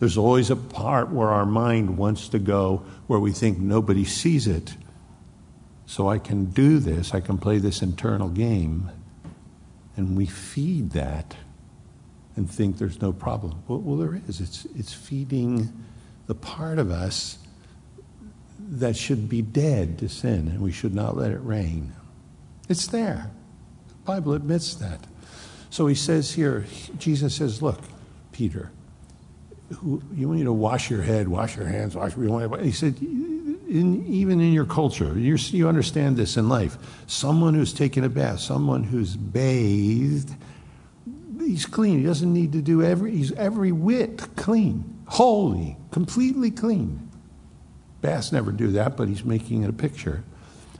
There's 0.00 0.18
always 0.18 0.50
a 0.50 0.56
part 0.56 1.10
where 1.10 1.28
our 1.28 1.46
mind 1.46 1.96
wants 1.98 2.28
to 2.30 2.40
go 2.40 2.82
where 3.06 3.20
we 3.20 3.30
think 3.30 3.58
nobody 3.58 4.04
sees 4.04 4.48
it. 4.48 4.74
So 5.86 6.08
I 6.08 6.18
can 6.18 6.46
do 6.46 6.80
this, 6.80 7.14
I 7.14 7.20
can 7.20 7.38
play 7.38 7.58
this 7.58 7.80
internal 7.80 8.28
game. 8.28 8.90
And 9.96 10.16
we 10.16 10.26
feed 10.26 10.90
that 10.90 11.36
and 12.34 12.50
think 12.50 12.78
there's 12.78 13.00
no 13.00 13.12
problem. 13.12 13.62
Well, 13.68 13.78
well 13.78 13.98
there 13.98 14.20
is. 14.26 14.40
It's, 14.40 14.64
it's 14.76 14.92
feeding 14.92 15.72
the 16.26 16.34
part 16.34 16.80
of 16.80 16.90
us 16.90 17.38
that 18.70 18.96
should 18.96 19.28
be 19.28 19.42
dead 19.42 19.98
to 19.98 20.08
sin, 20.08 20.48
and 20.48 20.60
we 20.60 20.72
should 20.72 20.94
not 20.94 21.16
let 21.16 21.30
it 21.30 21.40
reign. 21.40 21.92
It's 22.68 22.86
there. 22.86 23.30
The 23.88 23.94
Bible 24.04 24.34
admits 24.34 24.74
that. 24.76 25.06
So 25.70 25.86
he 25.86 25.94
says 25.94 26.32
here, 26.32 26.66
Jesus 26.98 27.34
says, 27.34 27.62
Look, 27.62 27.80
Peter, 28.32 28.70
who, 29.76 30.02
you 30.14 30.28
want 30.28 30.38
you 30.38 30.44
to 30.44 30.52
wash 30.52 30.90
your 30.90 31.02
head, 31.02 31.28
wash 31.28 31.56
your 31.56 31.66
hands, 31.66 31.94
wash 31.94 32.16
your. 32.16 32.58
He 32.58 32.72
said, 32.72 32.96
in, 33.00 34.04
even 34.06 34.40
in 34.40 34.52
your 34.52 34.64
culture, 34.64 35.18
you 35.18 35.68
understand 35.68 36.16
this 36.16 36.36
in 36.36 36.48
life. 36.48 36.78
Someone 37.06 37.54
who's 37.54 37.72
taken 37.72 38.04
a 38.04 38.08
bath, 38.08 38.40
someone 38.40 38.82
who's 38.82 39.16
bathed, 39.16 40.34
he's 41.38 41.66
clean. 41.66 41.98
He 41.98 42.06
doesn't 42.06 42.32
need 42.32 42.52
to 42.52 42.62
do 42.62 42.82
every, 42.82 43.12
he's 43.12 43.32
every 43.32 43.72
whit 43.72 44.36
clean, 44.36 45.02
holy, 45.06 45.76
completely 45.90 46.50
clean. 46.50 47.07
Bass 48.00 48.32
never 48.32 48.52
do 48.52 48.68
that, 48.72 48.96
but 48.96 49.08
he's 49.08 49.24
making 49.24 49.62
it 49.62 49.70
a 49.70 49.72
picture. 49.72 50.24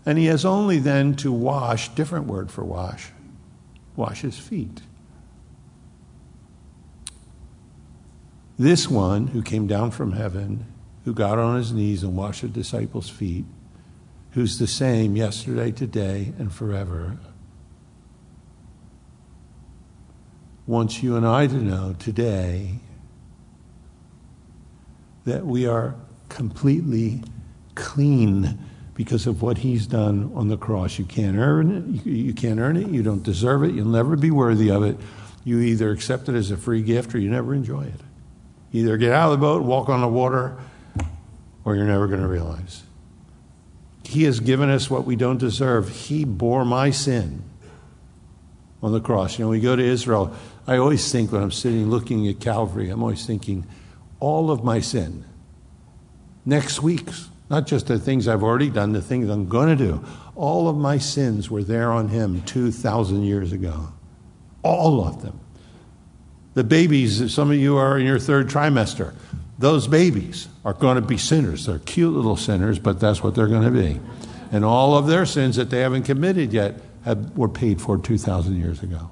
And 0.06 0.18
he 0.18 0.26
has 0.26 0.44
only 0.44 0.78
then 0.78 1.14
to 1.16 1.32
wash, 1.32 1.88
different 1.90 2.26
word 2.26 2.50
for 2.50 2.64
wash, 2.64 3.10
wash 3.96 4.22
his 4.22 4.38
feet. 4.38 4.82
This 8.58 8.88
one 8.88 9.28
who 9.28 9.42
came 9.42 9.66
down 9.66 9.90
from 9.90 10.12
heaven, 10.12 10.66
who 11.04 11.14
got 11.14 11.38
on 11.38 11.56
his 11.56 11.72
knees 11.72 12.02
and 12.02 12.16
washed 12.16 12.42
the 12.42 12.48
disciples' 12.48 13.08
feet, 13.08 13.44
who's 14.32 14.58
the 14.58 14.66
same 14.66 15.16
yesterday, 15.16 15.70
today, 15.70 16.32
and 16.38 16.52
forever, 16.52 17.18
wants 20.66 21.02
you 21.02 21.16
and 21.16 21.26
I 21.26 21.46
to 21.46 21.54
know 21.54 21.94
today 21.98 22.80
that 25.24 25.46
we 25.46 25.66
are 25.66 25.94
completely 26.28 27.22
clean 27.74 28.58
because 28.94 29.26
of 29.26 29.42
what 29.42 29.58
he's 29.58 29.86
done 29.86 30.32
on 30.34 30.48
the 30.48 30.56
cross. 30.56 30.98
You 30.98 31.04
can't 31.04 31.36
earn 31.36 32.02
it. 32.04 32.06
You, 32.06 32.34
can't 32.34 32.58
earn 32.58 32.76
it. 32.76 32.88
You 32.88 33.02
don't 33.02 33.22
deserve 33.22 33.62
it. 33.62 33.72
You'll 33.72 33.86
never 33.86 34.16
be 34.16 34.32
worthy 34.32 34.70
of 34.70 34.82
it. 34.82 34.96
You 35.44 35.60
either 35.60 35.92
accept 35.92 36.28
it 36.28 36.34
as 36.34 36.50
a 36.50 36.56
free 36.56 36.82
gift 36.82 37.14
or 37.14 37.18
you 37.18 37.30
never 37.30 37.54
enjoy 37.54 37.82
it. 37.82 38.00
Either 38.72 38.96
get 38.96 39.12
out 39.12 39.32
of 39.32 39.38
the 39.38 39.46
boat, 39.46 39.62
walk 39.62 39.88
on 39.88 40.00
the 40.00 40.08
water, 40.08 40.58
or 41.64 41.76
you're 41.76 41.86
never 41.86 42.08
going 42.08 42.20
to 42.20 42.26
realize. 42.26 42.82
He 44.04 44.24
has 44.24 44.40
given 44.40 44.68
us 44.68 44.90
what 44.90 45.04
we 45.04 45.16
don't 45.16 45.38
deserve. 45.38 45.88
He 45.88 46.24
bore 46.24 46.64
my 46.64 46.90
sin 46.90 47.44
on 48.82 48.92
the 48.92 49.00
cross. 49.00 49.38
You 49.38 49.44
know, 49.44 49.50
we 49.50 49.60
go 49.60 49.76
to 49.76 49.82
Israel. 49.82 50.34
I 50.66 50.76
always 50.78 51.10
think 51.10 51.30
when 51.30 51.42
I'm 51.42 51.52
sitting 51.52 51.88
looking 51.88 52.26
at 52.26 52.40
Calvary, 52.40 52.90
I'm 52.90 53.02
always 53.02 53.24
thinking, 53.24 53.66
all 54.18 54.50
of 54.50 54.64
my 54.64 54.80
sin 54.80 55.24
next 56.48 56.82
week. 56.82 57.08
Not 57.50 57.66
just 57.66 57.86
the 57.86 57.98
things 57.98 58.26
I've 58.26 58.42
already 58.42 58.70
done, 58.70 58.92
the 58.92 59.02
things 59.02 59.28
I'm 59.28 59.48
going 59.48 59.76
to 59.76 59.76
do. 59.76 60.04
All 60.34 60.68
of 60.68 60.76
my 60.76 60.98
sins 60.98 61.50
were 61.50 61.62
there 61.62 61.92
on 61.92 62.08
him 62.08 62.42
2,000 62.42 63.22
years 63.22 63.52
ago. 63.52 63.92
All 64.62 65.06
of 65.06 65.22
them. 65.22 65.38
The 66.54 66.64
babies, 66.64 67.32
some 67.32 67.50
of 67.50 67.56
you 67.56 67.76
are 67.76 67.98
in 67.98 68.06
your 68.06 68.18
third 68.18 68.48
trimester, 68.48 69.14
those 69.58 69.86
babies 69.86 70.48
are 70.64 70.72
going 70.72 70.96
to 70.96 71.02
be 71.02 71.18
sinners. 71.18 71.66
They're 71.66 71.78
cute 71.80 72.14
little 72.14 72.36
sinners, 72.36 72.78
but 72.78 73.00
that's 73.00 73.22
what 73.22 73.34
they're 73.34 73.46
going 73.46 73.62
to 73.62 73.70
be. 73.70 74.00
And 74.50 74.64
all 74.64 74.96
of 74.96 75.06
their 75.06 75.26
sins 75.26 75.56
that 75.56 75.70
they 75.70 75.80
haven't 75.80 76.04
committed 76.04 76.52
yet 76.52 76.80
have, 77.04 77.36
were 77.36 77.48
paid 77.48 77.80
for 77.80 77.98
2,000 77.98 78.56
years 78.56 78.82
ago. 78.82 79.10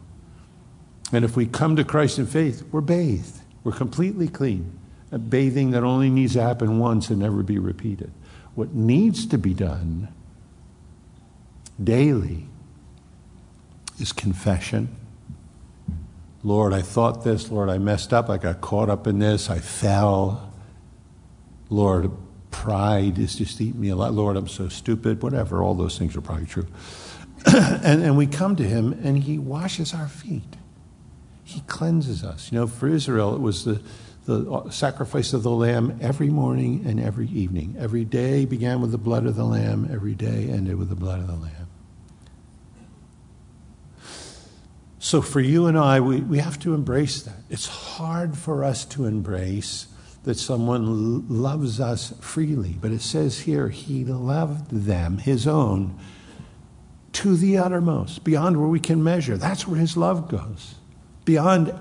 And 1.12 1.24
if 1.24 1.36
we 1.36 1.46
come 1.46 1.76
to 1.76 1.84
Christ 1.84 2.18
in 2.18 2.26
faith, 2.26 2.64
we're 2.72 2.80
bathed, 2.80 3.40
we're 3.64 3.72
completely 3.72 4.28
clean 4.28 4.78
a 5.16 5.18
bathing 5.18 5.70
that 5.70 5.82
only 5.82 6.10
needs 6.10 6.34
to 6.34 6.42
happen 6.42 6.78
once 6.78 7.08
and 7.08 7.18
never 7.18 7.42
be 7.42 7.58
repeated. 7.58 8.12
What 8.54 8.74
needs 8.74 9.24
to 9.28 9.38
be 9.38 9.54
done 9.54 10.08
daily 11.82 12.44
is 13.98 14.12
confession. 14.12 14.94
Lord, 16.44 16.74
I 16.74 16.82
thought 16.82 17.24
this. 17.24 17.50
Lord, 17.50 17.70
I 17.70 17.78
messed 17.78 18.12
up. 18.12 18.28
I 18.28 18.36
got 18.36 18.60
caught 18.60 18.90
up 18.90 19.06
in 19.06 19.18
this. 19.18 19.48
I 19.48 19.58
fell. 19.58 20.52
Lord, 21.70 22.10
pride 22.50 23.18
is 23.18 23.36
just 23.36 23.58
eating 23.58 23.80
me 23.80 23.88
alive. 23.88 24.12
Lord, 24.12 24.36
I'm 24.36 24.48
so 24.48 24.68
stupid. 24.68 25.22
Whatever. 25.22 25.62
All 25.62 25.72
those 25.72 25.96
things 25.96 26.14
are 26.14 26.20
probably 26.20 26.44
true. 26.44 26.66
and, 27.46 28.02
and 28.02 28.18
we 28.18 28.26
come 28.26 28.54
to 28.56 28.64
Him 28.64 28.92
and 29.02 29.22
He 29.22 29.38
washes 29.38 29.94
our 29.94 30.08
feet. 30.08 30.56
He 31.42 31.60
cleanses 31.62 32.22
us. 32.22 32.52
You 32.52 32.58
know, 32.58 32.66
for 32.66 32.86
Israel, 32.86 33.34
it 33.34 33.40
was 33.40 33.64
the, 33.64 33.80
the 34.26 34.50
uh, 34.50 34.70
sacrifice 34.70 35.32
of 35.32 35.42
the 35.42 35.50
lamb 35.50 35.98
every 36.02 36.28
morning 36.28 36.84
and 36.86 37.00
every 37.00 37.28
evening. 37.28 37.76
Every 37.78 38.04
day 38.04 38.44
began 38.44 38.80
with 38.80 38.90
the 38.90 38.98
blood 38.98 39.24
of 39.24 39.36
the 39.36 39.44
lamb, 39.44 39.88
every 39.90 40.14
day 40.14 40.48
ended 40.50 40.76
with 40.76 40.88
the 40.88 40.96
blood 40.96 41.20
of 41.20 41.28
the 41.28 41.34
lamb. 41.34 41.68
So 44.98 45.22
for 45.22 45.40
you 45.40 45.66
and 45.66 45.78
I, 45.78 46.00
we, 46.00 46.20
we 46.20 46.38
have 46.38 46.58
to 46.60 46.74
embrace 46.74 47.22
that. 47.22 47.36
It's 47.48 47.68
hard 47.68 48.36
for 48.36 48.64
us 48.64 48.84
to 48.86 49.04
embrace 49.04 49.86
that 50.24 50.36
someone 50.36 51.28
loves 51.28 51.78
us 51.78 52.12
freely, 52.20 52.76
but 52.80 52.90
it 52.90 53.00
says 53.00 53.38
here, 53.38 53.68
He 53.68 54.04
loved 54.04 54.72
them, 54.72 55.18
His 55.18 55.46
own, 55.46 55.96
to 57.12 57.36
the 57.36 57.58
uttermost, 57.58 58.24
beyond 58.24 58.58
where 58.58 58.66
we 58.66 58.80
can 58.80 59.04
measure. 59.04 59.36
That's 59.36 59.68
where 59.68 59.78
His 59.78 59.96
love 59.96 60.28
goes. 60.28 60.74
Beyond 61.24 61.72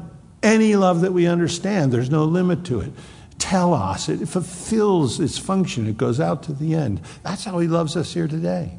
any 0.46 0.76
love 0.76 1.02
that 1.02 1.12
we 1.12 1.28
understand, 1.28 1.92
there's 1.92 2.10
no 2.10 2.24
limit 2.24 2.64
to 2.66 2.80
it. 2.80 2.94
Telos, 3.40 4.08
it 4.08 4.26
fulfills 4.28 5.20
its 5.20 5.38
function, 5.38 5.88
it 5.88 5.98
goes 5.98 6.20
out 6.20 6.44
to 6.44 6.54
the 6.54 6.74
end. 6.76 7.02
That's 7.24 7.44
how 7.44 7.60
He 7.60 7.68
loves 7.68 7.98
us 7.98 8.14
here 8.14 8.28
today. 8.28 8.72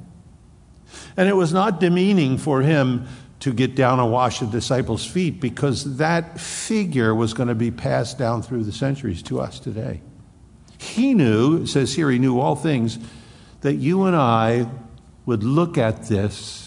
And 1.17 1.29
it 1.29 1.35
was 1.35 1.53
not 1.53 1.81
demeaning 1.81 2.39
for 2.39 2.63
Him 2.63 3.07
to 3.41 3.53
get 3.53 3.75
down 3.75 4.01
and 4.01 4.11
wash 4.11 4.41
the 4.41 4.47
disciples' 4.47 5.05
feet 5.05 5.41
because 5.41 5.99
that 5.99 6.41
figure 6.41 7.15
was 7.15 7.35
going 7.35 7.49
to 7.49 7.55
be 7.55 7.71
passed 7.71 8.17
down 8.17 8.43
through 8.43 8.65
the 8.65 8.73
centuries 8.73 9.23
to 9.25 9.41
us 9.41 9.61
today. 9.61 10.01
He 10.79 11.15
knew, 11.15 11.63
it 11.63 11.67
says 11.67 11.95
here, 11.95 12.11
he 12.11 12.19
knew 12.19 12.41
all 12.41 12.57
things, 12.57 12.99
that 13.61 13.75
you 13.75 14.05
and 14.05 14.17
I 14.17 14.69
would 15.27 15.43
look 15.43 15.77
at 15.77 16.05
this 16.05 16.66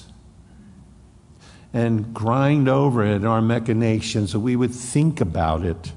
and 1.73 2.13
grind 2.13 2.67
over 2.67 3.05
it 3.05 3.15
in 3.15 3.25
our 3.25 3.41
machinations, 3.41 4.31
so 4.31 4.39
we 4.39 4.55
would 4.55 4.73
think 4.73 5.21
about 5.21 5.63
it. 5.63 5.93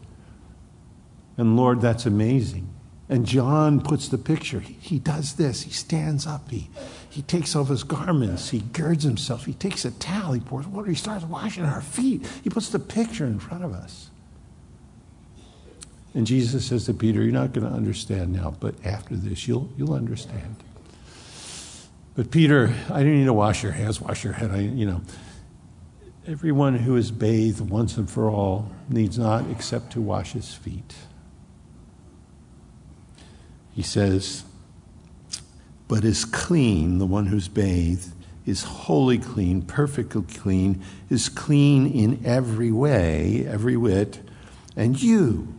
And 1.37 1.57
Lord, 1.57 1.81
that's 1.81 2.05
amazing. 2.07 2.69
And 3.09 3.27
John 3.27 3.81
puts 3.81 4.09
the 4.09 4.19
picture. 4.19 4.61
He, 4.61 4.75
he 4.75 4.99
does 4.99 5.35
this. 5.35 5.63
He 5.63 5.71
stands 5.71 6.27
up. 6.27 6.51
He, 6.51 6.71
he 7.11 7.23
takes 7.23 7.55
off 7.57 7.69
his 7.69 7.85
garments. 7.85 8.51
He 8.51 8.61
girds 8.61 9.05
himself. 9.05 9.45
He 9.45 9.53
takes 9.55 9.85
a 9.85 9.91
towel. 9.91 10.33
He 10.33 10.41
pours 10.41 10.67
water. 10.67 10.89
He 10.89 10.95
starts 10.95 11.25
washing 11.25 11.65
our 11.65 11.83
feet. 11.83 12.27
He 12.43 12.51
puts 12.51 12.71
the 12.71 12.79
picture 12.79 13.27
in 13.27 13.39
front 13.39 13.65
of 13.65 13.73
us. 13.73 14.11
And 16.15 16.27
Jesus 16.27 16.67
says 16.67 16.87
to 16.87 16.95
Peter, 16.95 17.23
You're 17.23 17.33
not 17.33 17.53
going 17.53 17.67
to 17.67 17.73
understand 17.73 18.33
now, 18.33 18.55
but 18.61 18.75
after 18.85 19.17
this, 19.17 19.49
you'll, 19.49 19.69
you'll 19.77 19.95
understand. 19.95 20.57
But 22.15 22.31
Peter, 22.31 22.75
I 22.91 23.03
don't 23.03 23.15
need 23.19 23.25
to 23.25 23.33
wash 23.33 23.63
your 23.63 23.73
hands, 23.73 24.01
wash 24.01 24.23
your 24.23 24.35
head. 24.35 24.51
I, 24.51 24.59
you 24.59 24.85
know, 24.85 25.01
everyone 26.27 26.77
who 26.77 26.97
is 26.97 27.11
bathed 27.11 27.61
once 27.61 27.97
and 27.97 28.09
for 28.09 28.31
all 28.31 28.71
needs 28.89 29.19
not 29.19 29.45
except 29.51 29.93
to 29.93 30.01
wash 30.01 30.33
his 30.33 30.55
feet. 30.55 30.95
He 33.73 33.83
says, 33.83 34.45
but 35.89 36.05
is 36.05 36.25
clean, 36.25 36.99
the 36.99 37.07
one 37.07 37.27
who's 37.27 37.49
bathed, 37.49 38.13
is 38.47 38.63
wholly 38.63 39.19
clean, 39.19 39.63
perfectly 39.63 40.23
clean, 40.23 40.83
is 41.11 41.29
clean 41.29 41.87
in 41.87 42.25
every 42.25 42.71
way, 42.71 43.47
every 43.49 43.77
whit. 43.77 44.21
And 44.77 45.01
you, 45.01 45.53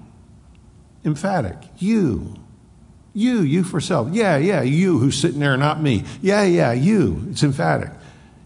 emphatic, 1.03 1.57
you, 1.77 2.35
you, 3.13 3.41
you 3.41 3.63
for 3.63 3.81
self. 3.81 4.09
Yeah, 4.11 4.37
yeah, 4.37 4.61
you 4.61 4.97
who's 4.97 5.19
sitting 5.19 5.39
there, 5.39 5.55
not 5.57 5.81
me. 5.81 6.03
Yeah, 6.21 6.43
yeah, 6.43 6.71
you. 6.71 7.27
It's 7.29 7.43
emphatic. 7.43 7.91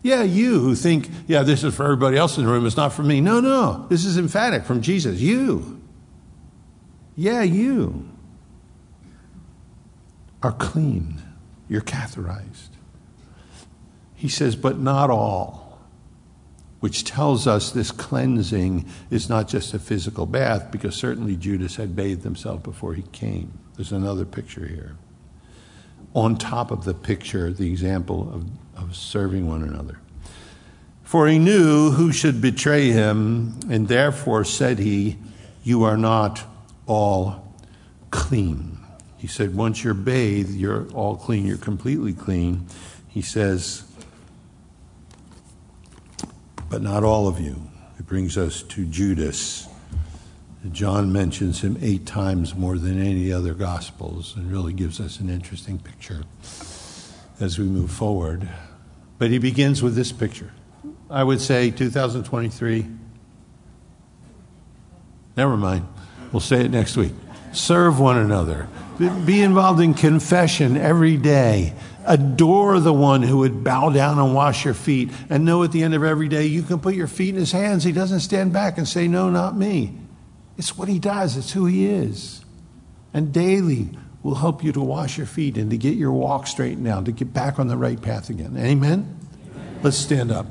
Yeah, 0.07 0.23
you 0.23 0.59
who 0.59 0.75
think, 0.75 1.09
yeah, 1.27 1.43
this 1.43 1.63
is 1.63 1.75
for 1.75 1.83
everybody 1.83 2.17
else 2.17 2.37
in 2.37 2.45
the 2.45 2.51
room, 2.51 2.65
it's 2.65 2.77
not 2.77 2.93
for 2.93 3.03
me. 3.03 3.21
No, 3.21 3.39
no, 3.39 3.85
this 3.89 4.05
is 4.05 4.17
emphatic 4.17 4.63
from 4.63 4.81
Jesus. 4.81 5.19
You. 5.19 5.81
Yeah, 7.15 7.43
you 7.43 8.09
are 10.41 10.51
clean 10.51 11.21
you're 11.67 11.81
catheterized. 11.81 12.69
He 14.15 14.29
says, 14.29 14.55
but 14.55 14.79
not 14.79 15.09
all, 15.09 15.79
which 16.79 17.03
tells 17.03 17.45
us 17.45 17.71
this 17.71 17.91
cleansing 17.91 18.85
is 19.09 19.29
not 19.29 19.47
just 19.47 19.73
a 19.73 19.79
physical 19.79 20.25
bath, 20.25 20.71
because 20.71 20.95
certainly 20.95 21.35
Judas 21.35 21.75
had 21.75 21.95
bathed 21.95 22.23
himself 22.23 22.63
before 22.63 22.93
he 22.93 23.03
came. 23.11 23.59
There's 23.75 23.91
another 23.91 24.25
picture 24.25 24.65
here. 24.65 24.95
On 26.15 26.37
top 26.37 26.71
of 26.71 26.85
the 26.85 26.93
picture, 26.93 27.51
the 27.51 27.69
example 27.69 28.33
of, 28.33 28.45
of 28.77 28.95
serving 28.95 29.47
one 29.47 29.63
another. 29.63 29.99
For 31.03 31.27
he 31.27 31.39
knew 31.39 31.91
who 31.91 32.11
should 32.11 32.41
betray 32.41 32.91
him, 32.91 33.59
and 33.69 33.87
therefore 33.87 34.43
said 34.43 34.79
he, 34.79 35.17
You 35.63 35.83
are 35.83 35.97
not 35.97 36.43
all 36.85 37.53
clean. 38.11 38.77
He 39.17 39.27
said, 39.27 39.55
once 39.55 39.83
you're 39.83 39.93
bathed, 39.93 40.51
you're 40.51 40.87
all 40.91 41.15
clean, 41.15 41.45
you're 41.45 41.57
completely 41.57 42.13
clean. 42.13 42.67
He 43.07 43.21
says, 43.21 43.83
but 46.69 46.81
not 46.81 47.03
all 47.03 47.27
of 47.27 47.39
you. 47.39 47.61
It 47.97 48.05
brings 48.05 48.37
us 48.37 48.61
to 48.63 48.85
Judas. 48.85 49.67
John 50.71 51.11
mentions 51.13 51.61
him 51.61 51.77
eight 51.81 52.05
times 52.05 52.53
more 52.53 52.77
than 52.77 53.01
any 53.01 53.31
other 53.31 53.53
Gospels 53.53 54.35
and 54.35 54.51
really 54.51 54.73
gives 54.73 54.99
us 54.99 55.19
an 55.19 55.29
interesting 55.29 55.79
picture 55.79 56.23
as 57.39 57.57
we 57.57 57.65
move 57.65 57.89
forward. 57.89 58.49
But 59.17 59.31
he 59.31 59.39
begins 59.39 59.81
with 59.81 59.95
this 59.95 60.11
picture. 60.11 60.51
I 61.09 61.23
would 61.23 61.41
say 61.41 61.71
2023. 61.71 62.85
Never 65.35 65.57
mind. 65.57 65.87
We'll 66.31 66.39
say 66.39 66.61
it 66.61 66.71
next 66.71 66.97
week. 66.97 67.13
Serve 67.53 67.99
one 67.99 68.17
another. 68.17 68.67
Be 68.97 69.41
involved 69.41 69.79
in 69.79 69.93
confession 69.93 70.75
every 70.75 71.17
day. 71.17 71.73
Adore 72.05 72.79
the 72.79 72.93
one 72.93 73.21
who 73.21 73.39
would 73.39 73.63
bow 73.63 73.89
down 73.89 74.17
and 74.17 74.33
wash 74.33 74.65
your 74.65 74.73
feet. 74.73 75.11
And 75.29 75.45
know 75.45 75.63
at 75.63 75.71
the 75.71 75.83
end 75.83 75.93
of 75.93 76.03
every 76.03 76.27
day, 76.27 76.45
you 76.45 76.63
can 76.63 76.79
put 76.79 76.95
your 76.95 77.07
feet 77.07 77.29
in 77.29 77.35
his 77.35 77.51
hands. 77.51 77.83
He 77.83 77.91
doesn't 77.91 78.21
stand 78.21 78.53
back 78.53 78.77
and 78.77 78.87
say, 78.87 79.07
No, 79.07 79.29
not 79.29 79.55
me. 79.55 79.93
It's 80.57 80.77
what 80.77 80.87
he 80.87 80.99
does, 80.99 81.37
it's 81.37 81.51
who 81.51 81.65
he 81.65 81.85
is. 81.85 82.43
And 83.13 83.31
daily 83.31 83.89
will 84.27 84.35
help 84.35 84.61
you 84.61 84.73
to 84.73 84.81
wash 84.81 85.17
your 85.17 85.25
feet 85.25 85.57
and 85.57 85.71
to 85.71 85.77
get 85.77 85.95
your 85.95 86.11
walk 86.11 86.47
straightened 86.47 86.85
out, 86.85 87.05
to 87.05 87.13
get 87.13 87.31
back 87.33 87.59
on 87.59 87.69
the 87.69 87.77
right 87.77 88.01
path 88.01 88.29
again. 88.29 88.57
Amen? 88.57 89.17
Amen. 89.55 89.79
Let's 89.81 89.95
stand 89.95 90.33
up. 90.33 90.45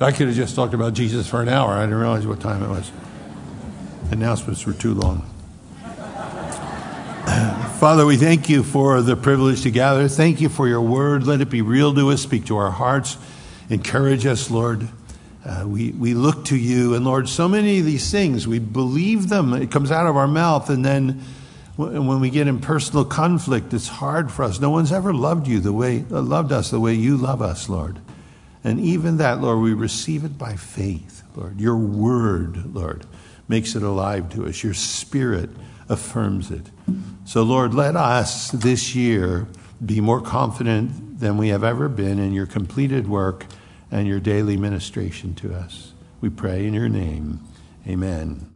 I 0.00 0.10
could 0.10 0.26
have 0.26 0.34
just 0.34 0.56
talked 0.56 0.74
about 0.74 0.94
Jesus 0.94 1.28
for 1.28 1.40
an 1.40 1.48
hour. 1.48 1.74
I 1.74 1.82
didn't 1.82 2.00
realize 2.00 2.26
what 2.26 2.40
time 2.40 2.64
it 2.64 2.68
was. 2.68 2.90
Announcements 4.10 4.66
were 4.66 4.72
too 4.72 4.94
long. 4.94 5.22
Father, 7.78 8.04
we 8.04 8.16
thank 8.16 8.48
you 8.48 8.64
for 8.64 9.02
the 9.02 9.14
privilege 9.14 9.62
to 9.62 9.70
gather. 9.70 10.08
Thank 10.08 10.40
you 10.40 10.48
for 10.48 10.66
your 10.66 10.80
word. 10.80 11.28
Let 11.28 11.40
it 11.40 11.50
be 11.50 11.62
real 11.62 11.94
to 11.94 12.10
us, 12.10 12.22
speak 12.22 12.46
to 12.46 12.56
our 12.56 12.72
hearts, 12.72 13.18
encourage 13.70 14.26
us, 14.26 14.50
Lord. 14.50 14.88
Uh, 15.46 15.62
we, 15.64 15.92
we 15.92 16.12
look 16.12 16.46
to 16.46 16.56
you, 16.56 16.94
and 16.94 17.04
Lord, 17.04 17.28
so 17.28 17.48
many 17.48 17.78
of 17.78 17.84
these 17.84 18.10
things, 18.10 18.48
we 18.48 18.58
believe 18.58 19.28
them. 19.28 19.54
It 19.54 19.70
comes 19.70 19.92
out 19.92 20.08
of 20.08 20.16
our 20.16 20.26
mouth, 20.26 20.68
and 20.70 20.84
then 20.84 21.22
when 21.78 22.18
we 22.18 22.28
get 22.28 22.48
in 22.48 22.58
personal 22.58 23.04
conflict, 23.04 23.72
it's 23.72 23.86
hard 23.86 24.32
for 24.32 24.42
us. 24.42 24.58
No 24.58 24.70
one's 24.70 24.90
ever 24.90 25.14
loved 25.14 25.46
you 25.46 25.60
the 25.60 25.72
way, 25.72 26.04
uh, 26.10 26.20
loved 26.20 26.50
us 26.50 26.70
the 26.70 26.80
way 26.80 26.94
you 26.94 27.16
love 27.16 27.40
us, 27.40 27.68
Lord. 27.68 28.00
And 28.64 28.80
even 28.80 29.18
that, 29.18 29.40
Lord, 29.40 29.60
we 29.60 29.72
receive 29.74 30.24
it 30.24 30.36
by 30.36 30.56
faith, 30.56 31.22
Lord. 31.36 31.60
Your 31.60 31.76
word, 31.76 32.74
Lord, 32.74 33.06
makes 33.46 33.76
it 33.76 33.84
alive 33.84 34.28
to 34.30 34.46
us. 34.46 34.64
Your 34.64 34.74
spirit 34.74 35.50
affirms 35.88 36.50
it. 36.50 36.66
So, 37.24 37.44
Lord, 37.44 37.74
let 37.74 37.94
us 37.94 38.50
this 38.50 38.96
year 38.96 39.46
be 39.84 40.00
more 40.00 40.20
confident 40.20 41.20
than 41.20 41.36
we 41.36 41.48
have 41.48 41.62
ever 41.62 41.88
been 41.88 42.18
in 42.18 42.32
your 42.32 42.46
completed 42.46 43.08
work 43.08 43.46
and 43.92 44.08
your 44.08 44.18
daily 44.18 44.56
ministration 44.56 45.34
to 45.36 45.54
us. 45.54 45.92
We 46.20 46.28
pray 46.28 46.66
in 46.66 46.74
your 46.74 46.88
name. 46.88 47.40
Amen. 47.86 48.48